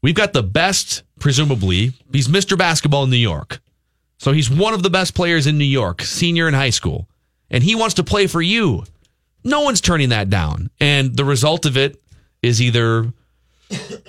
we've 0.02 0.14
got 0.14 0.32
the 0.32 0.42
best, 0.42 1.02
presumably, 1.18 1.92
he's 2.12 2.28
Mr. 2.28 2.56
Basketball 2.56 3.04
in 3.04 3.10
New 3.10 3.16
York. 3.16 3.60
So 4.18 4.32
he's 4.32 4.50
one 4.50 4.74
of 4.74 4.82
the 4.82 4.90
best 4.90 5.14
players 5.14 5.46
in 5.46 5.58
New 5.58 5.64
York, 5.64 6.02
senior 6.02 6.46
in 6.46 6.54
high 6.54 6.70
school, 6.70 7.08
and 7.50 7.62
he 7.62 7.74
wants 7.74 7.94
to 7.94 8.04
play 8.04 8.26
for 8.26 8.42
you. 8.42 8.84
No 9.44 9.62
one's 9.62 9.80
turning 9.80 10.10
that 10.10 10.30
down. 10.30 10.70
And 10.80 11.16
the 11.16 11.24
result 11.24 11.66
of 11.66 11.76
it 11.76 12.00
is 12.42 12.60
either 12.60 13.12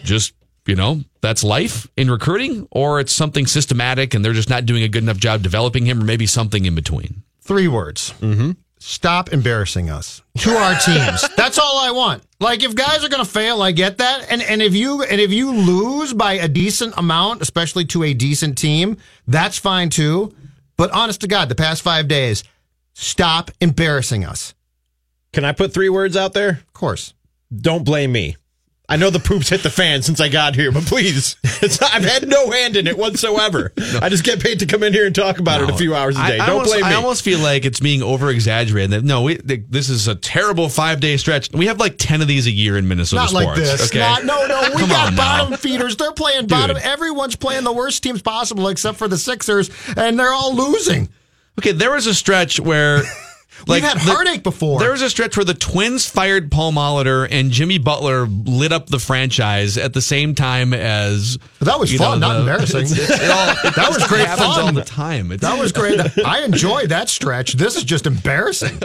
just, 0.03 0.33
you 0.65 0.75
know, 0.75 1.01
that's 1.21 1.43
life 1.43 1.87
in 1.95 2.09
recruiting, 2.09 2.67
or 2.71 2.99
it's 2.99 3.13
something 3.13 3.45
systematic 3.45 4.13
and 4.13 4.23
they're 4.23 4.33
just 4.33 4.49
not 4.49 4.65
doing 4.65 4.83
a 4.83 4.87
good 4.87 5.03
enough 5.03 5.17
job 5.17 5.41
developing 5.41 5.85
him, 5.85 6.01
or 6.01 6.05
maybe 6.05 6.25
something 6.25 6.65
in 6.65 6.75
between. 6.75 7.23
Three 7.41 7.67
words. 7.67 8.13
Mm-hmm. 8.21 8.51
Stop 8.79 9.31
embarrassing 9.31 9.91
us 9.91 10.23
to 10.39 10.49
our 10.49 10.73
teams. 10.79 11.23
That's 11.37 11.59
all 11.59 11.77
I 11.77 11.91
want. 11.91 12.23
Like 12.39 12.63
if 12.63 12.73
guys 12.73 13.03
are 13.03 13.09
going 13.09 13.23
to 13.23 13.29
fail, 13.29 13.61
I 13.61 13.71
get 13.71 13.99
that. 13.99 14.25
And 14.31 14.41
and 14.41 14.59
if 14.59 14.73
you 14.73 15.03
and 15.03 15.21
if 15.21 15.31
you 15.31 15.51
lose 15.51 16.13
by 16.13 16.33
a 16.33 16.47
decent 16.47 16.95
amount, 16.97 17.43
especially 17.43 17.85
to 17.85 18.01
a 18.03 18.15
decent 18.15 18.57
team, 18.57 18.97
that's 19.27 19.59
fine 19.59 19.91
too. 19.91 20.33
But 20.77 20.89
honest 20.91 21.21
to 21.21 21.27
God, 21.27 21.47
the 21.47 21.55
past 21.55 21.83
5 21.83 22.07
days, 22.07 22.43
stop 23.01 23.51
embarrassing 23.59 24.23
us. 24.23 24.53
Can 25.33 25.45
I 25.45 25.51
put 25.51 25.73
three 25.73 25.89
words 25.89 26.15
out 26.15 26.33
there? 26.33 26.49
Of 26.49 26.73
course. 26.73 27.13
Don't 27.53 27.83
blame 27.83 28.11
me. 28.11 28.37
I 28.91 28.97
know 28.97 29.09
the 29.09 29.19
poops 29.19 29.47
hit 29.47 29.63
the 29.63 29.69
fan 29.69 30.01
since 30.01 30.19
I 30.19 30.27
got 30.27 30.53
here, 30.53 30.69
but 30.69 30.83
please, 30.83 31.37
not, 31.61 31.95
I've 31.95 32.03
had 32.03 32.27
no 32.27 32.51
hand 32.51 32.75
in 32.75 32.87
it 32.87 32.97
whatsoever. 32.97 33.71
No. 33.91 33.99
I 34.01 34.09
just 34.09 34.23
get 34.23 34.39
paid 34.39 34.59
to 34.59 34.65
come 34.65 34.83
in 34.83 34.93
here 34.93 35.05
and 35.05 35.13
talk 35.13 35.39
about 35.39 35.59
no. 35.59 35.67
it 35.67 35.73
a 35.73 35.77
few 35.77 35.93
hours 35.93 36.15
a 36.15 36.25
day. 36.25 36.39
I, 36.39 36.45
Don't 36.45 36.49
almost, 36.49 36.71
blame 36.71 36.81
me. 36.81 36.87
I 36.87 36.93
almost 36.93 37.23
feel 37.23 37.39
like 37.39 37.65
it's 37.65 37.81
being 37.81 38.01
over 38.01 38.29
exaggerated. 38.29 39.03
No, 39.03 39.23
we, 39.23 39.35
this 39.35 39.89
is 39.89 40.07
a 40.07 40.15
terrible 40.15 40.69
five 40.69 41.01
day 41.01 41.17
stretch. 41.17 41.51
We 41.51 41.65
have 41.65 41.77
like 41.77 41.95
ten 41.97 42.21
of 42.21 42.29
these 42.29 42.47
a 42.47 42.51
year 42.51 42.77
in 42.77 42.87
Minnesota 42.87 43.23
Not 43.23 43.29
sports. 43.31 43.47
like 43.47 43.57
this. 43.57 43.89
Okay? 43.89 43.99
Not, 43.99 44.23
no, 44.23 44.45
no. 44.45 44.61
We 44.75 44.87
got 44.87 45.15
bottom 45.17 45.49
now. 45.51 45.57
feeders. 45.57 45.97
They're 45.97 46.13
playing 46.13 46.47
bottom. 46.47 46.77
Dude. 46.77 46.85
Everyone's 46.85 47.35
playing 47.35 47.65
the 47.65 47.73
worst 47.73 48.01
teams 48.03 48.21
possible 48.21 48.69
except 48.69 48.97
for 48.97 49.09
the 49.09 49.17
Sixers, 49.17 49.69
and 49.97 50.17
they're 50.17 50.33
all 50.33 50.55
losing. 50.55 51.09
Okay, 51.59 51.71
there 51.71 51.91
was 51.91 52.07
a 52.07 52.13
stretch 52.13 52.59
where. 52.59 53.03
Like 53.67 53.83
We've 53.83 53.91
had 53.91 53.97
heartache 53.99 54.43
before. 54.43 54.79
There 54.79 54.91
was 54.91 55.01
a 55.01 55.09
stretch 55.09 55.37
where 55.37 55.45
the 55.45 55.53
Twins 55.53 56.09
fired 56.09 56.51
Paul 56.51 56.71
Molitor 56.71 57.27
and 57.29 57.51
Jimmy 57.51 57.77
Butler 57.77 58.25
lit 58.25 58.71
up 58.71 58.87
the 58.87 58.97
franchise 58.97 59.77
at 59.77 59.93
the 59.93 60.01
same 60.01 60.33
time 60.33 60.73
as 60.73 61.37
that 61.59 61.79
was 61.79 61.95
fun, 61.95 62.19
know, 62.19 62.27
not 62.27 62.33
the, 62.33 62.39
embarrassing. 62.39 62.81
It's, 62.81 62.91
it's, 62.93 63.09
it 63.09 63.29
all, 63.29 63.45
that 63.71 63.85
was 63.89 64.07
great 64.07 64.27
fun 64.27 64.65
all 64.65 64.71
the 64.71 64.83
time. 64.83 65.31
It's, 65.31 65.41
that 65.41 65.59
was 65.59 65.71
great. 65.71 65.99
I 66.25 66.41
enjoyed 66.43 66.89
that 66.89 67.09
stretch. 67.09 67.53
This 67.53 67.75
is 67.75 67.83
just 67.83 68.07
embarrassing. 68.07 68.79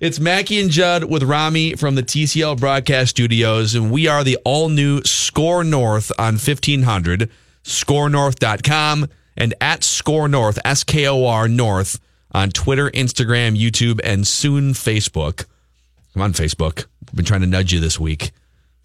it's 0.00 0.18
Mackey 0.18 0.60
and 0.60 0.70
Judd 0.70 1.04
with 1.04 1.22
Rami 1.22 1.76
from 1.76 1.94
the 1.94 2.02
TCL 2.02 2.58
broadcast 2.58 3.10
studios, 3.10 3.76
and 3.76 3.92
we 3.92 4.08
are 4.08 4.24
the 4.24 4.38
all 4.44 4.68
new 4.70 5.02
Score 5.04 5.62
North 5.62 6.10
on 6.18 6.38
fifteen 6.38 6.82
hundred, 6.82 7.30
ScoreNorth.com, 7.62 9.06
and 9.40 9.54
at 9.60 9.82
Score 9.82 10.28
North, 10.28 10.58
S 10.64 10.84
K 10.84 11.08
O 11.08 11.26
R 11.26 11.48
North 11.48 11.98
on 12.32 12.50
Twitter, 12.50 12.90
Instagram, 12.90 13.58
YouTube, 13.58 13.98
and 14.04 14.26
soon 14.26 14.72
Facebook. 14.72 15.46
Come 16.14 16.22
on, 16.22 16.32
Facebook. 16.32 16.86
I've 17.08 17.14
been 17.14 17.24
trying 17.24 17.40
to 17.40 17.46
nudge 17.46 17.72
you 17.72 17.80
this 17.80 17.98
week. 17.98 18.30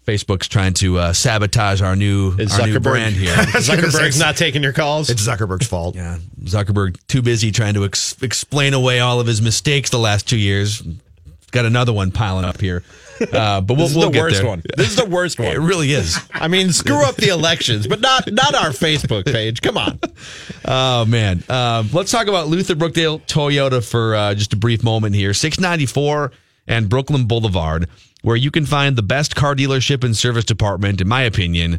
Facebook's 0.06 0.46
trying 0.46 0.72
to 0.74 0.98
uh, 0.98 1.12
sabotage 1.12 1.82
our 1.82 1.96
new 1.96 2.30
our 2.52 2.66
new 2.66 2.80
brand 2.80 3.16
here. 3.16 3.34
Zuckerberg's 3.34 4.18
not 4.18 4.36
taking 4.36 4.62
your 4.62 4.72
calls. 4.72 5.10
It's 5.10 5.26
Zuckerberg's 5.26 5.66
fault. 5.66 5.96
Yeah, 5.96 6.18
Zuckerberg 6.44 6.96
too 7.08 7.22
busy 7.22 7.50
trying 7.50 7.74
to 7.74 7.84
ex- 7.84 8.20
explain 8.22 8.72
away 8.72 9.00
all 9.00 9.18
of 9.20 9.26
his 9.26 9.42
mistakes 9.42 9.90
the 9.90 9.98
last 9.98 10.28
two 10.28 10.38
years. 10.38 10.80
Got 11.50 11.64
another 11.64 11.92
one 11.92 12.12
piling 12.12 12.44
up 12.44 12.60
here. 12.60 12.84
Uh, 13.20 13.60
but 13.60 13.74
we'll, 13.74 13.86
this 13.86 13.90
is 13.90 13.96
we'll 13.96 14.10
the 14.10 14.18
worst 14.18 14.36
there. 14.36 14.46
one. 14.46 14.62
This 14.76 14.90
is 14.90 14.96
the 14.96 15.06
worst 15.06 15.38
one. 15.38 15.48
It 15.48 15.58
really 15.58 15.92
is. 15.92 16.18
I 16.34 16.48
mean, 16.48 16.72
screw 16.72 17.02
up 17.04 17.16
the 17.16 17.28
elections, 17.28 17.86
but 17.86 18.00
not 18.00 18.30
not 18.32 18.54
our 18.54 18.70
Facebook 18.70 19.24
page. 19.24 19.62
Come 19.62 19.76
on. 19.76 19.98
Oh 20.68 21.04
man, 21.04 21.44
uh, 21.48 21.84
let's 21.92 22.10
talk 22.10 22.26
about 22.26 22.48
Luther 22.48 22.74
Brookdale 22.74 23.20
Toyota 23.26 23.88
for 23.88 24.16
uh, 24.16 24.34
just 24.34 24.52
a 24.52 24.56
brief 24.56 24.82
moment 24.82 25.14
here. 25.14 25.32
Six 25.32 25.60
ninety 25.60 25.86
four 25.86 26.32
and 26.66 26.88
Brooklyn 26.88 27.26
Boulevard, 27.26 27.88
where 28.22 28.34
you 28.34 28.50
can 28.50 28.66
find 28.66 28.96
the 28.96 29.02
best 29.02 29.36
car 29.36 29.54
dealership 29.54 30.02
and 30.02 30.16
service 30.16 30.44
department, 30.44 31.00
in 31.00 31.06
my 31.06 31.22
opinion, 31.22 31.78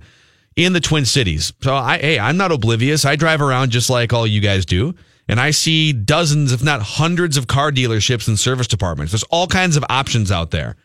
in 0.55 0.71
the 0.71 0.79
Twin 0.79 1.03
Cities. 1.03 1.51
So 1.61 1.75
I, 1.75 1.97
hey, 1.97 2.17
I'm 2.17 2.37
not 2.37 2.53
oblivious. 2.53 3.03
I 3.03 3.17
drive 3.17 3.41
around 3.41 3.71
just 3.71 3.89
like 3.89 4.13
all 4.13 4.25
you 4.25 4.39
guys 4.39 4.65
do 4.65 4.95
and 5.27 5.39
I 5.39 5.51
see 5.51 5.93
dozens, 5.93 6.53
if 6.53 6.63
not 6.63 6.81
hundreds, 6.81 7.37
of 7.37 7.47
car 7.47 7.71
dealerships 7.71 8.27
and 8.27 8.39
service 8.39 8.67
departments. 8.67 9.11
There's 9.11 9.23
all 9.23 9.47
kinds 9.47 9.75
of 9.75 9.83
options 9.89 10.31
out 10.31 10.51
there. 10.51 10.75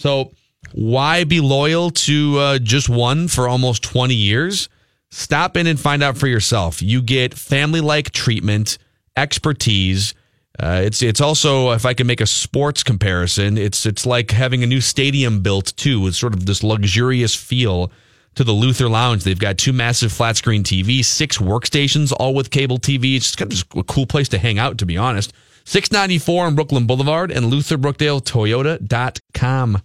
So 0.00 0.32
why 0.72 1.24
be 1.24 1.40
loyal 1.40 1.90
to 1.90 2.38
uh, 2.38 2.58
just 2.58 2.88
one 2.88 3.28
for 3.28 3.46
almost 3.46 3.82
20 3.82 4.14
years? 4.14 4.70
Stop 5.10 5.58
in 5.58 5.66
and 5.66 5.78
find 5.78 6.02
out 6.02 6.16
for 6.16 6.26
yourself. 6.26 6.80
You 6.80 7.02
get 7.02 7.34
family 7.34 7.82
like 7.82 8.10
treatment, 8.10 8.78
expertise. 9.16 10.14
Uh, 10.58 10.82
it's 10.84 11.02
it's 11.02 11.20
also 11.20 11.72
if 11.72 11.84
I 11.84 11.94
can 11.94 12.06
make 12.06 12.20
a 12.20 12.26
sports 12.26 12.82
comparison, 12.82 13.58
it's 13.58 13.84
it's 13.84 14.06
like 14.06 14.30
having 14.30 14.62
a 14.62 14.66
new 14.66 14.80
stadium 14.80 15.42
built 15.42 15.74
too. 15.76 16.06
It's 16.06 16.18
sort 16.18 16.34
of 16.34 16.46
this 16.46 16.62
luxurious 16.62 17.34
feel 17.34 17.92
to 18.36 18.44
the 18.44 18.52
Luther 18.52 18.88
Lounge. 18.88 19.24
They've 19.24 19.38
got 19.38 19.58
two 19.58 19.72
massive 19.72 20.12
flat 20.12 20.36
screen 20.36 20.62
TVs, 20.62 21.04
six 21.04 21.38
workstations, 21.38 22.12
all 22.18 22.34
with 22.34 22.50
cable 22.50 22.78
TV. 22.78 23.16
It's 23.16 23.36
kind 23.36 23.52
of 23.52 23.58
just 23.58 23.74
a 23.76 23.82
cool 23.82 24.06
place 24.06 24.28
to 24.28 24.38
hang 24.38 24.58
out, 24.58 24.78
to 24.78 24.86
be 24.86 24.96
honest. 24.96 25.32
694 25.64 26.46
on 26.46 26.54
Brooklyn 26.54 26.86
Boulevard 26.86 27.30
and 27.30 27.44
LutherBrookdaleToyota.com. 27.46 29.82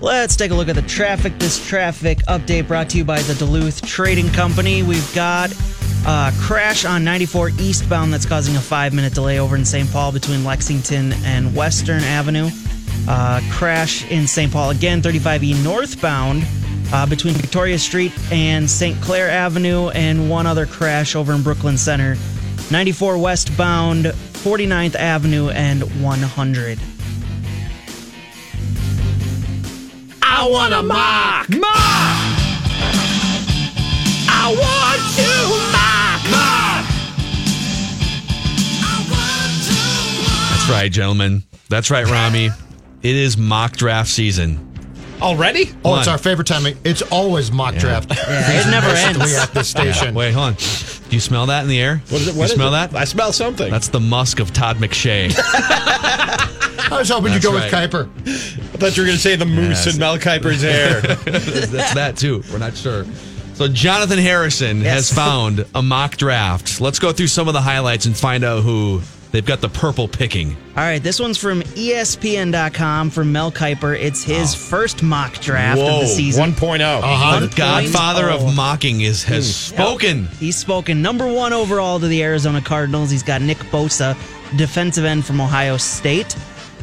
Let's 0.00 0.34
take 0.36 0.50
a 0.50 0.54
look 0.54 0.68
at 0.68 0.74
the 0.74 0.82
traffic. 0.82 1.38
This 1.38 1.66
traffic 1.66 2.18
update 2.28 2.68
brought 2.68 2.90
to 2.90 2.98
you 2.98 3.06
by 3.06 3.22
the 3.22 3.34
Duluth 3.36 3.80
Trading 3.86 4.28
Company. 4.32 4.82
We've 4.82 5.14
got 5.14 5.50
a 6.06 6.32
crash 6.40 6.84
on 6.84 7.02
94 7.04 7.50
eastbound 7.58 8.12
that's 8.12 8.26
causing 8.26 8.56
a 8.56 8.60
five 8.60 8.92
minute 8.92 9.14
delay 9.14 9.38
over 9.38 9.56
in 9.56 9.64
St. 9.64 9.90
Paul 9.90 10.12
between 10.12 10.44
Lexington 10.44 11.14
and 11.24 11.56
Western 11.56 12.02
Avenue. 12.02 12.50
Uh, 13.08 13.40
crash 13.50 14.06
in 14.10 14.26
St. 14.26 14.52
Paul 14.52 14.68
again, 14.70 15.00
35E 15.00 15.64
northbound 15.64 16.44
uh, 16.92 17.06
between 17.06 17.32
Victoria 17.32 17.78
Street 17.78 18.12
and 18.30 18.68
St. 18.68 19.00
Clair 19.00 19.30
Avenue, 19.30 19.88
and 19.88 20.28
one 20.28 20.46
other 20.46 20.66
crash 20.66 21.16
over 21.16 21.32
in 21.32 21.42
Brooklyn 21.42 21.78
Center 21.78 22.16
94 22.70 23.18
westbound, 23.18 24.06
49th 24.06 24.94
Avenue, 24.96 25.48
and 25.50 25.82
100. 26.02 26.78
I 30.22 30.48
want 30.48 30.72
to 30.72 30.82
mock! 30.82 31.48
Mock! 31.50 31.70
I 34.28 34.54
want 34.58 35.00
to 35.16 35.28
mock! 35.72 36.22
Mock! 36.30 36.90
That's 40.50 40.68
right, 40.70 40.90
gentlemen. 40.90 41.42
That's 41.68 41.90
right, 41.90 42.06
Rami. 42.06 42.46
It 42.46 43.16
is 43.16 43.36
mock 43.36 43.76
draft 43.76 44.08
season. 44.08 44.73
Already? 45.22 45.70
Oh, 45.84 45.98
it's 45.98 46.08
our 46.08 46.18
favorite 46.18 46.46
time. 46.46 46.66
It's 46.84 47.02
always 47.02 47.50
mock 47.52 47.74
Yeah. 47.74 47.80
draft. 47.80 48.10
Yeah, 48.14 48.60
it 48.66 48.70
never 48.70 48.88
ends. 48.88 49.18
We 49.24 49.34
at 49.36 49.52
this 49.54 49.68
station. 49.68 50.14
Wait, 50.14 50.32
hold 50.32 50.46
on. 50.48 50.54
Do 50.54 51.16
you 51.16 51.20
smell 51.20 51.46
that 51.46 51.62
in 51.62 51.68
the 51.68 51.80
air? 51.80 52.02
What 52.08 52.20
is 52.20 52.28
it? 52.28 52.30
What 52.30 52.34
you 52.34 52.38
What 52.40 52.44
is 52.50 52.52
smell 52.54 52.68
it? 52.74 52.90
that? 52.90 52.94
I 52.94 53.04
smell 53.04 53.32
something. 53.32 53.70
That's 53.70 53.88
the 53.88 54.00
musk 54.00 54.40
of 54.40 54.52
Todd 54.52 54.76
McShay. 54.78 55.32
I 56.90 56.98
was 56.98 57.08
hoping 57.08 57.32
you'd 57.32 57.42
go 57.42 57.52
right. 57.54 57.64
with 57.64 57.72
Kiper. 57.72 58.08
I 58.26 58.76
thought 58.76 58.96
you 58.96 59.02
were 59.02 59.06
going 59.06 59.16
to 59.16 59.22
say 59.22 59.36
the 59.36 59.46
mousse 59.46 59.86
Yes. 59.86 59.94
in 59.94 60.00
Mel 60.00 60.18
Kiper's 60.18 60.62
hair. 60.62 61.00
That's 61.24 61.94
that 61.94 62.16
too. 62.16 62.42
We're 62.52 62.58
not 62.58 62.76
sure. 62.76 63.04
So 63.54 63.68
Jonathan 63.68 64.18
Harrison 64.18 64.80
has 64.82 65.12
found 65.12 65.64
a 65.74 65.82
mock 65.82 66.16
draft. 66.16 66.80
Let's 66.80 66.98
go 66.98 67.12
through 67.12 67.28
some 67.28 67.46
of 67.48 67.54
the 67.54 67.60
highlights 67.60 68.04
and 68.06 68.16
find 68.16 68.42
out 68.44 68.62
who 68.64 69.00
they've 69.34 69.44
got 69.44 69.60
the 69.60 69.68
purple 69.68 70.06
picking. 70.06 70.50
All 70.76 70.84
right, 70.84 71.02
this 71.02 71.18
one's 71.18 71.36
from 71.36 71.62
ESPN.com 71.62 73.10
from 73.10 73.32
Mel 73.32 73.50
Kiper. 73.50 73.98
It's 73.98 74.22
his 74.22 74.54
first 74.54 75.02
mock 75.02 75.40
draft 75.40 75.80
of 75.80 76.00
the 76.02 76.06
season. 76.06 76.52
1.0. 76.52 76.80
Uh-huh. 76.80 77.40
The 77.40 77.54
godfather 77.56 78.30
of 78.30 78.54
mocking 78.54 79.00
is 79.00 79.24
has 79.24 79.54
spoken. 79.54 80.26
He's 80.38 80.56
spoken 80.56 81.02
number 81.02 81.30
one 81.30 81.52
overall 81.52 81.98
to 81.98 82.06
the 82.06 82.22
Arizona 82.22 82.62
Cardinals. 82.62 83.10
He's 83.10 83.24
got 83.24 83.42
Nick 83.42 83.58
Bosa, 83.58 84.14
defensive 84.56 85.04
end 85.04 85.26
from 85.26 85.40
Ohio 85.40 85.76
State. 85.78 86.36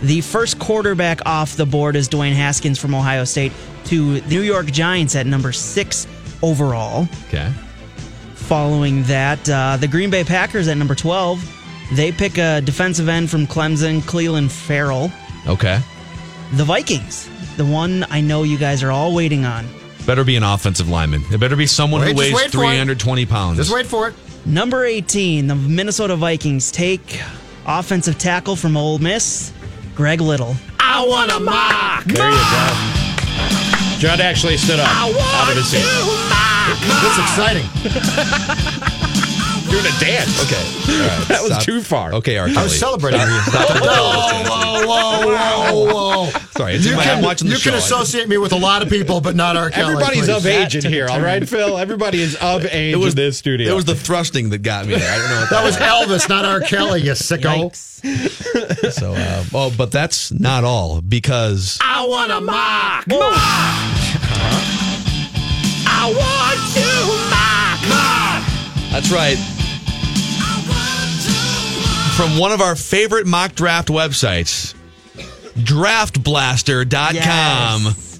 The 0.03 0.19
first 0.19 0.59
quarterback 0.59 1.25
off 1.25 1.55
the 1.55 1.65
board 1.65 1.95
is 1.95 2.09
Dwayne 2.09 2.33
Haskins 2.33 2.77
from 2.77 2.93
Ohio 2.93 3.23
State 3.23 3.53
to 3.85 4.19
the 4.19 4.29
New 4.29 4.41
York 4.41 4.65
Giants 4.67 5.15
at 5.15 5.25
number 5.25 5.53
six 5.53 6.05
overall. 6.43 7.07
Okay. 7.27 7.49
Following 8.35 9.03
that, 9.03 9.49
uh, 9.49 9.77
the 9.77 9.87
Green 9.87 10.09
Bay 10.09 10.25
Packers 10.25 10.67
at 10.67 10.75
number 10.75 10.95
12 10.95 11.60
They 11.93 12.11
pick 12.11 12.37
a 12.37 12.61
defensive 12.61 13.09
end 13.09 13.29
from 13.29 13.47
Clemson, 13.47 14.01
Clelin 14.01 14.49
Ferrell. 14.49 15.11
Okay. 15.47 15.79
The 16.53 16.63
Vikings, 16.63 17.29
the 17.57 17.65
one 17.65 18.05
I 18.09 18.21
know 18.21 18.43
you 18.43 18.57
guys 18.57 18.81
are 18.83 18.91
all 18.91 19.13
waiting 19.13 19.45
on. 19.45 19.67
Better 20.05 20.23
be 20.23 20.35
an 20.35 20.43
offensive 20.43 20.89
lineman. 20.89 21.23
It 21.31 21.39
better 21.39 21.55
be 21.55 21.67
someone 21.67 22.01
Wait, 22.01 22.11
who 22.11 22.17
weighs 22.17 22.33
wait 22.33 22.51
for 22.51 22.63
it. 22.63 22.75
320 22.75 23.25
pounds. 23.25 23.57
Just 23.57 23.73
wait 23.73 23.85
for 23.85 24.07
it. 24.07 24.15
Number 24.45 24.85
18, 24.85 25.47
the 25.47 25.55
Minnesota 25.55 26.15
Vikings 26.15 26.71
take 26.71 27.21
offensive 27.65 28.17
tackle 28.17 28.55
from 28.55 28.75
Ole 28.75 28.97
Miss, 28.97 29.53
Greg 29.93 30.21
Little. 30.21 30.55
I 30.79 31.05
want 31.05 31.31
a 31.31 31.39
mock. 31.39 32.05
There 32.05 32.29
you 32.29 32.37
go. 32.37 33.97
Judd 33.99 34.19
actually 34.19 34.57
stood 34.57 34.79
up 34.79 34.87
out 34.89 35.49
of 35.49 35.55
his 35.55 35.67
seat. 35.67 35.85
This 37.01 37.13
is 37.13 37.19
exciting. 37.19 38.87
Doing 39.71 39.85
a 39.85 39.99
dance. 39.99 40.35
Okay. 40.43 40.55
All 41.01 41.07
right. 41.07 41.27
That 41.29 41.39
was 41.41 41.51
Stop. 41.53 41.63
too 41.63 41.81
far. 41.81 42.13
Okay, 42.15 42.37
R. 42.37 42.45
I 42.45 42.49
Kelly. 42.49 42.59
I 42.59 42.63
was 42.63 42.77
celebrating 42.79 43.21
you. 43.21 43.27
Whoa, 43.27 44.43
whoa, 44.43 44.85
whoa, 44.85 45.27
whoa, 45.31 45.93
whoa. 45.93 46.29
Sorry, 46.57 46.73
it's 46.75 46.83
You 46.85 46.91
in 46.91 46.97
my, 46.97 47.03
can, 47.05 47.17
I'm 47.17 47.23
watching 47.23 47.47
the 47.47 47.53
you 47.53 47.59
show. 47.59 47.69
can 47.69 47.79
associate 47.79 48.27
me 48.27 48.37
with 48.37 48.51
a 48.51 48.57
lot 48.57 48.81
of 48.81 48.89
people, 48.89 49.21
but 49.21 49.35
not 49.35 49.55
R. 49.55 49.69
Kelly. 49.69 49.93
Everybody's 49.93 50.25
please. 50.25 50.29
of 50.29 50.45
age 50.45 50.75
in 50.75 50.83
here, 50.91 51.07
all 51.07 51.15
turn. 51.15 51.23
right, 51.23 51.47
Phil? 51.47 51.77
Everybody 51.77 52.21
is 52.21 52.35
of 52.35 52.65
age 52.65 52.93
It 52.93 52.97
was 52.97 53.13
in 53.13 53.17
this 53.17 53.37
studio. 53.37 53.71
It 53.71 53.75
was 53.75 53.85
the 53.85 53.95
thrusting 53.95 54.49
that 54.49 54.59
got 54.61 54.85
me 54.87 54.95
there. 54.95 55.09
I 55.11 55.17
don't 55.17 55.29
know 55.29 55.39
what 55.41 55.49
That 55.51 55.63
was 55.63 55.77
Elvis, 55.77 56.27
not 56.27 56.43
R. 56.43 56.59
Kelly, 56.59 57.01
you 57.03 57.13
sicko. 57.13 57.71
Yikes. 57.71 57.87
So, 58.91 59.13
uh, 59.13 59.43
oh, 59.53 59.71
but 59.77 59.91
that's 59.91 60.31
not 60.31 60.63
all 60.63 61.01
because 61.01 61.77
I 61.81 62.05
want 62.05 62.31
a 62.31 62.41
mock. 62.41 63.05
I 65.87 66.11
want 66.17 66.59
to 66.73 67.05
mock. 67.29 67.81
Mock. 67.87 68.91
that's 68.91 69.11
right. 69.11 69.37
From 72.15 72.37
one 72.37 72.51
of 72.51 72.61
our 72.61 72.75
favorite 72.75 73.25
mock 73.25 73.55
draft 73.55 73.87
websites, 73.87 74.75
draftblaster.com. 75.55 77.83
Yes. 77.83 78.19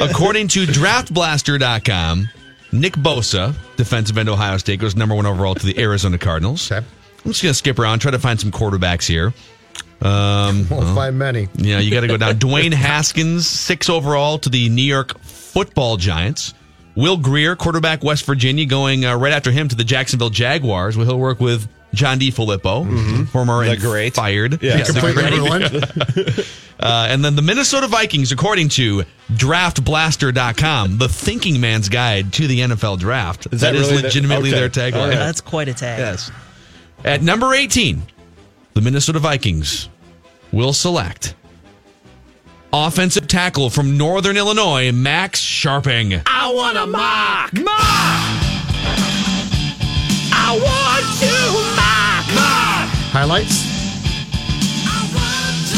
According 0.00 0.48
to 0.48 0.66
draftblaster.com, 0.66 2.28
Nick 2.72 2.94
Bosa, 2.94 3.54
defensive 3.76 4.18
end 4.18 4.28
Ohio 4.28 4.58
State, 4.58 4.80
goes 4.80 4.96
number 4.96 5.14
one 5.14 5.26
overall 5.26 5.54
to 5.54 5.66
the 5.66 5.78
Arizona 5.78 6.18
Cardinals. 6.18 6.70
Okay. 6.70 6.84
I'm 7.24 7.30
just 7.32 7.42
going 7.42 7.52
to 7.52 7.58
skip 7.58 7.78
around, 7.78 8.00
try 8.00 8.10
to 8.10 8.18
find 8.18 8.38
some 8.38 8.50
quarterbacks 8.50 9.06
here. 9.06 9.32
Um, 10.02 10.68
Won't 10.68 10.94
find 10.94 11.18
many. 11.18 11.48
yeah, 11.54 11.78
you 11.78 11.90
got 11.90 12.00
to 12.02 12.06
go 12.08 12.16
down. 12.16 12.34
Dwayne 12.38 12.72
Haskins, 12.74 13.46
six 13.46 13.88
overall 13.88 14.38
to 14.38 14.48
the 14.50 14.68
New 14.68 14.82
York 14.82 15.18
Football 15.20 15.96
Giants. 15.96 16.52
Will 16.96 17.16
Grier, 17.16 17.56
quarterback 17.56 18.04
West 18.04 18.24
Virginia, 18.26 18.66
going 18.66 19.04
uh, 19.04 19.16
right 19.16 19.32
after 19.32 19.50
him 19.50 19.66
to 19.68 19.74
the 19.74 19.82
Jacksonville 19.84 20.30
Jaguars, 20.30 20.96
where 20.96 21.06
he'll 21.06 21.18
work 21.18 21.40
with 21.40 21.68
John 21.92 22.18
DeFilippo, 22.20 23.26
former 23.28 23.64
The 23.64 23.72
and 23.72 23.80
great. 23.80 24.14
fired. 24.14 24.62
Yeah. 24.62 24.76
Yes, 24.78 24.92
the 24.92 25.00
Completely 25.00 25.22
great. 25.48 25.72
ruined. 25.72 26.46
Uh, 26.76 27.06
and 27.08 27.24
then 27.24 27.36
the 27.36 27.40
Minnesota 27.40 27.86
Vikings, 27.86 28.32
according 28.32 28.68
to 28.68 29.04
draftblaster.com, 29.32 30.98
the 30.98 31.08
thinking 31.08 31.60
man's 31.60 31.88
guide 31.88 32.32
to 32.34 32.46
the 32.48 32.60
NFL 32.60 32.98
draft. 32.98 33.46
Is 33.52 33.60
that 33.60 33.72
that 33.72 33.74
is 33.76 33.82
really 33.88 33.96
the- 33.98 34.02
legitimately 34.08 34.50
okay. 34.50 34.58
their 34.58 34.68
tagline. 34.68 35.00
All 35.02 35.08
right. 35.08 35.14
That's 35.14 35.40
quite 35.40 35.68
a 35.68 35.74
tag. 35.74 36.00
Yes. 36.00 36.30
At 37.04 37.22
number 37.22 37.54
18, 37.54 38.02
the 38.74 38.80
Minnesota 38.80 39.18
Vikings 39.18 39.88
will 40.52 40.72
select 40.72 41.34
offensive 42.72 43.28
tackle 43.28 43.70
from 43.70 43.96
Northern 43.96 44.36
Illinois, 44.36 44.90
Max 44.92 45.40
Scharping. 45.40 46.22
I 46.26 46.52
want 46.52 46.76
a 46.76 46.86
mock. 46.86 47.52
Mock. 47.54 47.74
I 50.36 50.58
want 50.60 51.04
to 51.20 51.30
mock. 51.76 52.26
Mock. 52.34 52.88
Highlights? 53.12 53.72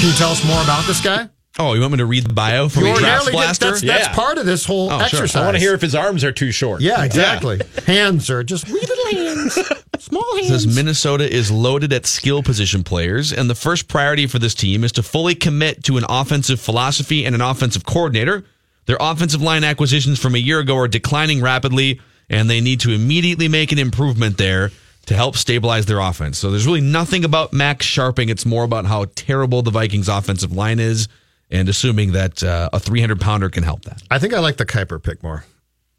Can 0.01 0.09
you 0.09 0.15
tell 0.15 0.31
us 0.31 0.45
more 0.47 0.63
about 0.63 0.87
this 0.87 1.01
guy? 1.01 1.29
Oh, 1.59 1.73
you 1.73 1.81
want 1.81 1.93
me 1.93 1.99
to 1.99 2.07
read 2.07 2.25
the 2.27 2.35
bio 2.35 2.69
from 2.69 2.85
You 2.85 2.95
the 2.95 3.01
Draft 3.01 3.31
Blaster? 3.33 3.67
that's, 3.71 3.81
that's 3.81 4.07
Yeah. 4.09 4.13
part 4.15 4.37
of 4.37 4.45
this 4.45 4.67
whole 4.67 4.91
Oh, 4.91 4.99
sure. 4.99 5.05
exercise. 5.07 5.37
I 5.37 5.45
want 5.45 5.55
to 5.57 5.61
hear 5.61 5.73
if 5.73 5.81
his 5.81 5.95
arms 5.95 6.23
are 6.23 6.33
too 6.33 6.53
short. 6.53 6.83
Yeah, 6.83 7.03
exactly. 7.03 7.61
Hands 7.87 8.29
are 8.29 8.45
just 8.45 8.69
wee 8.69 8.79
little 8.81 9.07
hands, 9.25 9.55
small 9.99 10.23
It 10.37 10.45
hands. 10.49 10.65
says 10.65 10.77
Minnesota 10.77 11.33
is 11.35 11.51
loaded 11.51 11.95
at 11.95 12.05
skill 12.05 12.43
position 12.43 12.85
players, 12.85 13.33
and 13.33 13.49
the 13.49 13.55
first 13.55 13.89
priority 13.89 14.27
for 14.27 14.39
this 14.39 14.55
team 14.55 14.85
is 14.85 14.93
to 14.93 15.03
fully 15.03 15.35
commit 15.35 15.83
to 15.85 15.97
an 15.97 16.05
offensive 16.11 16.61
philosophy 16.61 17.25
and 17.25 17.35
an 17.35 17.41
offensive 17.41 17.87
coordinator. 17.87 18.45
Their 18.85 18.99
offensive 19.01 19.41
line 19.41 19.65
acquisitions 19.65 20.19
from 20.21 20.35
a 20.35 20.39
year 20.39 20.61
ago 20.61 20.77
are 20.77 20.89
declining 20.89 21.41
rapidly, 21.41 22.01
and 22.29 22.51
they 22.51 22.61
need 22.61 22.81
to 22.81 22.91
immediately 22.93 23.49
make 23.49 23.73
an 23.73 23.79
improvement 23.79 24.37
there 24.37 24.73
to 25.07 25.15
help 25.15 25.37
stabilize 25.39 25.87
their 25.87 26.01
offense. 26.01 26.37
So 26.37 26.51
there's 26.51 26.67
really 26.67 26.81
nothing 26.83 27.25
about 27.25 27.53
Max 27.55 27.87
Scharping. 27.87 28.29
It's 28.29 28.45
more 28.45 28.65
about 28.65 28.85
how 28.85 29.07
terrible 29.15 29.63
the 29.63 29.71
Vikings' 29.71 30.09
offensive 30.09 30.53
line 30.53 30.79
is, 30.81 31.09
and 31.51 31.69
assuming 31.69 32.13
that 32.13 32.43
uh, 32.43 32.71
a 32.73 32.81
300 32.81 33.21
pounder 33.21 33.49
can 33.51 33.63
help 33.63 33.83
that. 33.85 34.03
I 34.11 34.19
think 34.19 34.35
I 34.35 34.41
like 34.41 34.57
the 34.57 34.67
Kiper 34.67 35.03
pick 35.03 35.23
more. 35.23 35.45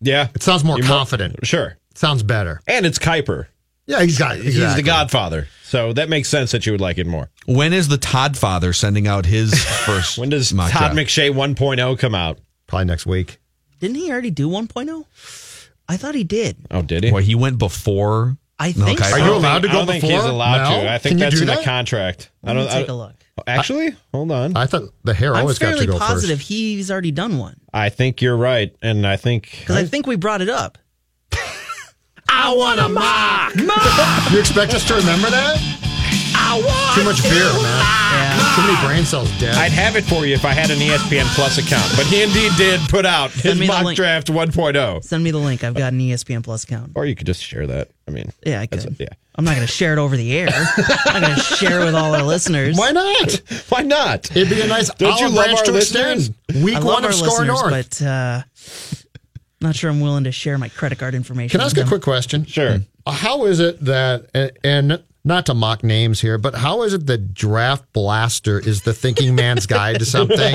Yeah. 0.02 0.28
It 0.36 0.44
sounds 0.44 0.64
more 0.64 0.78
You're 0.78 0.88
confident. 0.88 1.46
Sure. 1.46 1.78
It 1.92 1.98
sounds 1.98 2.24
better. 2.24 2.62
And 2.68 2.86
it's 2.86 3.00
Kiper. 3.00 3.48
Yeah, 3.86 4.02
he's 4.04 4.20
got. 4.20 4.36
Exactly. 4.38 4.52
He's 4.62 4.76
the 4.76 4.84
godfather. 4.84 5.48
So 5.64 5.94
that 5.94 6.10
makes 6.10 6.28
sense 6.30 6.52
that 6.52 6.66
you 6.66 6.74
would 6.74 6.82
like 6.82 6.98
it 6.98 7.08
more. 7.08 7.30
When 7.46 7.72
is 7.74 7.88
the 7.88 7.98
Todd 7.98 8.38
father 8.38 8.74
sending 8.74 9.08
out 9.08 9.26
his 9.26 9.54
first? 9.86 10.18
When 10.18 10.30
does 10.30 10.54
mock 10.54 10.72
Todd 10.72 10.94
draft? 10.94 11.10
McShay 11.10 11.32
1.0 11.34 11.98
come 11.98 12.14
out? 12.14 12.40
Probably 12.68 12.86
next 12.86 13.06
week. 13.06 13.40
Didn't 13.80 13.96
he 13.96 14.12
already 14.12 14.32
do 14.32 14.50
1.0? 14.50 15.06
I 15.88 15.96
thought 15.98 16.16
he 16.16 16.26
did. 16.26 16.58
Oh, 16.70 16.82
did 16.82 17.06
he? 17.06 17.12
Well, 17.12 17.24
he 17.24 17.36
went 17.36 17.58
before. 17.60 18.38
I 18.60 18.72
think 18.74 19.00
Kiper. 19.00 19.10
so. 19.10 19.16
Are 19.16 19.20
you 19.26 19.34
allowed 19.34 19.62
to 19.64 19.70
I 19.70 19.72
go 19.72 19.78
don't 19.80 19.88
think 19.88 20.04
he's 20.04 20.24
allowed 20.24 20.70
Mel? 20.70 20.82
to. 20.82 20.92
I 20.92 20.98
think 20.98 21.12
Can 21.14 21.20
that's 21.20 21.36
do 21.36 21.42
in 21.42 21.48
the 21.48 21.62
contract. 21.64 22.30
I 22.44 22.48
Let 22.48 22.56
me 22.58 22.64
don't 22.64 22.72
take 22.74 22.90
I- 22.90 22.94
a 22.94 22.96
look. 22.96 23.14
Actually, 23.46 23.96
hold 24.14 24.32
on. 24.32 24.56
I 24.58 24.66
thought 24.66 24.84
the 25.04 25.14
hair 25.14 25.34
I'm 25.36 25.42
always 25.42 25.60
got 25.60 25.78
to 25.78 25.86
go 25.86 26.00
positive 26.00 26.40
first. 26.40 26.48
he's 26.50 26.90
already 26.90 27.12
done 27.12 27.38
one. 27.38 27.60
I 27.74 27.90
think 27.90 28.22
you're 28.22 28.38
right, 28.38 28.76
and 28.82 29.06
I 29.06 29.18
think 29.18 29.50
Because 29.60 29.76
I 29.76 29.84
think 29.86 30.08
we 30.08 30.16
brought 30.16 30.42
it 30.42 30.50
up. 30.50 30.78
I 32.30 32.54
want 32.56 32.80
a 32.80 32.90
mock. 32.90 33.56
You 34.32 34.40
expect 34.40 34.74
us 34.74 34.86
to 34.88 34.96
remember 34.96 35.30
that? 35.30 35.58
I 36.36 36.62
want 36.64 36.96
Too 36.96 37.04
much 37.04 37.22
beer, 37.24 37.44
man. 37.62 38.07
Yeah. 38.58 38.64
Too 38.66 38.74
many 38.74 38.88
brain 38.88 39.06
cells 39.06 39.32
dead. 39.40 39.56
I'd 39.56 39.72
have 39.72 39.96
it 39.96 40.04
for 40.04 40.26
you 40.26 40.34
if 40.34 40.44
I 40.46 40.52
had 40.54 40.70
an 40.72 40.78
ESPN 40.80 41.26
Plus 41.36 41.58
account. 41.58 41.92
But 41.96 42.06
he 42.08 42.24
indeed 42.24 42.52
did 42.58 42.80
put 42.90 43.06
out 43.06 43.32
his 43.32 43.60
me 43.60 43.68
the 43.68 43.74
mock 43.74 43.86
link. 43.86 43.96
draft 43.96 44.28
1.0. 44.28 45.04
Send 45.04 45.24
me 45.24 45.32
the 45.32 45.38
link. 45.38 45.64
I've 45.64 45.76
got 45.76 45.94
an 45.94 46.00
ESPN 46.00 46.44
Plus 46.44 46.64
account. 46.64 46.94
Or 46.96 47.06
you 47.06 47.16
could 47.16 47.28
just 47.28 47.44
share 47.44 47.68
that. 47.68 47.90
I 48.08 48.12
mean, 48.12 48.32
Yeah, 48.46 48.62
I 48.62 48.66
that's- 48.66 48.86
could. 48.86 48.96
yeah. 49.00 49.08
I'm 49.36 49.46
not 49.46 49.54
going 49.56 49.68
to 49.68 49.72
share 49.72 49.94
it 49.94 50.00
over 50.00 50.18
the 50.18 50.36
air. 50.36 50.48
I'm 50.50 51.22
not 51.22 51.22
going 51.22 51.36
to 51.36 51.42
share 51.42 51.82
it 51.82 51.86
with 51.86 51.94
all 51.94 52.16
our 52.16 52.24
listeners. 52.24 52.76
Why 52.76 52.90
not? 52.92 53.40
Why 53.70 53.84
not? 53.84 54.36
It'd 54.36 54.50
be 54.50 54.60
a 54.62 54.66
nice 54.68 54.90
Don't 54.96 55.20
you 55.20 55.26
olive 55.28 55.36
love 55.36 55.46
branch 55.46 55.60
our 55.60 55.66
to 55.66 55.72
listeners? 55.74 56.30
extend. 56.30 56.64
Week 56.66 56.76
I 56.76 56.80
one 56.80 56.88
love 56.88 57.04
our 57.04 57.10
of 57.10 57.16
Score 57.16 57.28
listeners, 57.46 57.48
North. 57.48 57.72
but 58.00 58.02
uh, 58.02 58.42
not 59.62 59.76
sure 59.76 59.92
I'm 59.92 60.00
willing 60.02 60.24
to 60.24 60.32
share 60.32 60.58
my 60.58 60.70
credit 60.70 60.98
card 60.98 61.14
information. 61.14 61.52
Can 61.52 61.62
I 61.62 61.66
with 61.66 61.74
ask 61.74 61.78
a 61.78 61.80
them. 61.82 61.88
quick 61.90 62.02
question? 62.02 62.46
Sure. 62.46 62.80
How 63.12 63.46
is 63.46 63.60
it 63.60 63.80
that, 63.86 64.30
and, 64.34 64.52
and 64.64 65.04
not 65.24 65.46
to 65.48 65.54
mock 65.54 65.84
names 65.84 66.22
here, 66.22 66.38
but 66.38 66.56
how 66.56 66.84
is 66.84 66.94
it 66.94 67.06
that 67.08 67.34
Draft 67.34 67.92
Blaster 67.92 68.60
is 68.60 68.84
the 68.84 68.94
thinking 68.94 69.36
man's 69.36 69.66
guide 69.66 70.00
to 70.00 70.06
something? 70.06 70.54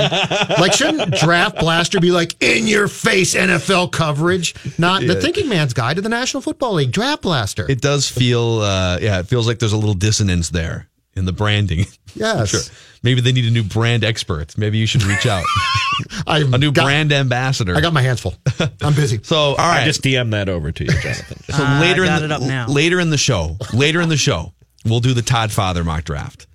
like, 0.58 0.72
shouldn't 0.72 1.14
Draft 1.14 1.58
Blaster 1.58 2.00
be 2.00 2.10
like 2.10 2.42
in 2.42 2.66
your 2.66 2.88
face 2.88 3.34
NFL 3.34 3.92
coverage? 3.92 4.54
Not 4.78 5.02
the 5.02 5.20
thinking 5.20 5.48
man's 5.48 5.74
guide 5.74 5.96
to 5.96 6.02
the 6.02 6.08
National 6.08 6.40
Football 6.40 6.74
League. 6.74 6.90
Draft 6.90 7.22
Blaster. 7.22 7.70
It 7.70 7.80
does 7.80 8.08
feel, 8.08 8.60
uh, 8.60 8.98
yeah, 9.00 9.20
it 9.20 9.26
feels 9.28 9.46
like 9.46 9.58
there's 9.58 9.74
a 9.74 9.78
little 9.78 9.94
dissonance 9.94 10.48
there 10.48 10.88
in 11.14 11.24
the 11.26 11.32
branding. 11.32 11.86
yes. 12.14 12.48
Sure. 12.50 12.60
Maybe 13.02 13.20
they 13.20 13.32
need 13.32 13.44
a 13.46 13.50
new 13.50 13.62
brand 13.64 14.04
expert. 14.04 14.56
Maybe 14.56 14.78
you 14.78 14.86
should 14.86 15.02
reach 15.02 15.26
out. 15.26 15.44
I 16.26 16.38
a 16.38 16.58
new 16.58 16.72
brand 16.72 17.12
ambassador. 17.12 17.76
I 17.76 17.80
got 17.80 17.92
my 17.92 18.02
hands 18.02 18.20
full. 18.20 18.34
I'm 18.80 18.94
busy. 18.94 19.20
so, 19.22 19.36
all 19.36 19.56
right. 19.56 19.82
I 19.82 19.84
just 19.84 20.02
DM 20.02 20.30
that 20.30 20.48
over 20.48 20.72
to 20.72 20.84
you, 20.84 20.90
Jonathan. 21.00 21.42
So 21.54 21.64
Uh, 21.64 21.80
later 21.80 22.04
I 22.04 22.06
got 22.06 22.22
in 22.22 22.28
the 22.28 22.34
it 22.36 22.42
up 22.42 22.48
now. 22.48 22.66
later 22.68 23.00
in 23.00 23.10
the 23.10 23.18
show, 23.18 23.56
later 23.72 24.00
in 24.00 24.08
the 24.08 24.16
show, 24.16 24.52
we'll 24.84 25.00
do 25.00 25.14
the 25.14 25.22
Todd 25.22 25.50
Father 25.52 25.82
mock 25.84 26.04
draft. 26.04 26.46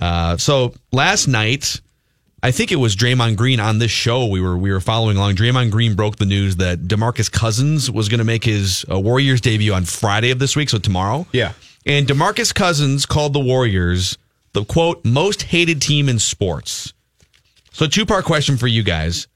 Uh, 0.00 0.36
so 0.38 0.74
last 0.90 1.28
night, 1.28 1.80
I 2.42 2.50
think 2.50 2.72
it 2.72 2.76
was 2.76 2.96
Draymond 2.96 3.36
Green 3.36 3.60
on 3.60 3.78
this 3.78 3.90
show. 3.92 4.26
We 4.26 4.40
were 4.40 4.56
we 4.56 4.70
were 4.72 4.80
following 4.80 5.16
along. 5.16 5.36
Draymond 5.36 5.70
Green 5.70 5.94
broke 5.94 6.16
the 6.16 6.26
news 6.26 6.56
that 6.56 6.80
DeMarcus 6.80 7.30
Cousins 7.30 7.90
was 7.90 8.08
going 8.08 8.18
to 8.18 8.24
make 8.24 8.44
his 8.44 8.84
uh, 8.90 8.98
Warriors 8.98 9.40
debut 9.40 9.72
on 9.72 9.84
Friday 9.84 10.30
of 10.30 10.38
this 10.38 10.56
week, 10.56 10.68
so 10.68 10.78
tomorrow. 10.78 11.26
Yeah. 11.32 11.52
And 11.86 12.06
DeMarcus 12.06 12.54
Cousins 12.54 13.06
called 13.06 13.32
the 13.32 13.40
Warriors 13.40 14.16
the 14.52 14.64
quote 14.64 15.04
most 15.04 15.42
hated 15.42 15.82
team 15.82 16.08
in 16.08 16.18
sports. 16.18 16.92
So 17.72 17.86
two 17.86 18.06
part 18.06 18.24
question 18.24 18.56
for 18.56 18.66
you 18.66 18.82
guys: 18.82 19.26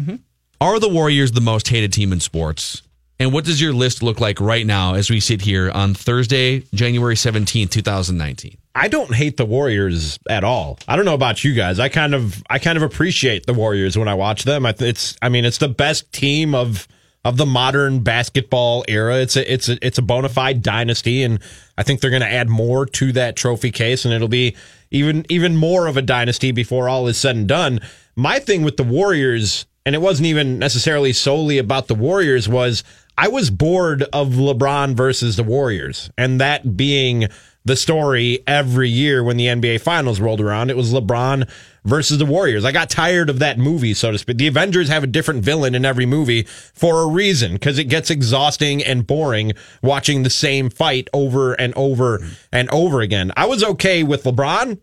Mm-hmm. 0.00 0.16
Are 0.60 0.78
the 0.78 0.88
Warriors 0.88 1.32
the 1.32 1.40
most 1.40 1.68
hated 1.68 1.92
team 1.92 2.12
in 2.12 2.20
sports? 2.20 2.82
And 3.20 3.32
what 3.32 3.44
does 3.44 3.60
your 3.60 3.72
list 3.72 4.02
look 4.02 4.20
like 4.20 4.40
right 4.40 4.64
now 4.64 4.94
as 4.94 5.10
we 5.10 5.18
sit 5.18 5.40
here 5.40 5.72
on 5.72 5.92
Thursday, 5.92 6.60
January 6.72 7.16
17th, 7.16 7.70
2019? 7.70 8.56
I 8.76 8.86
don't 8.86 9.12
hate 9.12 9.36
the 9.36 9.44
Warriors 9.44 10.20
at 10.30 10.44
all. 10.44 10.78
I 10.86 10.94
don't 10.94 11.04
know 11.04 11.14
about 11.14 11.42
you 11.42 11.52
guys. 11.52 11.80
I 11.80 11.88
kind 11.88 12.14
of 12.14 12.40
I 12.48 12.60
kind 12.60 12.76
of 12.76 12.84
appreciate 12.84 13.44
the 13.44 13.54
Warriors 13.54 13.98
when 13.98 14.06
I 14.06 14.14
watch 14.14 14.44
them. 14.44 14.64
I 14.64 14.72
th- 14.72 14.88
it's 14.88 15.16
I 15.20 15.28
mean 15.28 15.44
it's 15.44 15.58
the 15.58 15.68
best 15.68 16.12
team 16.12 16.54
of 16.54 16.86
of 17.28 17.36
the 17.36 17.44
modern 17.44 18.00
basketball 18.00 18.86
era. 18.88 19.18
It's 19.18 19.36
a 19.36 19.52
it's 19.52 19.68
a 19.68 19.86
it's 19.86 19.98
a 19.98 20.02
bona 20.02 20.30
fide 20.30 20.62
dynasty, 20.62 21.22
and 21.22 21.40
I 21.76 21.82
think 21.82 22.00
they're 22.00 22.10
going 22.10 22.22
to 22.22 22.32
add 22.32 22.48
more 22.48 22.86
to 22.86 23.12
that 23.12 23.36
trophy 23.36 23.70
case, 23.70 24.06
and 24.06 24.14
it'll 24.14 24.28
be 24.28 24.56
even 24.90 25.26
even 25.28 25.54
more 25.54 25.86
of 25.86 25.98
a 25.98 26.02
dynasty 26.02 26.52
before 26.52 26.88
all 26.88 27.06
is 27.06 27.18
said 27.18 27.36
and 27.36 27.46
done. 27.46 27.80
My 28.16 28.38
thing 28.38 28.62
with 28.62 28.78
the 28.78 28.82
Warriors, 28.82 29.66
and 29.84 29.94
it 29.94 30.00
wasn't 30.00 30.26
even 30.26 30.58
necessarily 30.58 31.12
solely 31.12 31.58
about 31.58 31.86
the 31.86 31.94
Warriors, 31.94 32.48
was 32.48 32.82
I 33.18 33.28
was 33.28 33.50
bored 33.50 34.04
of 34.04 34.28
LeBron 34.28 34.94
versus 34.96 35.36
the 35.36 35.44
Warriors, 35.44 36.10
and 36.16 36.40
that 36.40 36.78
being 36.78 37.28
the 37.66 37.76
story 37.76 38.42
every 38.46 38.88
year 38.88 39.22
when 39.22 39.36
the 39.36 39.48
NBA 39.48 39.82
Finals 39.82 40.18
rolled 40.18 40.40
around. 40.40 40.70
It 40.70 40.78
was 40.78 40.94
LeBron 40.94 41.46
versus 41.88 42.18
the 42.18 42.26
Warriors. 42.26 42.64
I 42.64 42.72
got 42.72 42.90
tired 42.90 43.30
of 43.30 43.38
that 43.38 43.58
movie, 43.58 43.94
so 43.94 44.12
to 44.12 44.18
speak. 44.18 44.36
The 44.36 44.46
Avengers 44.46 44.88
have 44.88 45.02
a 45.02 45.08
different 45.08 45.42
villain 45.42 45.74
in 45.74 45.84
every 45.84 46.06
movie 46.06 46.42
for 46.42 47.02
a 47.02 47.06
reason, 47.06 47.54
because 47.54 47.78
it 47.78 47.84
gets 47.84 48.10
exhausting 48.10 48.82
and 48.84 49.06
boring 49.06 49.52
watching 49.82 50.22
the 50.22 50.30
same 50.30 50.70
fight 50.70 51.08
over 51.12 51.54
and 51.54 51.72
over 51.76 52.20
and 52.52 52.70
over 52.70 53.00
again. 53.00 53.32
I 53.36 53.46
was 53.46 53.64
okay 53.64 54.02
with 54.02 54.24
LeBron, 54.24 54.78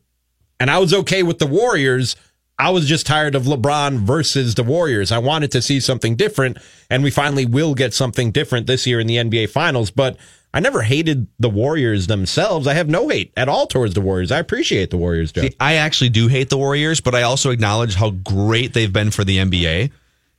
and 0.59 0.71
I 0.71 0.79
was 0.79 0.93
okay 0.93 1.23
with 1.23 1.39
the 1.39 1.47
Warriors. 1.47 2.15
I 2.57 2.69
was 2.69 2.87
just 2.87 3.05
tired 3.05 3.35
of 3.35 3.43
LeBron 3.43 3.99
versus 3.99 4.55
the 4.55 4.63
Warriors. 4.63 5.11
I 5.11 5.17
wanted 5.17 5.51
to 5.51 5.61
see 5.61 5.79
something 5.81 6.15
different, 6.15 6.57
and 6.89 7.03
we 7.03 7.11
finally 7.11 7.45
will 7.45 7.75
get 7.75 7.93
something 7.93 8.31
different 8.31 8.65
this 8.65 8.87
year 8.87 8.99
in 8.99 9.07
the 9.07 9.17
NBA 9.17 9.49
Finals. 9.49 9.91
But 9.91 10.17
I 10.55 10.61
never 10.61 10.81
hated 10.81 11.27
the 11.37 11.49
Warriors 11.49 12.07
themselves. 12.07 12.65
I 12.65 12.75
have 12.75 12.87
no 12.87 13.09
hate 13.09 13.33
at 13.35 13.49
all 13.49 13.67
towards 13.67 13.93
the 13.93 13.99
Warriors. 13.99 14.31
I 14.31 14.39
appreciate 14.39 14.89
the 14.89 14.95
Warriors, 14.95 15.33
Joe. 15.33 15.41
See, 15.41 15.55
I 15.59 15.75
actually 15.75 16.11
do 16.11 16.29
hate 16.29 16.49
the 16.49 16.57
Warriors, 16.57 17.01
but 17.01 17.13
I 17.13 17.23
also 17.23 17.51
acknowledge 17.51 17.95
how 17.95 18.11
great 18.11 18.73
they've 18.73 18.91
been 18.91 19.11
for 19.11 19.25
the 19.25 19.37
NBA. 19.37 19.91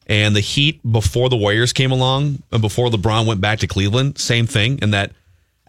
And 0.06 0.34
the 0.34 0.40
Heat 0.40 0.80
before 0.90 1.28
the 1.28 1.36
Warriors 1.36 1.74
came 1.74 1.92
along 1.92 2.42
and 2.50 2.62
before 2.62 2.88
LeBron 2.88 3.26
went 3.26 3.42
back 3.42 3.58
to 3.58 3.66
Cleveland, 3.66 4.16
same 4.16 4.46
thing. 4.46 4.78
And 4.80 4.94
that 4.94 5.12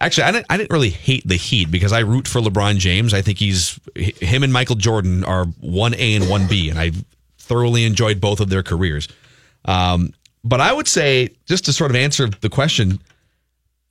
actually, 0.00 0.24
I 0.24 0.32
didn't, 0.32 0.46
I 0.48 0.56
didn't 0.56 0.70
really 0.70 0.90
hate 0.90 1.28
the 1.28 1.36
Heat 1.36 1.70
because 1.70 1.92
I 1.92 1.98
root 1.98 2.26
for 2.26 2.40
LeBron 2.40 2.78
James. 2.78 3.12
I 3.12 3.20
think 3.20 3.38
he's 3.38 3.78
him 3.94 4.42
and 4.42 4.52
Michael 4.52 4.76
Jordan 4.76 5.24
are 5.24 5.44
one 5.60 5.92
A 5.96 6.14
and 6.14 6.26
one 6.26 6.46
B, 6.48 6.70
and 6.70 6.78
I 6.78 6.92
thoroughly 7.36 7.84
enjoyed 7.84 8.18
both 8.18 8.40
of 8.40 8.48
their 8.48 8.62
careers. 8.62 9.08
Um, 9.66 10.14
but 10.42 10.62
I 10.62 10.72
would 10.72 10.88
say, 10.88 11.36
just 11.44 11.66
to 11.66 11.72
sort 11.74 11.90
of 11.90 11.96
answer 11.96 12.28
the 12.28 12.48
question, 12.48 13.00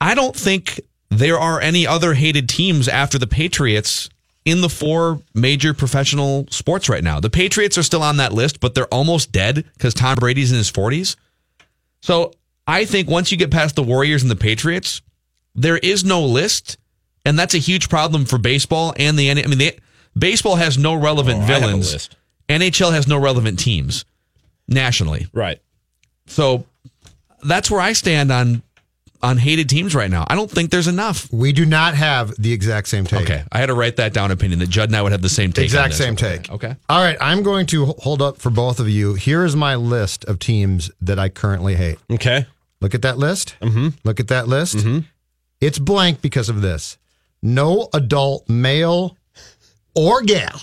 I 0.00 0.14
don't 0.14 0.36
think 0.36 0.80
there 1.10 1.38
are 1.38 1.60
any 1.60 1.86
other 1.86 2.14
hated 2.14 2.48
teams 2.48 2.88
after 2.88 3.18
the 3.18 3.26
Patriots 3.26 4.08
in 4.44 4.60
the 4.60 4.68
four 4.68 5.20
major 5.34 5.74
professional 5.74 6.46
sports 6.50 6.88
right 6.88 7.04
now. 7.04 7.20
The 7.20 7.30
Patriots 7.30 7.76
are 7.76 7.82
still 7.82 8.02
on 8.02 8.16
that 8.18 8.32
list, 8.32 8.60
but 8.60 8.74
they're 8.74 8.86
almost 8.86 9.32
dead 9.32 9.64
because 9.74 9.94
Tom 9.94 10.16
Brady's 10.16 10.52
in 10.52 10.58
his 10.58 10.70
40s. 10.70 11.16
So 12.00 12.32
I 12.66 12.84
think 12.84 13.08
once 13.08 13.30
you 13.30 13.36
get 13.36 13.50
past 13.50 13.76
the 13.76 13.82
Warriors 13.82 14.22
and 14.22 14.30
the 14.30 14.36
Patriots, 14.36 15.02
there 15.54 15.78
is 15.78 16.04
no 16.04 16.24
list, 16.24 16.78
and 17.24 17.38
that's 17.38 17.54
a 17.54 17.58
huge 17.58 17.88
problem 17.88 18.24
for 18.24 18.38
baseball 18.38 18.94
and 18.96 19.18
the. 19.18 19.30
I 19.30 19.34
mean, 19.34 19.58
the, 19.58 19.78
baseball 20.16 20.56
has 20.56 20.78
no 20.78 20.94
relevant 20.94 21.38
Oh, 21.38 21.42
I 21.42 21.46
have 21.46 21.62
a 21.62 21.66
villains. 21.66 22.10
NHL 22.48 22.92
has 22.92 23.08
no 23.08 23.18
relevant 23.18 23.58
teams 23.58 24.04
nationally. 24.68 25.26
Right. 25.32 25.60
So 26.26 26.66
that's 27.42 27.70
where 27.70 27.80
I 27.80 27.92
stand 27.92 28.30
on 28.30 28.62
on 29.22 29.36
hated 29.38 29.68
teams 29.68 29.94
right 29.94 30.10
now. 30.10 30.24
I 30.28 30.34
don't 30.34 30.50
think 30.50 30.70
there's 30.70 30.86
enough. 30.86 31.30
We 31.32 31.52
do 31.52 31.64
not 31.66 31.94
have 31.94 32.32
the 32.40 32.52
exact 32.52 32.88
same 32.88 33.04
take. 33.04 33.22
Okay, 33.22 33.42
I 33.50 33.58
had 33.58 33.66
to 33.66 33.74
write 33.74 33.96
that 33.96 34.12
down. 34.12 34.30
Opinion 34.30 34.58
that 34.60 34.68
Judd 34.68 34.88
and 34.88 34.96
I 34.96 35.02
would 35.02 35.12
have 35.12 35.22
the 35.22 35.28
same 35.28 35.52
take. 35.52 35.62
on 35.62 35.64
Exact 35.64 35.90
this. 35.90 35.98
same 35.98 36.16
take. 36.16 36.50
Okay. 36.50 36.76
All 36.88 37.02
right, 37.02 37.16
I'm 37.20 37.42
going 37.42 37.66
to 37.66 37.86
hold 37.86 38.22
up 38.22 38.38
for 38.38 38.50
both 38.50 38.78
of 38.80 38.88
you. 38.88 39.14
Here 39.14 39.44
is 39.44 39.56
my 39.56 39.74
list 39.74 40.24
of 40.26 40.38
teams 40.38 40.90
that 41.00 41.18
I 41.18 41.28
currently 41.28 41.74
hate. 41.74 41.98
Okay. 42.10 42.46
Look 42.80 42.94
at 42.94 43.02
that 43.02 43.18
list. 43.18 43.56
Mm-hmm. 43.60 43.88
Look 44.04 44.20
at 44.20 44.28
that 44.28 44.46
list. 44.46 44.86
It's 45.60 45.78
blank 45.80 46.20
because 46.22 46.48
of 46.48 46.60
this. 46.62 46.96
No 47.42 47.88
adult 47.92 48.48
male 48.48 49.16
or 49.94 50.22
gal 50.22 50.60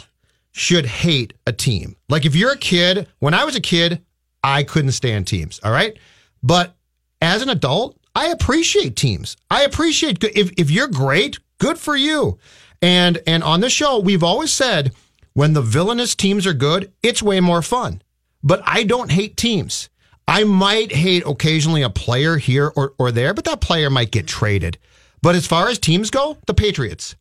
should 0.53 0.85
hate 0.85 1.33
a 1.45 1.51
team. 1.51 1.97
Like 2.07 2.25
if 2.25 2.35
you're 2.35 2.53
a 2.53 2.57
kid, 2.57 3.07
when 3.19 3.33
I 3.33 3.43
was 3.43 3.57
a 3.57 3.61
kid, 3.61 4.01
I 4.41 4.63
couldn't 4.63 4.91
stand 4.93 5.27
teams. 5.27 5.59
All 5.63 5.71
right. 5.71 5.97
But 6.41 6.73
as 7.21 7.41
an 7.41 7.49
adult, 7.49 7.97
I 8.15 8.27
appreciate 8.27 8.95
teams. 8.95 9.35
I 9.51 9.63
appreciate. 9.63 10.23
If, 10.23 10.51
if 10.57 10.71
you're 10.71 10.87
great, 10.87 11.37
good 11.59 11.77
for 11.77 11.95
you. 11.95 12.39
And, 12.81 13.21
and 13.27 13.43
on 13.43 13.59
the 13.59 13.69
show, 13.69 13.99
we've 13.99 14.23
always 14.23 14.51
said 14.51 14.93
when 15.33 15.53
the 15.53 15.61
villainous 15.61 16.15
teams 16.15 16.47
are 16.47 16.53
good, 16.53 16.91
it's 17.03 17.21
way 17.21 17.41
more 17.41 17.61
fun. 17.61 18.01
But 18.41 18.61
I 18.65 18.83
don't 18.83 19.11
hate 19.11 19.35
teams. 19.35 19.89
I 20.27 20.43
might 20.43 20.91
hate 20.91 21.23
occasionally 21.25 21.81
a 21.81 21.89
player 21.89 22.37
here 22.37 22.71
or, 22.75 22.93
or 22.97 23.11
there, 23.11 23.33
but 23.33 23.43
that 23.45 23.61
player 23.61 23.89
might 23.89 24.11
get 24.11 24.27
traded. 24.27 24.77
But 25.21 25.35
as 25.35 25.45
far 25.45 25.67
as 25.67 25.77
teams 25.77 26.09
go, 26.09 26.37
the 26.47 26.53
Patriots, 26.53 27.15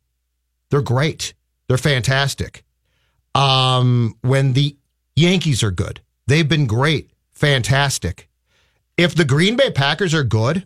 they're 0.69 0.81
great. 0.81 1.33
They're 1.67 1.77
fantastic. 1.77 2.63
Um, 3.33 4.15
when 4.21 4.53
the 4.53 4.77
Yankees 5.15 5.61
are 5.61 5.71
good, 5.71 5.99
they've 6.27 6.47
been 6.47 6.67
great, 6.67 7.11
fantastic. 7.33 8.29
If 8.97 9.13
the 9.13 9.25
Green 9.25 9.55
Bay 9.55 9.71
Packers 9.71 10.13
are 10.13 10.23
good, 10.23 10.63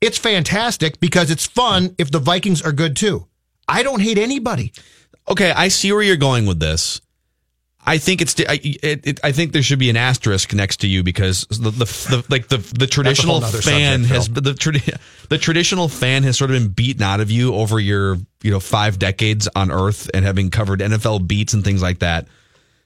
it's 0.00 0.18
fantastic 0.18 1.00
because 1.00 1.30
it's 1.30 1.46
fun 1.46 1.94
if 1.98 2.10
the 2.10 2.18
Vikings 2.18 2.62
are 2.62 2.72
good 2.72 2.96
too. 2.96 3.26
I 3.68 3.82
don't 3.82 4.00
hate 4.00 4.18
anybody. 4.18 4.72
Okay, 5.28 5.50
I 5.50 5.68
see 5.68 5.92
where 5.92 6.02
you're 6.02 6.16
going 6.16 6.46
with 6.46 6.60
this. 6.60 7.00
I 7.88 7.98
think 7.98 8.20
it's 8.20 8.34
I, 8.40 8.58
it, 8.62 9.06
it, 9.06 9.20
I 9.22 9.30
think 9.30 9.52
there 9.52 9.62
should 9.62 9.78
be 9.78 9.90
an 9.90 9.96
asterisk 9.96 10.52
next 10.52 10.78
to 10.78 10.88
you 10.88 11.04
because 11.04 11.46
the 11.48 11.70
the, 11.70 11.84
the 11.84 12.24
like 12.28 12.48
the 12.48 12.58
the 12.76 12.88
traditional 12.88 13.40
fan 13.40 14.04
subject, 14.04 14.12
has 14.12 14.28
the 14.28 14.52
tradi- 14.54 14.98
the 15.28 15.38
traditional 15.38 15.88
fan 15.88 16.24
has 16.24 16.36
sort 16.36 16.50
of 16.50 16.56
been 16.56 16.68
beaten 16.68 17.02
out 17.04 17.20
of 17.20 17.30
you 17.30 17.54
over 17.54 17.78
your 17.78 18.16
you 18.42 18.50
know 18.50 18.58
five 18.58 18.98
decades 18.98 19.48
on 19.54 19.70
Earth 19.70 20.10
and 20.12 20.24
having 20.24 20.50
covered 20.50 20.80
NFL 20.80 21.28
beats 21.28 21.54
and 21.54 21.62
things 21.62 21.80
like 21.80 22.00
that. 22.00 22.26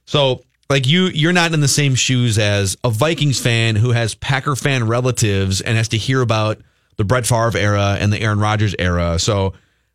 So 0.04 0.44
like 0.68 0.86
you 0.86 1.06
you're 1.06 1.32
not 1.32 1.54
in 1.54 1.60
the 1.60 1.68
same 1.68 1.94
shoes 1.94 2.38
as 2.38 2.76
a 2.84 2.90
Vikings 2.90 3.40
fan 3.40 3.76
who 3.76 3.92
has 3.92 4.14
Packer 4.14 4.54
fan 4.54 4.86
relatives 4.86 5.62
and 5.62 5.78
has 5.78 5.88
to 5.88 5.96
hear 5.96 6.20
about 6.20 6.60
the 7.00 7.04
Brett 7.04 7.26
Favre 7.26 7.56
era 7.56 7.96
and 7.98 8.12
the 8.12 8.20
Aaron 8.20 8.38
Rodgers 8.38 8.74
era. 8.78 9.18
So 9.18 9.54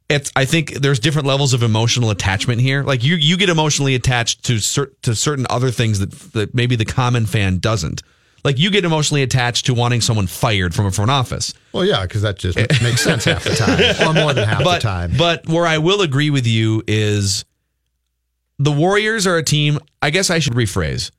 it's 0.10 0.32
I 0.36 0.46
think 0.46 0.74
there's 0.74 0.98
different 0.98 1.28
levels 1.28 1.54
of 1.54 1.62
emotional 1.62 2.10
attachment 2.10 2.62
here. 2.62 2.82
Like 2.82 3.04
you 3.04 3.16
you 3.16 3.38
get 3.38 3.48
emotionally 3.48 3.94
attached 3.94 4.44
to 4.46 4.58
cer- 4.58 4.92
to 5.04 5.14
certain 5.14 5.46
other 5.52 5.70
things 5.70 6.00
that 6.00 6.10
that 6.34 6.56
maybe 6.56 6.76
the 6.76 6.84
common 6.84 7.28
fan 7.28 7.60
doesn't. 7.60 8.02
Like 8.44 8.58
you 8.58 8.72
get 8.72 8.86
emotionally 8.86 9.22
attached 9.22 9.68
to 9.68 9.76
wanting 9.76 10.02
someone 10.02 10.26
fired 10.26 10.74
from 10.74 10.88
a 10.88 10.92
front 10.92 11.12
office. 11.12 11.54
Well, 11.74 11.86
yeah, 11.86 12.02
because 12.02 12.24
that 12.24 12.40
just 12.40 12.58
makes 12.58 13.02
sense 13.02 13.26
half 13.26 13.44
the 13.44 13.54
time, 13.54 14.08
or 14.10 14.20
more 14.20 14.34
than 14.34 14.48
half 14.48 14.64
but, 14.64 14.78
the 14.78 14.88
time. 14.88 15.14
But 15.16 15.48
where 15.48 15.68
I 15.68 15.78
will 15.78 16.02
agree 16.02 16.32
with 16.32 16.48
you 16.48 16.82
is 16.88 17.46
the 18.58 18.72
Warriors 18.72 19.28
are 19.28 19.38
a 19.38 19.44
team. 19.44 19.78
I 20.02 20.10
guess 20.10 20.32
I 20.32 20.40
should 20.40 20.54
rephrase. 20.54 21.12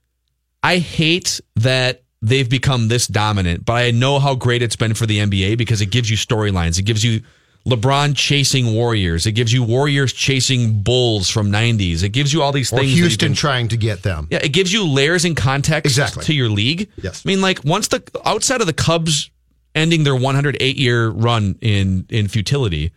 I 0.65 0.79
hate 0.79 1.41
that 1.55 2.03
they've 2.27 2.49
become 2.49 2.89
this 2.89 3.07
dominant, 3.07 3.65
but 3.65 3.75
I 3.75 3.91
know 3.91 4.19
how 4.19 4.35
great 4.35 4.63
it's 4.63 4.77
been 4.77 4.95
for 4.95 5.07
the 5.07 5.19
NBA 5.19 5.57
because 5.59 5.81
it 5.81 5.87
gives 5.91 6.11
you 6.11 6.17
storylines. 6.17 6.79
It 6.79 6.83
gives 6.83 7.05
you 7.05 7.23
LeBron 7.67 8.15
chasing 8.17 8.73
Warriors. 8.75 9.27
It 9.27 9.33
gives 9.33 9.53
you 9.53 9.63
Warriors 9.63 10.13
chasing 10.13 10.83
Bulls 10.83 11.29
from 11.31 11.51
90s. 11.51 12.03
It 12.03 12.11
gives 12.11 12.33
you 12.33 12.43
all 12.43 12.53
these 12.53 12.73
or 12.73 12.79
things. 12.79 12.93
Houston 12.95 13.29
can- 13.31 13.35
trying 13.37 13.69
to 13.69 13.77
get 13.77 14.03
them. 14.03 14.29
yeah, 14.31 14.39
it 14.43 14.53
gives 14.53 14.73
you 14.73 14.87
layers 14.87 15.25
and 15.25 15.37
context 15.37 15.87
Exactly. 15.87 16.25
to 16.25 16.35
your 16.35 16.49
league. 16.49 16.89
Yes. 17.03 17.23
I 17.25 17.29
mean, 17.29 17.41
like 17.41 17.65
once 17.65 17.89
the 17.89 18.03
outside 18.25 18.61
of 18.61 18.67
the 18.67 18.73
Cubs 18.73 19.31
ending 19.75 20.05
their 20.05 20.15
108 20.17 20.77
year 20.77 21.09
run 21.09 21.57
in 21.61 22.07
in 22.09 22.29
futility, 22.29 22.93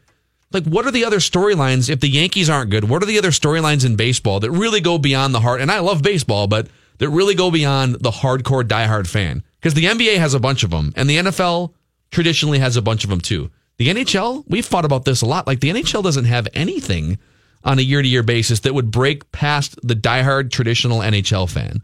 like 0.52 0.66
what 0.66 0.86
are 0.86 0.92
the 0.92 1.04
other 1.06 1.18
storylines 1.20 1.90
if 1.90 2.00
the 2.00 2.08
Yankees 2.10 2.50
aren't 2.50 2.70
good? 2.70 2.84
What 2.90 3.02
are 3.04 3.08
the 3.08 3.18
other 3.18 3.32
storylines 3.32 3.86
in 3.86 3.96
baseball 3.96 4.40
that 4.42 4.52
really 4.52 4.82
go 4.82 4.98
beyond 4.98 5.34
the 5.34 5.40
heart? 5.42 5.62
And 5.62 5.72
I 5.72 5.80
love 5.80 6.02
baseball, 6.04 6.46
but 6.48 6.68
that 7.00 7.10
really 7.10 7.36
go 7.36 7.50
beyond 7.50 7.96
the 7.96 8.12
hardcore 8.12 8.64
diehard 8.64 9.08
fan 9.08 9.44
because 9.60 9.74
the 9.74 9.86
NBA 9.86 10.18
has 10.18 10.34
a 10.34 10.40
bunch 10.40 10.64
of 10.64 10.70
them, 10.70 10.94
and 10.96 11.10
the 11.10 11.18
NFL 11.18 11.74
traditionally 12.12 12.60
has 12.60 12.78
a 12.78 12.82
bunch 12.82 13.04
of 13.04 13.10
them 13.10 13.22
too. 13.22 13.50
The 13.78 13.88
NHL, 13.88 14.44
we've 14.48 14.66
thought 14.66 14.86
about 14.86 15.06
this 15.06 15.22
a 15.22 15.26
lot. 15.26 15.48
Like 15.48 15.62
the 15.62 15.70
NHL 15.70 16.04
doesn't 16.04 16.26
have 16.26 16.48
anything 16.54 17.18
on 17.64 17.80
a 17.80 17.82
year 17.82 18.02
to 18.02 18.08
year 18.08 18.24
basis 18.24 18.62
that 18.62 18.74
would 18.74 18.92
break 18.92 19.32
past 19.32 19.76
the 19.84 19.96
diehard 19.96 20.52
traditional 20.52 21.00
NHL 21.00 21.50
fan. 21.50 21.82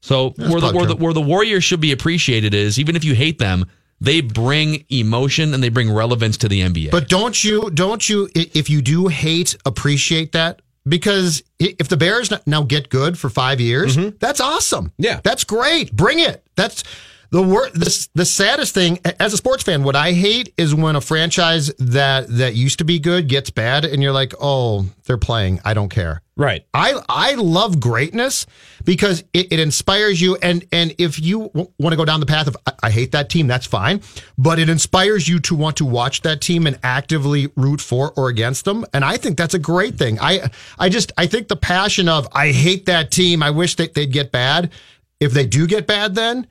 So 0.00 0.30
where 0.36 0.60
the, 0.60 0.72
where 0.72 0.86
the 0.86 0.96
where 0.96 1.12
the 1.12 1.20
Warriors 1.20 1.64
should 1.64 1.80
be 1.80 1.92
appreciated 1.92 2.54
is 2.54 2.78
even 2.78 2.96
if 2.96 3.04
you 3.04 3.14
hate 3.14 3.38
them, 3.38 3.66
they 4.00 4.20
bring 4.20 4.84
emotion 4.88 5.54
and 5.54 5.62
they 5.62 5.68
bring 5.68 5.92
relevance 5.92 6.36
to 6.38 6.48
the 6.48 6.60
NBA. 6.60 6.90
But 6.90 7.08
don't 7.08 7.42
you 7.42 7.70
don't 7.70 8.08
you 8.08 8.28
if 8.34 8.70
you 8.70 8.82
do 8.82 9.08
hate 9.08 9.56
appreciate 9.64 10.32
that 10.32 10.62
because 10.88 11.42
if 11.58 11.88
the 11.88 11.96
Bears 11.96 12.32
now 12.46 12.62
get 12.62 12.88
good 12.88 13.18
for 13.18 13.28
5 13.28 13.60
years, 13.60 13.96
mm-hmm. 13.96 14.16
that's 14.18 14.40
awesome. 14.40 14.92
Yeah. 14.98 15.20
That's 15.22 15.44
great. 15.44 15.92
Bring 15.92 16.18
it. 16.20 16.44
That's 16.56 16.84
The 17.30 17.42
wor- 17.42 17.70
the, 17.70 18.08
the 18.14 18.24
saddest 18.24 18.74
thing 18.74 18.98
as 19.18 19.32
a 19.32 19.36
sports 19.36 19.62
fan, 19.62 19.82
what 19.82 19.96
I 19.96 20.12
hate 20.12 20.52
is 20.56 20.74
when 20.74 20.96
a 20.96 21.00
franchise 21.00 21.72
that 21.78 22.28
that 22.28 22.54
used 22.54 22.78
to 22.78 22.84
be 22.84 22.98
good 22.98 23.28
gets 23.28 23.50
bad, 23.50 23.84
and 23.84 24.02
you're 24.02 24.12
like, 24.12 24.32
oh, 24.40 24.86
they're 25.04 25.18
playing. 25.18 25.60
I 25.64 25.74
don't 25.74 25.88
care. 25.88 26.22
Right. 26.36 26.66
I 26.74 27.00
I 27.08 27.34
love 27.34 27.80
greatness 27.80 28.46
because 28.84 29.24
it, 29.32 29.52
it 29.52 29.58
inspires 29.58 30.20
you, 30.20 30.36
and 30.36 30.64
and 30.70 30.94
if 30.98 31.18
you 31.18 31.48
w- 31.54 31.72
want 31.78 31.92
to 31.94 31.96
go 31.96 32.04
down 32.04 32.20
the 32.20 32.26
path 32.26 32.46
of 32.46 32.56
I, 32.66 32.72
I 32.84 32.90
hate 32.90 33.12
that 33.12 33.30
team, 33.30 33.46
that's 33.46 33.66
fine, 33.66 34.02
but 34.36 34.58
it 34.58 34.68
inspires 34.68 35.26
you 35.26 35.40
to 35.40 35.54
want 35.54 35.78
to 35.78 35.86
watch 35.86 36.20
that 36.22 36.42
team 36.42 36.66
and 36.66 36.78
actively 36.82 37.48
root 37.56 37.80
for 37.80 38.12
or 38.16 38.28
against 38.28 38.66
them, 38.66 38.84
and 38.92 39.04
I 39.04 39.16
think 39.16 39.38
that's 39.38 39.54
a 39.54 39.58
great 39.58 39.96
thing. 39.96 40.18
I 40.20 40.50
I 40.78 40.90
just 40.90 41.10
I 41.16 41.26
think 41.26 41.48
the 41.48 41.56
passion 41.56 42.08
of 42.08 42.28
I 42.32 42.52
hate 42.52 42.86
that 42.86 43.10
team. 43.10 43.42
I 43.42 43.50
wish 43.50 43.76
that 43.76 43.94
they'd 43.94 44.12
get 44.12 44.30
bad. 44.30 44.72
If 45.18 45.32
they 45.32 45.46
do 45.46 45.66
get 45.66 45.86
bad, 45.86 46.14
then 46.14 46.46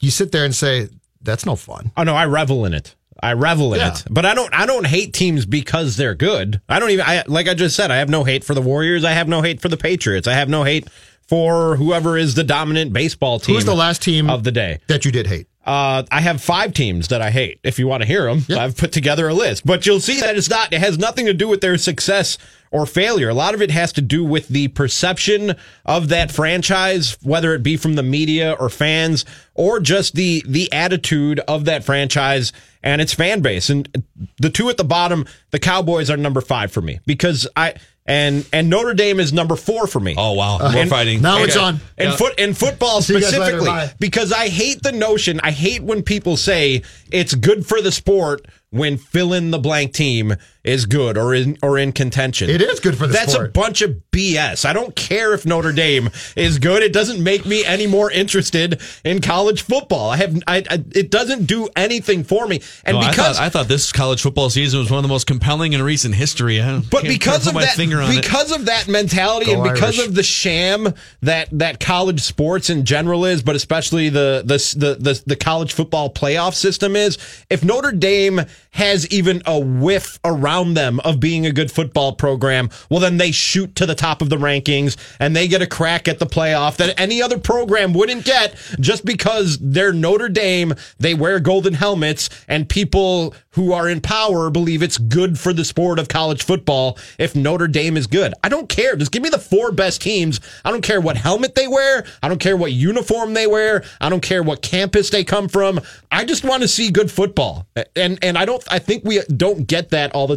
you 0.00 0.10
sit 0.10 0.32
there 0.32 0.44
and 0.44 0.54
say 0.54 0.88
that's 1.20 1.46
no 1.46 1.56
fun. 1.56 1.92
Oh 1.96 2.02
no, 2.02 2.14
I 2.14 2.26
revel 2.26 2.64
in 2.64 2.74
it. 2.74 2.94
I 3.22 3.34
revel 3.34 3.72
in 3.74 3.80
Yeah. 3.80 3.92
it. 3.92 4.04
But 4.10 4.26
I 4.26 4.34
don't 4.34 4.52
I 4.54 4.66
don't 4.66 4.86
hate 4.86 5.12
teams 5.12 5.46
because 5.46 5.96
they're 5.96 6.14
good. 6.14 6.60
I 6.68 6.80
don't 6.80 6.90
even 6.90 7.04
I 7.06 7.22
like 7.26 7.48
I 7.48 7.54
just 7.54 7.76
said, 7.76 7.90
I 7.90 7.96
have 7.96 8.08
no 8.08 8.24
hate 8.24 8.42
for 8.44 8.54
the 8.54 8.62
Warriors. 8.62 9.04
I 9.04 9.12
have 9.12 9.28
no 9.28 9.42
hate 9.42 9.60
for 9.60 9.68
the 9.68 9.76
Patriots. 9.76 10.26
I 10.26 10.32
have 10.34 10.48
no 10.48 10.64
hate 10.64 10.88
for 11.28 11.76
whoever 11.76 12.18
is 12.18 12.34
the 12.34 12.44
dominant 12.44 12.92
baseball 12.92 13.38
team. 13.38 13.54
Who's 13.54 13.64
the 13.64 13.74
last 13.76 14.02
team 14.02 14.28
of 14.28 14.42
the 14.44 14.52
day? 14.52 14.80
that 14.88 15.04
you 15.04 15.12
did 15.12 15.26
hate? 15.28 15.46
Uh, 15.64 16.02
I 16.10 16.20
have 16.20 16.42
five 16.42 16.74
teams 16.74 17.08
that 17.08 17.22
I 17.22 17.30
hate. 17.30 17.60
If 17.62 17.78
you 17.78 17.86
want 17.86 18.02
to 18.02 18.06
hear 18.06 18.24
them, 18.24 18.44
I've 18.58 18.76
put 18.76 18.90
together 18.90 19.28
a 19.28 19.34
list. 19.34 19.64
But 19.64 19.86
you'll 19.86 20.00
see 20.00 20.18
that 20.20 20.36
it's 20.36 20.50
not. 20.50 20.72
It 20.72 20.80
has 20.80 20.98
nothing 20.98 21.26
to 21.26 21.32
do 21.34 21.46
with 21.46 21.60
their 21.60 21.78
success 21.78 22.36
or 22.72 22.86
failure. 22.86 23.28
A 23.28 23.34
lot 23.34 23.54
of 23.54 23.62
it 23.62 23.70
has 23.70 23.92
to 23.92 24.00
do 24.02 24.24
with 24.24 24.48
the 24.48 24.68
perception 24.68 25.54
of 25.84 26.08
that 26.08 26.32
franchise, 26.32 27.16
whether 27.22 27.54
it 27.54 27.62
be 27.62 27.76
from 27.76 27.94
the 27.94 28.02
media 28.02 28.56
or 28.58 28.68
fans, 28.68 29.24
or 29.54 29.78
just 29.78 30.14
the 30.14 30.42
the 30.46 30.72
attitude 30.72 31.38
of 31.40 31.66
that 31.66 31.84
franchise 31.84 32.52
and 32.82 33.00
its 33.00 33.14
fan 33.14 33.40
base. 33.42 33.70
And 33.70 34.04
the 34.40 34.50
two 34.50 34.68
at 34.70 34.76
the 34.78 34.84
bottom, 34.84 35.26
the 35.50 35.58
Cowboys 35.58 36.10
are 36.10 36.16
number 36.16 36.40
five 36.40 36.72
for 36.72 36.80
me 36.80 36.98
because 37.06 37.46
I. 37.54 37.74
And 38.04 38.44
and 38.52 38.68
Notre 38.68 38.94
Dame 38.94 39.20
is 39.20 39.32
number 39.32 39.54
four 39.54 39.86
for 39.86 40.00
me. 40.00 40.16
Oh 40.18 40.32
wow, 40.32 40.58
we're 40.74 40.86
fighting. 40.86 41.22
Now 41.22 41.36
and- 41.36 41.44
it's 41.46 41.56
on. 41.56 41.80
And 41.96 42.10
Yeah. 42.10 42.16
foot 42.16 42.36
in 42.36 42.52
football 42.52 43.00
See 43.00 43.14
later, 43.14 43.26
specifically 43.28 43.70
because 44.00 44.32
I 44.32 44.48
hate 44.48 44.82
the 44.82 44.90
notion. 44.90 45.38
I 45.44 45.52
hate 45.52 45.84
when 45.84 46.02
people 46.02 46.36
say 46.36 46.82
it's 47.12 47.32
good 47.36 47.64
for 47.64 47.80
the 47.80 47.92
sport 47.92 48.44
when 48.70 48.96
fill 48.96 49.32
in 49.32 49.52
the 49.52 49.60
blank 49.60 49.92
team 49.92 50.34
is 50.64 50.86
good 50.86 51.18
or 51.18 51.34
in 51.34 51.58
or 51.62 51.76
in 51.78 51.90
contention. 51.92 52.48
It 52.48 52.62
is 52.62 52.78
good 52.78 52.96
for 52.96 53.06
the 53.08 53.12
That's 53.12 53.32
sport. 53.32 53.48
a 53.48 53.52
bunch 53.52 53.82
of 53.82 54.00
BS. 54.12 54.64
I 54.64 54.72
don't 54.72 54.94
care 54.94 55.34
if 55.34 55.44
Notre 55.44 55.72
Dame 55.72 56.08
is 56.36 56.58
good. 56.60 56.82
It 56.84 56.92
doesn't 56.92 57.20
make 57.22 57.44
me 57.44 57.64
any 57.64 57.86
more 57.88 58.10
interested 58.12 58.80
in 59.04 59.20
college 59.20 59.62
football. 59.62 60.10
I 60.10 60.18
have 60.18 60.36
I, 60.46 60.58
I 60.70 60.84
it 60.94 61.10
doesn't 61.10 61.46
do 61.46 61.68
anything 61.74 62.22
for 62.22 62.46
me. 62.46 62.60
And 62.84 62.96
No, 63.00 63.08
because 63.08 63.38
I 63.38 63.42
thought, 63.42 63.42
I 63.42 63.48
thought 63.48 63.68
this 63.68 63.90
college 63.92 64.22
football 64.22 64.50
season 64.50 64.78
was 64.78 64.88
one 64.90 64.98
of 64.98 65.02
the 65.02 65.08
most 65.08 65.26
compelling 65.26 65.72
in 65.72 65.82
recent 65.82 66.14
history. 66.14 66.60
I 66.62 66.78
But 66.78 67.02
because 67.04 67.46
of 67.48 67.54
my 67.54 67.62
that, 67.62 67.74
finger 67.74 68.00
on 68.00 68.12
it. 68.12 68.22
because 68.22 68.52
of 68.52 68.66
that 68.66 68.86
mentality, 68.86 69.46
Go 69.46 69.62
and 69.64 69.72
because 69.74 69.98
Irish. 69.98 70.08
of 70.08 70.14
the 70.14 70.22
sham 70.22 70.94
that 71.22 71.48
that 71.58 71.80
college 71.80 72.20
sports 72.20 72.70
in 72.70 72.84
general 72.84 73.24
is, 73.24 73.42
but 73.42 73.56
especially 73.56 74.10
the 74.10 74.42
the 74.44 74.58
the 74.78 74.94
the, 74.94 75.22
the 75.26 75.36
college 75.36 75.72
football 75.72 76.08
playoff 76.08 76.54
system 76.54 76.94
is, 76.94 77.18
if 77.50 77.64
Notre 77.64 77.90
Dame 77.90 78.42
has 78.70 79.08
even 79.08 79.42
a 79.44 79.58
whiff 79.58 80.20
around 80.24 80.51
them 80.74 81.00
of 81.00 81.20
being 81.20 81.46
a 81.46 81.52
good 81.52 81.70
football 81.70 82.12
program, 82.12 82.68
well, 82.90 83.00
then 83.00 83.16
they 83.16 83.30
shoot 83.32 83.74
to 83.76 83.86
the 83.86 83.94
top 83.94 84.20
of 84.20 84.28
the 84.28 84.36
rankings 84.36 84.96
and 85.18 85.34
they 85.34 85.48
get 85.48 85.62
a 85.62 85.66
crack 85.66 86.08
at 86.08 86.18
the 86.18 86.26
playoff 86.26 86.76
that 86.76 86.98
any 87.00 87.22
other 87.22 87.38
program 87.38 87.92
wouldn't 87.92 88.24
get 88.24 88.54
just 88.78 89.04
because 89.04 89.58
they're 89.60 89.92
Notre 89.92 90.28
Dame. 90.28 90.74
They 90.98 91.14
wear 91.14 91.40
golden 91.40 91.74
helmets, 91.74 92.28
and 92.48 92.68
people 92.68 93.34
who 93.50 93.72
are 93.72 93.88
in 93.88 94.00
power 94.00 94.50
believe 94.50 94.82
it's 94.82 94.98
good 94.98 95.38
for 95.38 95.52
the 95.52 95.64
sport 95.64 95.98
of 95.98 96.08
college 96.08 96.42
football 96.42 96.98
if 97.18 97.34
Notre 97.34 97.68
Dame 97.68 97.96
is 97.96 98.06
good. 98.06 98.32
I 98.42 98.48
don't 98.48 98.68
care. 98.68 98.96
Just 98.96 99.12
give 99.12 99.22
me 99.22 99.28
the 99.28 99.38
four 99.38 99.72
best 99.72 100.00
teams. 100.00 100.40
I 100.64 100.70
don't 100.70 100.82
care 100.82 101.00
what 101.00 101.16
helmet 101.16 101.54
they 101.54 101.68
wear. 101.68 102.04
I 102.22 102.28
don't 102.28 102.40
care 102.40 102.56
what 102.56 102.72
uniform 102.72 103.34
they 103.34 103.46
wear. 103.46 103.84
I 104.00 104.08
don't 104.08 104.22
care 104.22 104.42
what 104.42 104.62
campus 104.62 105.10
they 105.10 105.24
come 105.24 105.48
from. 105.48 105.80
I 106.10 106.24
just 106.24 106.44
want 106.44 106.62
to 106.62 106.68
see 106.68 106.90
good 106.90 107.10
football. 107.10 107.66
And 107.94 108.18
and 108.22 108.38
I 108.38 108.44
don't 108.44 108.64
I 108.70 108.78
think 108.78 109.04
we 109.04 109.20
don't 109.36 109.66
get 109.66 109.90
that 109.90 110.12
all 110.12 110.26
the 110.26 110.36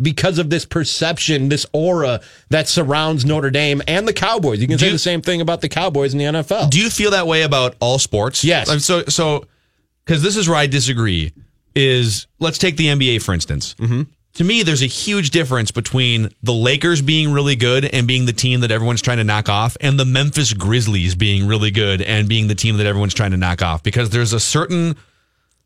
because 0.00 0.38
of 0.38 0.50
this 0.50 0.64
perception, 0.64 1.48
this 1.48 1.66
aura 1.72 2.20
that 2.50 2.68
surrounds 2.68 3.24
Notre 3.24 3.50
Dame 3.50 3.82
and 3.86 4.06
the 4.08 4.12
Cowboys. 4.12 4.60
You 4.60 4.66
can 4.68 4.78
say 4.78 4.86
you- 4.86 4.92
the 4.92 4.98
same 4.98 5.22
thing 5.22 5.40
about 5.40 5.60
the 5.60 5.68
Cowboys 5.68 6.12
in 6.12 6.18
the 6.18 6.24
NFL. 6.24 6.70
Do 6.70 6.80
you 6.80 6.90
feel 6.90 7.10
that 7.12 7.26
way 7.26 7.42
about 7.42 7.76
all 7.80 7.98
sports? 7.98 8.42
Yes. 8.44 8.68
Um, 8.68 8.78
So, 8.80 9.04
so, 9.08 9.46
because 10.04 10.22
this 10.22 10.36
is 10.36 10.48
where 10.48 10.58
I 10.58 10.66
disagree. 10.66 11.32
Is 11.74 12.26
let's 12.38 12.56
take 12.56 12.76
the 12.78 12.86
NBA 12.86 13.20
for 13.22 13.34
instance. 13.34 13.74
Mm-hmm. 13.78 14.02
To 14.34 14.44
me, 14.44 14.62
there's 14.62 14.82
a 14.82 14.86
huge 14.86 15.30
difference 15.30 15.70
between 15.70 16.30
the 16.42 16.52
Lakers 16.52 17.02
being 17.02 17.32
really 17.32 17.56
good 17.56 17.84
and 17.86 18.06
being 18.06 18.24
the 18.26 18.32
team 18.32 18.60
that 18.60 18.70
everyone's 18.70 19.00
trying 19.02 19.16
to 19.18 19.24
knock 19.24 19.48
off, 19.50 19.76
and 19.80 19.98
the 19.98 20.04
Memphis 20.06 20.52
Grizzlies 20.54 21.14
being 21.14 21.46
really 21.46 21.70
good 21.70 22.00
and 22.02 22.28
being 22.28 22.46
the 22.48 22.54
team 22.54 22.76
that 22.78 22.86
everyone's 22.86 23.14
trying 23.14 23.30
to 23.32 23.36
knock 23.36 23.60
off. 23.62 23.82
Because 23.82 24.10
there's 24.10 24.32
a 24.34 24.40
certain 24.40 24.96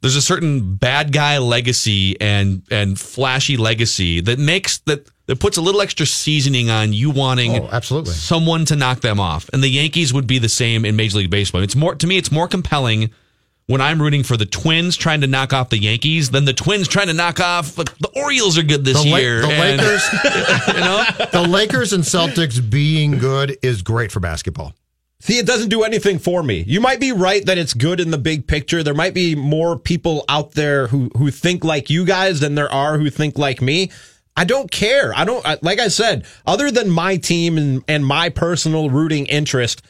there's 0.03 0.17
a 0.17 0.23
certain 0.23 0.77
bad 0.77 1.13
guy 1.13 1.39
legacy 1.39 2.21
and 2.21 2.63
and 2.71 2.99
flashy 2.99 3.57
legacy 3.57 4.21
that 4.21 4.39
makes 4.39 4.79
that 4.87 5.07
that 5.27 5.39
puts 5.39 5.57
a 5.57 5.61
little 5.61 5.81
extra 5.81 6.07
seasoning 6.07 6.71
on 6.71 6.93
you 6.93 7.11
wanting 7.11 7.53
Oh, 7.57 7.69
absolutely. 7.71 8.13
someone 8.15 8.65
to 8.65 8.75
knock 8.77 9.01
them 9.01 9.21
off. 9.21 9.49
And 9.53 9.63
the 9.63 9.69
Yankees 9.69 10.13
would 10.13 10.27
be 10.27 10.39
the 10.39 10.49
same 10.49 10.85
in 10.85 10.97
Major 10.97 11.19
League 11.19 11.31
Baseball. 11.31 11.63
It's 11.63 11.77
more 11.77 11.95
to 11.95 12.07
me 12.07 12.17
it's 12.17 12.33
more 12.33 12.49
compelling 12.49 13.11
when 13.67 13.81
I'm 13.81 14.03
rooting 14.03 14.25
for 14.25 14.37
the 14.37 14.47
Twins 14.47 14.97
trying 14.97 15.21
to 15.21 15.29
knock 15.29 15.53
off 15.53 15.69
the 15.69 15.79
Yankees 15.79 16.31
than 16.31 16.45
the 16.45 16.53
Twins 16.53 16.89
trying 16.89 17.07
to 17.07 17.13
knock 17.13 17.39
off 17.39 17.79
like, 17.79 17.97
the 17.99 18.09
Orioles 18.17 18.59
are 18.59 18.65
good 18.65 18.85
this 18.85 19.01
The, 19.05 19.11
La- 19.11 19.17
year. 19.19 19.43
the 19.43 19.49
and- 19.53 19.81
Lakers, 19.81 20.03
you 20.75 20.81
know? 20.81 21.05
the 21.33 21.47
Lakers 21.49 21.93
and 21.93 22.03
Celtics 22.03 22.59
being 22.69 23.19
good 23.19 23.57
is 23.63 23.83
great 23.83 24.11
for 24.11 24.19
basketball. 24.19 24.75
See, 25.23 25.39
it 25.39 25.47
doesn't 25.47 25.69
do 25.69 25.83
anything 25.83 26.19
for 26.19 26.43
me. 26.43 26.65
You 26.67 26.81
might 26.81 26.99
be 26.99 27.13
right 27.13 27.45
that 27.45 27.59
it's 27.59 27.75
good 27.75 28.01
in 28.01 28.11
the 28.11 28.19
big 28.19 28.47
picture. 28.47 28.83
There 28.83 28.95
might 28.95 29.13
be 29.13 29.35
more 29.35 29.79
people 29.79 30.25
out 30.31 30.53
there 30.53 30.87
who 30.87 31.11
who 31.17 31.31
think 31.31 31.63
like 31.63 31.91
you 31.91 32.07
guys 32.07 32.41
than 32.41 32.55
there 32.55 32.73
are 32.73 32.99
who 32.99 33.11
think 33.11 33.37
like 33.39 33.61
me. 33.61 33.91
I 34.37 34.45
don't 34.45 34.71
care. 34.71 35.13
I 35.15 35.25
don't 35.27 35.45
I- 35.47 35.59
like 35.61 35.79
I 35.79 35.89
said, 35.89 36.25
other 36.47 36.71
than 36.71 36.89
my 36.89 37.19
team 37.19 37.59
and 37.59 37.85
and 37.87 38.05
my 38.05 38.31
personal 38.31 38.89
rooting 38.89 39.27
interest, 39.27 39.83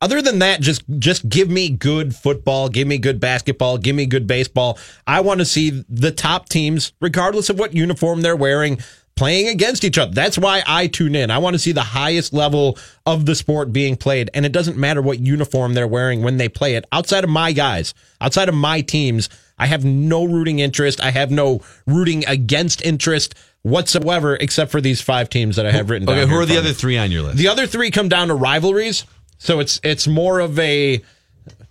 other 0.00 0.22
than 0.22 0.38
that 0.38 0.60
just 0.60 0.84
just 1.00 1.28
give 1.28 1.50
me 1.50 1.68
good 1.68 2.14
football, 2.14 2.68
give 2.68 2.86
me 2.86 2.98
good 2.98 3.18
basketball, 3.18 3.78
give 3.78 3.96
me 3.96 4.06
good 4.06 4.28
baseball. 4.28 4.78
I 5.04 5.20
want 5.20 5.40
to 5.40 5.44
see 5.46 5.82
the 5.88 6.12
top 6.12 6.48
teams 6.48 6.92
regardless 7.00 7.50
of 7.50 7.58
what 7.58 7.74
uniform 7.74 8.20
they're 8.20 8.36
wearing 8.36 8.78
playing 9.16 9.48
against 9.48 9.82
each 9.82 9.98
other. 9.98 10.12
That's 10.12 10.38
why 10.38 10.62
I 10.66 10.86
tune 10.86 11.14
in. 11.14 11.30
I 11.30 11.38
want 11.38 11.54
to 11.54 11.58
see 11.58 11.72
the 11.72 11.80
highest 11.80 12.32
level 12.32 12.78
of 13.06 13.26
the 13.26 13.34
sport 13.34 13.72
being 13.72 13.96
played. 13.96 14.30
And 14.34 14.44
it 14.44 14.52
doesn't 14.52 14.76
matter 14.76 15.00
what 15.02 15.18
uniform 15.18 15.74
they're 15.74 15.88
wearing 15.88 16.22
when 16.22 16.36
they 16.36 16.48
play 16.48 16.76
it. 16.76 16.84
Outside 16.92 17.24
of 17.24 17.30
my 17.30 17.52
guys, 17.52 17.94
outside 18.20 18.48
of 18.48 18.54
my 18.54 18.82
teams, 18.82 19.28
I 19.58 19.66
have 19.66 19.84
no 19.84 20.24
rooting 20.24 20.58
interest. 20.58 21.02
I 21.02 21.10
have 21.10 21.30
no 21.30 21.62
rooting 21.86 22.26
against 22.26 22.84
interest 22.84 23.34
whatsoever, 23.62 24.36
except 24.36 24.70
for 24.70 24.80
these 24.80 25.00
five 25.00 25.30
teams 25.30 25.56
that 25.56 25.66
I 25.66 25.72
have 25.72 25.88
written 25.88 26.06
down. 26.06 26.18
Okay, 26.18 26.30
who 26.30 26.38
are 26.38 26.46
the 26.46 26.58
other 26.58 26.72
three 26.72 26.98
on 26.98 27.10
your 27.10 27.22
list? 27.22 27.38
The 27.38 27.48
other 27.48 27.66
three 27.66 27.90
come 27.90 28.08
down 28.08 28.28
to 28.28 28.34
rivalries. 28.34 29.06
So 29.38 29.60
it's 29.60 29.80
it's 29.82 30.06
more 30.06 30.40
of 30.40 30.58
a 30.58 31.02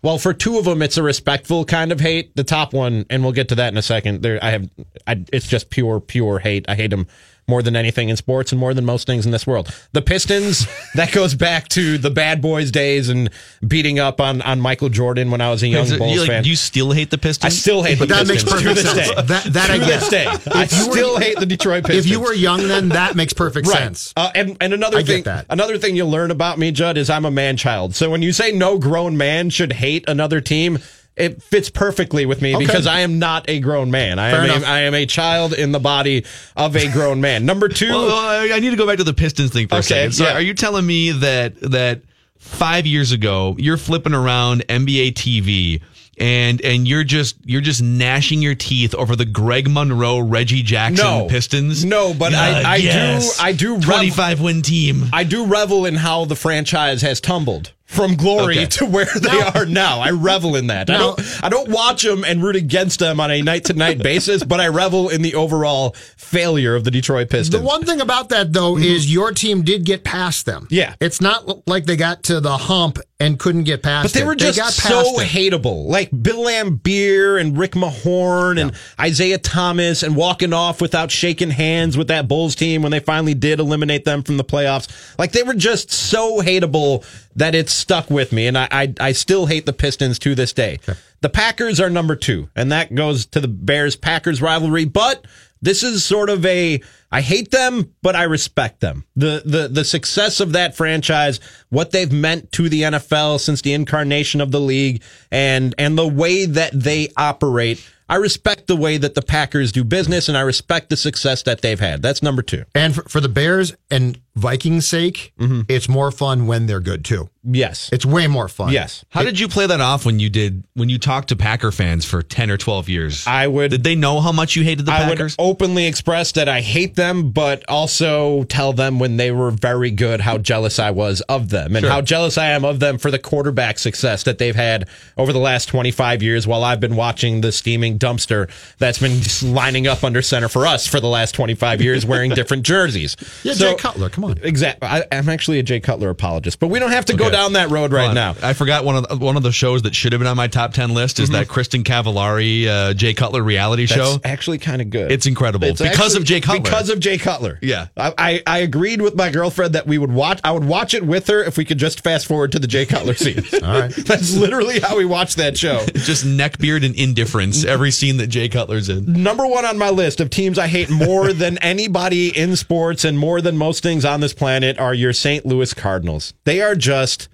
well, 0.01 0.19
for 0.19 0.33
two 0.33 0.59
of 0.59 0.65
them, 0.65 0.83
it's 0.83 0.97
a 0.97 1.03
respectful 1.03 1.65
kind 1.65 1.91
of 1.91 1.99
hate. 1.99 2.35
The 2.35 2.43
top 2.43 2.73
one, 2.73 3.07
and 3.09 3.23
we'll 3.23 3.31
get 3.31 3.49
to 3.49 3.55
that 3.55 3.73
in 3.73 3.77
a 3.77 3.81
second. 3.81 4.21
There, 4.21 4.37
I 4.39 4.51
have, 4.51 4.69
I, 5.07 5.25
it's 5.33 5.47
just 5.47 5.71
pure, 5.71 5.99
pure 5.99 6.37
hate. 6.37 6.65
I 6.69 6.75
hate 6.75 6.91
them 6.91 7.07
more 7.47 7.61
than 7.61 7.75
anything 7.75 8.09
in 8.09 8.17
sports 8.17 8.51
and 8.51 8.59
more 8.59 8.73
than 8.73 8.85
most 8.85 9.05
things 9.05 9.25
in 9.25 9.31
this 9.31 9.45
world. 9.45 9.71
The 9.91 10.01
Pistons, 10.01 10.67
that 10.95 11.11
goes 11.11 11.35
back 11.35 11.67
to 11.69 11.97
the 11.97 12.09
bad 12.09 12.41
boys 12.41 12.71
days 12.71 13.07
and 13.09 13.29
beating 13.67 13.99
up 13.99 14.19
on 14.19 14.41
on 14.41 14.59
Michael 14.59 14.89
Jordan 14.89 15.29
when 15.31 15.41
I 15.41 15.51
was 15.51 15.61
a 15.63 15.67
young 15.67 15.85
it- 15.87 15.97
Bulls 15.99 16.13
you, 16.13 16.19
like, 16.21 16.29
fan. 16.29 16.43
you 16.43 16.55
still 16.55 16.91
hate 16.91 17.11
the 17.11 17.17
Pistons? 17.17 17.45
I 17.45 17.47
Pistons? 17.49 17.61
still 17.61 17.83
hate 17.83 17.99
But 17.99 18.07
the 18.09 18.15
that 18.15 18.27
makes 18.27 18.43
Pistons 18.43 18.61
to 18.63 18.67
perfect 18.69 18.87
sense. 18.95 19.09
day. 19.09 19.21
That- 19.27 19.53
that 19.53 19.69
I 19.69 19.77
to 19.77 19.85
get. 19.85 19.99
this 19.99 20.09
day, 20.09 20.25
I 20.27 20.63
If 20.63 20.73
you 20.77 20.87
were- 20.87 20.93
still 20.93 21.19
hate 21.19 21.39
the 21.39 21.45
Detroit 21.45 21.83
Pistons. 21.85 22.05
If 22.05 22.11
you 22.11 22.19
were 22.19 22.33
young 22.33 22.67
then, 22.67 22.89
that 22.89 23.15
makes 23.15 23.33
perfect 23.33 23.67
sense. 23.67 24.13
Uh, 24.17 24.31
and 24.33 24.57
and 24.59 24.73
another 24.73 24.97
I 24.97 25.01
get 25.01 25.07
thing, 25.13 25.23
that. 25.23 25.45
another 25.49 25.77
thing 25.77 25.95
you'll 25.95 26.09
learn 26.09 26.31
about 26.31 26.57
me, 26.57 26.71
Judd, 26.71 26.97
is 26.97 27.09
I'm 27.09 27.25
a 27.25 27.31
man 27.31 27.57
child. 27.57 27.95
So 27.95 28.09
when 28.09 28.21
you 28.21 28.33
say 28.33 28.51
no 28.51 28.77
grown 28.79 29.17
man 29.17 29.49
should 29.51 29.73
hate 29.73 30.03
another 30.07 30.41
team, 30.41 30.79
it 31.17 31.41
fits 31.41 31.69
perfectly 31.69 32.25
with 32.25 32.41
me 32.41 32.55
Okay. 32.55 32.65
because 32.65 32.85
I 32.87 32.99
am 33.01 33.19
not 33.19 33.49
a 33.49 33.59
grown 33.61 33.89
man. 33.91 34.19
I 34.19 34.31
Fair 34.31 34.39
am 34.41 34.45
enough. 34.45 34.63
a, 34.63 34.67
I 34.67 34.79
am 34.81 34.93
a 34.93 35.05
child 35.05 35.53
in 35.53 35.71
the 35.71 35.79
body 35.79 36.25
of 36.57 36.75
a 36.75 36.91
grown 36.91 37.21
man. 37.21 37.45
Number 37.45 37.69
two, 37.69 37.89
Well, 37.89 38.53
I 38.53 38.59
need 38.59 38.71
to 38.71 38.75
go 38.75 38.85
back 38.85 38.97
to 38.97 39.03
the 39.05 39.13
Pistons 39.13 39.51
thing 39.51 39.67
for 39.67 39.75
a 39.75 39.79
Okay, 39.79 39.87
second. 39.87 40.11
So, 40.13 40.25
yeah. 40.25 40.33
are 40.33 40.41
you 40.41 40.53
telling 40.53 40.85
me 40.85 41.11
that 41.11 41.59
that 41.61 42.01
five 42.37 42.85
years 42.85 43.11
ago 43.11 43.55
you're 43.57 43.77
flipping 43.77 44.13
around 44.13 44.65
NBA 44.67 45.13
TV 45.13 45.81
and 46.17 46.61
and 46.61 46.87
you're 46.87 47.03
just 47.03 47.35
you're 47.43 47.61
just 47.61 47.81
gnashing 47.81 48.41
your 48.41 48.55
teeth 48.55 48.93
over 48.95 49.15
the 49.15 49.25
Greg 49.25 49.69
Monroe, 49.69 50.19
Reggie 50.19 50.63
Jackson 50.63 51.05
No. 51.05 51.27
Pistons? 51.29 51.83
No, 51.83 52.13
but 52.13 52.33
I- 52.33 52.61
uh, 52.61 52.67
I 52.67 52.79
do- 52.81 53.29
I 53.41 53.51
do 53.53 53.73
rev- 53.75 53.83
twenty 53.83 54.09
five 54.11 54.39
win 54.41 54.61
team. 54.61 55.09
I 55.11 55.23
do 55.23 55.45
revel 55.45 55.85
in 55.85 55.95
how 55.95 56.25
the 56.25 56.35
franchise 56.35 57.01
has 57.01 57.19
tumbled 57.19 57.71
from 57.85 58.15
glory 58.15 58.57
Okay. 58.57 58.65
to 58.77 58.85
where 58.85 59.05
they 59.21 59.41
are 59.41 59.65
now. 59.65 59.99
I 59.99 60.09
revel 60.09 60.55
in 60.55 60.67
that. 60.67 60.89
I 60.89 60.97
don't 60.97 61.43
I 61.43 61.49
don't 61.49 61.69
watch 61.69 62.01
them 62.03 62.23
and 62.25 62.43
root 62.43 62.55
against 62.55 62.99
them 62.99 63.19
on 63.19 63.29
a 63.31 63.41
night 63.41 63.65
to 63.65 63.73
night 63.73 63.99
basis, 63.99 64.43
but 64.43 64.59
I 64.59 64.67
revel 64.69 65.09
in 65.09 65.21
the 65.21 65.35
overall 65.35 65.91
failure 66.17 66.75
of 66.75 66.83
the 66.83 66.91
Detroit 66.91 67.29
Pistons. 67.29 67.61
The 67.61 67.65
one 67.65 67.83
thing 67.85 68.01
about 68.01 68.29
that 68.29 68.53
though 68.53 68.77
is 68.77 69.11
your 69.13 69.31
team 69.31 69.61
did 69.61 69.85
get 69.85 70.03
past 70.03 70.45
them. 70.45 70.63
Mm-hmm. 70.65 70.73
Yeah. 70.73 70.95
it's 70.99 71.21
not 71.21 71.67
like 71.67 71.85
they 71.85 71.95
got 71.95 72.23
to 72.23 72.39
the 72.41 72.57
hump 72.57 72.97
and 73.19 73.39
couldn't 73.39 73.63
get 73.63 73.81
past. 73.83 74.05
But 74.05 74.13
they 74.13 74.23
it. 74.23 74.27
were 74.27 74.35
just 74.35 74.57
got 74.57 74.73
so 74.73 75.21
it. 75.21 75.27
hateable. 75.27 75.85
Like 75.87 76.09
Bill 76.23 76.43
Laimbeer 76.43 77.39
and 77.39 77.57
Rick 77.57 77.71
Mahorn 77.73 78.59
and 78.59 78.73
Isiah 79.03 79.37
Thomas 79.37 80.03
and 80.03 80.15
walking 80.15 80.53
off 80.53 80.81
without 80.81 81.11
shaking 81.11 81.51
hands 81.51 81.97
with 81.97 82.07
that 82.09 82.27
Bulls 82.27 82.55
team 82.55 82.81
when 82.81 82.91
they 82.91 82.99
finally 82.99 83.33
did 83.33 83.59
eliminate 83.59 84.05
them 84.05 84.23
from 84.23 84.37
the 84.37 84.43
playoffs. 84.43 85.17
Like 85.17 85.31
they 85.31 85.43
were 85.43 85.53
just 85.53 85.91
so 85.91 86.41
hateable 86.41 87.05
that 87.35 87.55
it's 87.55 87.73
stuck 87.73 88.09
with 88.09 88.31
me. 88.31 88.47
And 88.47 88.57
I, 88.57 88.67
I, 88.71 88.93
I 88.99 89.11
still 89.11 89.45
hate 89.45 89.65
the 89.65 89.73
Pistons 89.73 90.19
to 90.19 90.35
this 90.35 90.53
day. 90.53 90.79
The 91.21 91.29
Packers 91.29 91.79
are 91.79 91.89
number 91.89 92.15
two, 92.15 92.49
and 92.55 92.71
that 92.71 92.93
goes 92.93 93.25
to 93.27 93.39
the 93.39 93.47
Bears 93.47 93.95
Packers 93.95 94.41
rivalry. 94.41 94.85
But 94.85 95.25
this 95.61 95.83
is 95.83 96.05
sort 96.05 96.29
of 96.29 96.45
a 96.45 96.81
I 97.11 97.21
hate 97.21 97.51
them, 97.51 97.93
but 98.01 98.15
I 98.15 98.23
respect 98.23 98.81
them. 98.81 99.05
The 99.15 99.41
the 99.45 99.67
the 99.67 99.85
success 99.85 100.39
of 100.39 100.51
that 100.51 100.75
franchise, 100.75 101.39
what 101.69 101.91
they've 101.91 102.11
meant 102.11 102.51
to 102.53 102.69
the 102.69 102.83
NFL 102.83 103.39
since 103.39 103.61
the 103.61 103.73
incarnation 103.73 104.41
of 104.41 104.51
the 104.51 104.59
league, 104.59 105.01
and 105.31 105.73
and 105.77 105.97
the 105.97 106.07
way 106.07 106.45
that 106.45 106.71
they 106.73 107.09
operate. 107.17 107.83
I 108.07 108.15
respect 108.15 108.67
the 108.67 108.75
way 108.75 108.97
that 108.97 109.15
the 109.15 109.21
Packers 109.21 109.71
do 109.71 109.83
business, 109.83 110.27
and 110.29 110.37
I 110.37 110.41
respect 110.41 110.89
the 110.89 110.97
success 110.97 111.41
that 111.43 111.61
they've 111.61 111.79
had. 111.79 112.01
That's 112.01 112.21
number 112.21 112.41
two. 112.41 112.63
And 112.75 112.93
for, 112.93 113.01
for 113.03 113.19
the 113.19 113.29
Bears 113.29 113.75
and 113.89 114.19
Vikings' 114.35 114.85
sake, 114.87 115.33
Mm-hmm. 115.39 115.61
it's 115.67 115.89
more 115.89 116.11
fun 116.11 116.45
when 116.47 116.67
they're 116.67 116.79
good 116.79 117.03
too. 117.03 117.29
Yes. 117.47 117.89
It's 117.93 118.05
way 118.05 118.27
more 118.27 118.47
fun. 118.47 118.71
Yes. 118.73 119.05
How 119.09 119.23
did 119.23 119.39
you 119.39 119.47
play 119.47 119.67
that 119.67 119.79
off 119.81 120.05
when 120.05 120.19
you 120.19 120.29
did 120.29 120.63
when 120.73 120.89
you 120.89 120.97
talked 120.97 121.29
to 121.29 121.35
Packer 121.35 121.71
fans 121.71 122.03
for 122.05 122.21
ten 122.21 122.49
or 122.49 122.57
twelve 122.57 122.89
years? 122.89 123.25
I 123.27 123.47
would. 123.47 123.71
Did 123.71 123.83
they 123.83 123.95
know 123.95 124.19
how 124.21 124.31
much 124.31 124.55
you 124.55 124.63
hated 124.63 124.85
the 124.85 124.91
I 124.93 124.99
Packers? 125.03 125.35
would 125.37 125.43
openly 125.45 125.85
express 125.85 126.31
that 126.33 126.49
I 126.49 126.61
hate 126.61 126.95
them, 126.95 127.31
but 127.31 127.63
also 127.69 128.43
tell 128.45 128.73
them 128.73 128.97
when 128.99 129.17
they 129.17 129.31
were 129.31 129.51
very 129.51 129.91
good 129.91 130.21
how 130.21 130.37
jealous 130.37 130.79
I 130.79 130.91
was 130.91 131.21
of 131.21 131.49
them 131.49 131.75
and 131.75 131.83
Sure. 131.83 131.91
how 131.91 132.01
jealous 132.01 132.37
I 132.37 132.47
am 132.47 132.65
of 132.65 132.79
them 132.79 132.97
for 132.97 133.11
the 133.11 133.19
quarterback 133.19 133.77
success 133.79 134.23
that 134.23 134.37
they've 134.37 134.55
had 134.55 134.87
over 135.17 135.31
the 135.31 135.39
last 135.39 135.65
25 135.67 136.23
years 136.23 136.47
while 136.47 136.63
I've 136.63 136.79
been 136.79 136.95
watching 136.95 137.41
the 137.41 137.51
steaming 137.51 137.99
dumpster 137.99 138.49
that's 138.79 138.99
been 138.99 139.21
just 139.21 139.43
lining 139.43 139.87
up 139.87 140.03
under 140.03 140.21
center 140.21 140.47
for 140.49 140.65
us 140.65 140.87
for 140.87 140.99
the 140.99 141.07
last 141.07 141.33
25 141.35 141.81
years 141.81 142.05
wearing 142.05 142.31
different 142.33 142.63
jerseys. 142.63 143.15
Yeah, 143.43 143.53
So- 143.53 143.71
Jay 143.71 143.77
Cutler, 143.77 144.09
come 144.09 144.23
on. 144.25 144.39
Exactly. 144.41 144.87
I, 144.87 145.03
I'm 145.11 145.29
actually 145.29 145.59
a 145.59 145.63
Jay 145.63 145.79
Cutler 145.79 146.09
apologist, 146.09 146.59
but 146.59 146.67
we 146.69 146.79
don't 146.79 146.91
have 146.91 147.05
to 147.05 147.15
go 147.15 147.25
Okay. 147.27 147.34
Down 147.35 147.53
that 147.53 147.69
road 147.69 147.91
right 147.91 148.09
on. 148.09 148.15
now. 148.15 148.35
I 148.41 148.53
forgot 148.53 148.85
one 148.85 148.95
of 148.95 149.07
the, 149.07 149.17
one 149.17 149.37
of 149.37 149.43
the 149.43 149.51
shows 149.51 149.81
that 149.83 149.93
should 149.95 150.13
have 150.13 150.19
been 150.19 150.27
on 150.27 150.37
my 150.37 150.47
top 150.47 150.73
ten 150.73 150.93
list 150.93 151.19
is 151.19 151.29
that 151.31 151.47
Kristin 151.47 151.83
Cavallari 151.83 152.67
uh, 152.67 152.93
Jay 152.93 153.13
Cutler 153.13 153.41
reality 153.43 153.85
Mm-hmm. 153.85 153.99
That's 153.99 154.11
show. 154.13 154.19
actually 154.23 154.57
kind 154.57 154.81
of 154.81 154.89
good. 154.89 155.11
It's 155.11 155.25
incredible 155.25 155.67
It's 155.67 155.81
because 155.81 156.15
actually- 156.15 156.17
of 156.21 156.23
Jay 156.25 156.41
Cutler. 156.41 156.61
Because 156.61 156.89
of 156.89 156.99
Jay 156.99 157.17
Cutler. 157.17 157.59
Yeah. 157.61 157.87
I, 157.97 158.13
I, 158.17 158.43
I 158.47 158.57
agreed 158.59 159.01
with 159.01 159.15
my 159.15 159.29
girlfriend 159.31 159.73
that 159.75 159.85
we 159.85 159.97
would 159.97 160.11
watch. 160.11 160.39
I 160.43 160.51
would 160.51 160.63
watch 160.65 160.93
it 160.93 161.05
with 161.05 161.27
her 161.27 161.43
if 161.43 161.57
we 161.57 161.65
could 161.65 161.77
just 161.77 162.01
fast 162.03 162.25
forward 162.25 162.51
to 162.53 162.59
the 162.59 162.67
Jay 162.67 162.85
Cutler 162.85 163.13
scenes. 163.15 163.53
All 163.53 163.61
right. 163.79 163.91
That's 163.95 164.35
literally 164.35 164.79
how 164.79 164.97
we 164.97 165.05
watched 165.05 165.37
that 165.37 165.57
show. 165.57 165.85
just 165.93 166.25
neckbeard 166.25 166.85
and 166.85 166.95
indifference 166.95 167.65
every 167.65 167.91
scene 167.91 168.17
that 168.17 168.27
Jay 168.27 168.47
Cutler's 168.49 168.87
in. 168.89 169.11
Number 169.23 169.45
one 169.45 169.65
on 169.65 169.77
my 169.77 169.89
list 169.89 170.19
of 170.21 170.29
teams 170.29 170.57
I 170.57 170.67
hate 170.67 170.89
more 170.89 171.33
than 171.33 171.57
anybody 171.59 172.35
in 172.37 172.55
sports 172.55 173.03
and 173.05 173.17
more 173.19 173.41
than 173.41 173.57
most 173.57 173.83
things 173.83 174.05
on 174.05 174.19
this 174.21 174.33
planet 174.33 174.79
are 174.79 174.93
your 174.93 175.13
St. 175.13 175.45
Louis 175.45 175.73
Cardinals. 175.73 176.33
They 176.45 176.61
are 176.61 176.75
just 176.75 177.24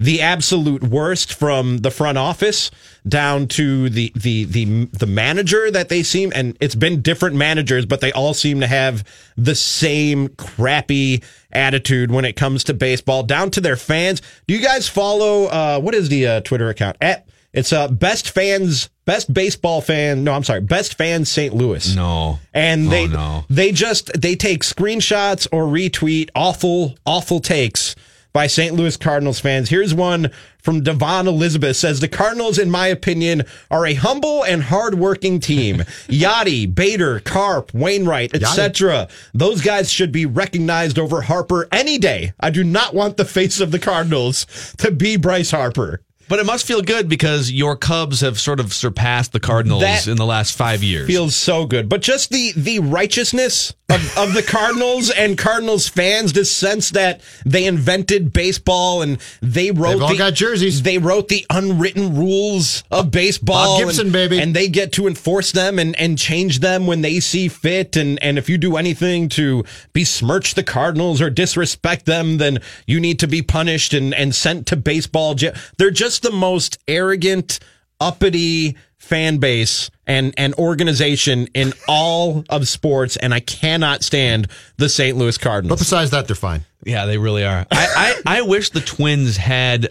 the 0.00 0.20
absolute 0.20 0.82
worst 0.82 1.32
from 1.32 1.78
the 1.78 1.90
front 1.90 2.18
office 2.18 2.70
down 3.06 3.46
to 3.46 3.88
the 3.88 4.12
the 4.16 4.44
the 4.44 4.86
the 4.86 5.06
manager 5.06 5.70
that 5.70 5.88
they 5.88 6.02
seem 6.02 6.32
and 6.34 6.56
it's 6.60 6.74
been 6.74 7.00
different 7.00 7.36
managers 7.36 7.86
but 7.86 8.00
they 8.00 8.10
all 8.12 8.34
seem 8.34 8.58
to 8.60 8.66
have 8.66 9.04
the 9.36 9.54
same 9.54 10.26
crappy 10.30 11.22
attitude 11.52 12.10
when 12.10 12.24
it 12.24 12.34
comes 12.34 12.64
to 12.64 12.74
baseball 12.74 13.22
down 13.22 13.50
to 13.52 13.60
their 13.60 13.76
fans. 13.76 14.20
Do 14.48 14.54
you 14.54 14.60
guys 14.60 14.88
follow 14.88 15.44
uh 15.44 15.78
what 15.80 15.94
is 15.94 16.08
the 16.08 16.26
uh, 16.26 16.40
Twitter 16.40 16.68
account? 16.68 16.96
At 17.00 17.28
it's 17.52 17.72
uh 17.72 17.86
best 17.86 18.30
fans 18.30 18.90
best 19.04 19.32
baseball 19.32 19.80
fan 19.80 20.24
no 20.24 20.32
I'm 20.32 20.42
sorry 20.42 20.60
best 20.60 20.98
fans 20.98 21.30
St. 21.30 21.54
Louis. 21.54 21.94
No. 21.94 22.40
And 22.52 22.90
they 22.90 23.04
Oh, 23.04 23.06
no. 23.06 23.44
they 23.48 23.70
just 23.70 24.10
they 24.20 24.34
take 24.34 24.64
screenshots 24.64 25.46
or 25.52 25.64
retweet 25.66 26.30
awful 26.34 26.96
awful 27.06 27.38
takes 27.38 27.94
by 28.34 28.48
St. 28.48 28.74
Louis 28.74 28.96
Cardinals 28.96 29.38
fans. 29.38 29.70
Here's 29.70 29.94
one 29.94 30.30
from 30.58 30.82
Devon 30.82 31.28
Elizabeth 31.28 31.76
says 31.76 32.00
the 32.00 32.08
Cardinals 32.08 32.58
in 32.58 32.68
my 32.68 32.88
opinion 32.88 33.44
are 33.70 33.86
a 33.86 33.94
humble 33.94 34.42
and 34.42 34.64
hardworking 34.64 35.38
team. 35.38 35.76
Yadi, 36.08 36.74
Bader, 36.74 37.20
Carp, 37.20 37.72
Wainwright, 37.72 38.34
etc. 38.34 39.06
Those 39.32 39.62
guys 39.62 39.90
should 39.90 40.10
be 40.10 40.26
recognized 40.26 40.98
over 40.98 41.22
Harper 41.22 41.68
any 41.70 41.96
day. 41.96 42.32
I 42.40 42.50
do 42.50 42.64
not 42.64 42.92
want 42.92 43.16
the 43.16 43.24
face 43.24 43.60
of 43.60 43.70
the 43.70 43.78
Cardinals 43.78 44.74
to 44.78 44.90
be 44.90 45.16
Bryce 45.16 45.52
Harper. 45.52 46.00
But 46.28 46.38
it 46.38 46.46
must 46.46 46.66
feel 46.66 46.80
good 46.82 47.08
because 47.08 47.52
your 47.52 47.76
Cubs 47.76 48.22
have 48.22 48.40
sort 48.40 48.58
of 48.58 48.72
surpassed 48.72 49.32
the 49.32 49.40
Cardinals 49.40 49.82
That 49.82 50.08
in 50.08 50.16
the 50.16 50.24
last 50.24 50.56
five 50.56 50.82
years. 50.82 51.06
feels 51.06 51.36
so 51.36 51.66
good. 51.66 51.88
But 51.88 52.00
just 52.02 52.30
the 52.30 52.52
the 52.56 52.78
righteousness 52.80 53.74
of, 53.94 54.18
of 54.18 54.34
the 54.34 54.42
Cardinals 54.42 55.10
and 55.10 55.38
Cardinals 55.38 55.88
fans, 55.88 56.32
this 56.32 56.50
sense 56.50 56.90
that 56.90 57.20
they 57.44 57.64
invented 57.64 58.32
baseball 58.32 59.02
and 59.02 59.18
they 59.40 59.70
wrote 59.70 59.92
They've 59.92 60.02
all 60.02 60.08
the, 60.08 60.18
got 60.18 60.34
jerseys. 60.34 60.82
They 60.82 60.98
wrote 60.98 61.28
the 61.28 61.46
unwritten 61.48 62.16
rules 62.16 62.82
of 62.90 63.10
baseball. 63.10 63.78
Bob 63.78 63.86
Gibson, 63.86 64.06
and, 64.06 64.12
baby. 64.12 64.40
And 64.40 64.54
they 64.54 64.68
get 64.68 64.92
to 64.92 65.06
enforce 65.06 65.52
them 65.52 65.78
and, 65.78 65.94
and 65.96 66.18
change 66.18 66.58
them 66.58 66.86
when 66.86 67.02
they 67.02 67.20
see 67.20 67.48
fit. 67.48 67.96
And, 67.96 68.20
and 68.22 68.36
if 68.36 68.48
you 68.48 68.58
do 68.58 68.76
anything 68.76 69.28
to 69.30 69.64
besmirch 69.92 70.54
the 70.54 70.64
Cardinals 70.64 71.20
or 71.20 71.30
disrespect 71.30 72.06
them, 72.06 72.38
then 72.38 72.58
you 72.86 72.98
need 72.98 73.20
to 73.20 73.28
be 73.28 73.42
punished 73.42 73.94
and, 73.94 74.12
and 74.14 74.34
sent 74.34 74.66
to 74.68 74.76
baseball. 74.76 75.36
They're 75.78 75.90
just 75.90 76.22
the 76.22 76.32
most 76.32 76.78
arrogant, 76.88 77.60
uppity 78.00 78.76
fan 78.98 79.38
base 79.38 79.90
and, 80.06 80.34
and 80.36 80.54
organization 80.54 81.48
in 81.54 81.72
all 81.88 82.44
of 82.48 82.68
sports. 82.68 83.16
And 83.16 83.32
I 83.34 83.40
cannot 83.40 84.02
stand 84.02 84.48
the 84.76 84.88
St. 84.88 85.16
Louis 85.16 85.38
Cardinals. 85.38 85.78
But 85.78 85.84
besides 85.84 86.10
that, 86.10 86.26
they're 86.26 86.36
fine. 86.36 86.64
Yeah, 86.84 87.06
they 87.06 87.18
really 87.18 87.44
are. 87.44 87.66
I, 87.70 88.22
I, 88.26 88.38
I 88.38 88.42
wish 88.42 88.70
the 88.70 88.80
Twins 88.80 89.36
had 89.36 89.88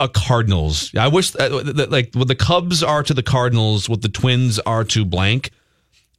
a 0.00 0.08
Cardinals. 0.08 0.92
I 0.96 1.08
wish 1.08 1.36
uh, 1.36 1.62
that, 1.62 1.90
like 1.90 2.14
what 2.14 2.26
the 2.26 2.34
Cubs 2.34 2.82
are 2.82 3.02
to 3.02 3.14
the 3.14 3.22
Cardinals, 3.22 3.88
what 3.88 4.02
the 4.02 4.08
Twins 4.08 4.58
are 4.60 4.82
to 4.84 5.04
blank, 5.04 5.50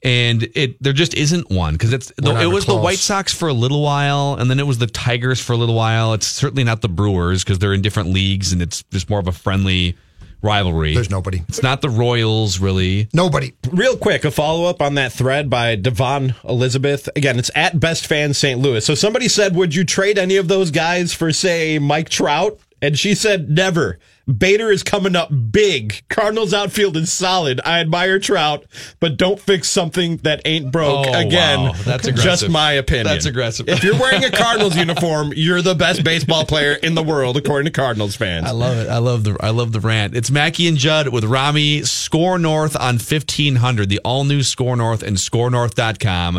and 0.03 0.47
it 0.55 0.81
there 0.81 0.93
just 0.93 1.15
isn't 1.15 1.49
one 1.49 1.73
because 1.73 1.91
it's 1.91 2.13
We're 2.21 2.33
it 2.33 2.41
even 2.41 2.53
was 2.53 2.65
the. 2.67 2.75
White 2.75 2.99
Sox 2.99 3.33
for 3.33 3.47
a 3.47 3.53
little 3.53 3.81
while, 3.81 4.35
and 4.39 4.49
then 4.49 4.59
it 4.59 4.67
was 4.67 4.77
the 4.77 4.87
Tigers 4.87 5.41
for 5.41 5.53
a 5.53 5.57
little 5.57 5.75
while. 5.75 6.13
It's 6.13 6.27
certainly 6.27 6.63
not 6.63 6.81
the 6.81 6.89
Brewers 6.89 7.43
because 7.43 7.57
they're 7.59 7.73
in 7.73 7.81
different 7.81 8.09
leagues, 8.09 8.53
and 8.53 8.61
it's 8.61 8.83
just 8.91 9.09
more 9.09 9.19
of 9.19 9.27
a 9.27 9.31
friendly 9.31 9.97
rivalry. 10.41 10.93
There's 10.93 11.09
nobody. 11.09 11.43
It's 11.47 11.63
not 11.63 11.81
the 11.81 11.89
Royals 11.89 12.59
really. 12.59 13.07
Nobody. 13.13 13.53
Real 13.71 13.97
quick, 13.97 14.25
a 14.25 14.31
follow 14.31 14.65
up 14.65 14.81
on 14.81 14.95
that 14.95 15.11
thread 15.13 15.49
by 15.49 15.75
Devon 15.75 16.35
Elizabeth. 16.43 17.09
Again, 17.15 17.39
it's 17.39 17.51
at 17.55 17.79
Best 17.79 18.07
Fan 18.07 18.33
St. 18.33 18.59
Louis. 18.59 18.85
So 18.85 18.95
somebody 18.95 19.27
said, 19.27 19.55
Would 19.55 19.75
you 19.75 19.83
trade 19.83 20.17
any 20.17 20.37
of 20.37 20.47
those 20.47 20.71
guys 20.71 21.13
for, 21.13 21.31
say, 21.31 21.79
Mike 21.79 22.09
Trout? 22.09 22.59
And 22.81 22.97
she 22.97 23.15
said, 23.15 23.49
Never. 23.49 23.99
Bader 24.37 24.71
is 24.71 24.83
coming 24.83 25.15
up 25.15 25.29
big. 25.51 26.03
Cardinals 26.09 26.53
outfield 26.53 26.95
is 26.95 27.11
solid. 27.11 27.59
I 27.65 27.79
admire 27.79 28.19
Trout, 28.19 28.65
but 28.99 29.17
don't 29.17 29.39
fix 29.39 29.67
something 29.69 30.17
that 30.17 30.41
ain't 30.45 30.71
broke. 30.71 31.07
Oh, 31.07 31.19
Again, 31.19 31.59
wow. 31.59 31.73
That's 31.83 32.07
just 32.07 32.47
my 32.49 32.73
opinion. 32.73 33.07
That's 33.07 33.25
aggressive. 33.25 33.67
If 33.67 33.83
you're 33.83 33.99
wearing 33.99 34.23
a 34.23 34.31
Cardinals 34.31 34.77
uniform, 34.77 35.33
you're 35.35 35.61
the 35.61 35.75
best 35.75 36.03
baseball 36.03 36.45
player 36.45 36.73
in 36.73 36.95
the 36.95 37.03
world, 37.03 37.35
according 37.35 37.65
to 37.65 37.71
Cardinals 37.71 38.15
fans. 38.15 38.45
I 38.45 38.51
love 38.51 38.77
it. 38.77 38.89
I 38.89 38.99
love 38.99 39.23
the 39.23 39.37
I 39.41 39.49
love 39.49 39.71
the 39.71 39.79
rant. 39.79 40.15
It's 40.15 40.31
Mackey 40.31 40.67
and 40.67 40.77
Judd 40.77 41.09
with 41.09 41.23
Rami 41.25 41.83
Score 41.83 42.37
North 42.39 42.75
on 42.75 42.95
1500, 42.95 43.89
the 43.89 43.99
all 43.99 44.23
new 44.23 44.43
Score 44.43 44.75
North 44.75 45.03
and 45.03 45.17
scorenorth.com. 45.17 46.37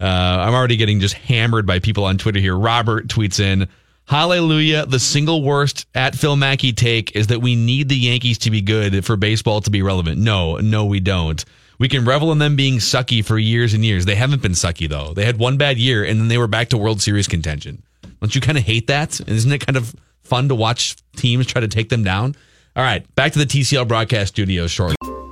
Uh, 0.00 0.04
I'm 0.04 0.54
already 0.54 0.76
getting 0.76 1.00
just 1.00 1.14
hammered 1.14 1.66
by 1.66 1.78
people 1.78 2.04
on 2.04 2.18
Twitter 2.18 2.40
here. 2.40 2.56
Robert 2.56 3.08
tweets 3.08 3.40
in, 3.40 3.68
Hallelujah. 4.06 4.84
The 4.86 5.00
single 5.00 5.42
worst 5.42 5.86
at 5.94 6.14
Phil 6.14 6.36
Mackey 6.36 6.72
take 6.72 7.16
is 7.16 7.28
that 7.28 7.40
we 7.40 7.56
need 7.56 7.88
the 7.88 7.96
Yankees 7.96 8.38
to 8.38 8.50
be 8.50 8.60
good 8.60 9.04
for 9.04 9.16
baseball 9.16 9.60
to 9.62 9.70
be 9.70 9.82
relevant. 9.82 10.18
No, 10.20 10.56
no, 10.58 10.84
we 10.84 11.00
don't. 11.00 11.42
We 11.78 11.88
can 11.88 12.04
revel 12.04 12.30
in 12.30 12.38
them 12.38 12.54
being 12.54 12.76
sucky 12.78 13.24
for 13.24 13.38
years 13.38 13.74
and 13.74 13.84
years. 13.84 14.04
They 14.04 14.14
haven't 14.14 14.42
been 14.42 14.52
sucky 14.52 14.88
though. 14.88 15.14
They 15.14 15.24
had 15.24 15.38
one 15.38 15.56
bad 15.56 15.78
year 15.78 16.04
and 16.04 16.20
then 16.20 16.28
they 16.28 16.38
were 16.38 16.46
back 16.46 16.68
to 16.68 16.78
World 16.78 17.00
Series 17.00 17.26
contention. 17.26 17.82
Don't 18.20 18.34
you 18.34 18.40
kind 18.40 18.58
of 18.58 18.64
hate 18.64 18.86
that? 18.88 19.20
Isn't 19.26 19.52
it 19.52 19.66
kind 19.66 19.76
of 19.76 19.94
fun 20.22 20.48
to 20.48 20.54
watch 20.54 20.96
teams 21.16 21.46
try 21.46 21.60
to 21.60 21.68
take 21.68 21.88
them 21.88 22.04
down? 22.04 22.36
All 22.76 22.84
right, 22.84 23.12
back 23.14 23.32
to 23.32 23.38
the 23.38 23.46
TCL 23.46 23.88
broadcast 23.88 24.34
studio 24.34 24.66
shortly. 24.66 25.13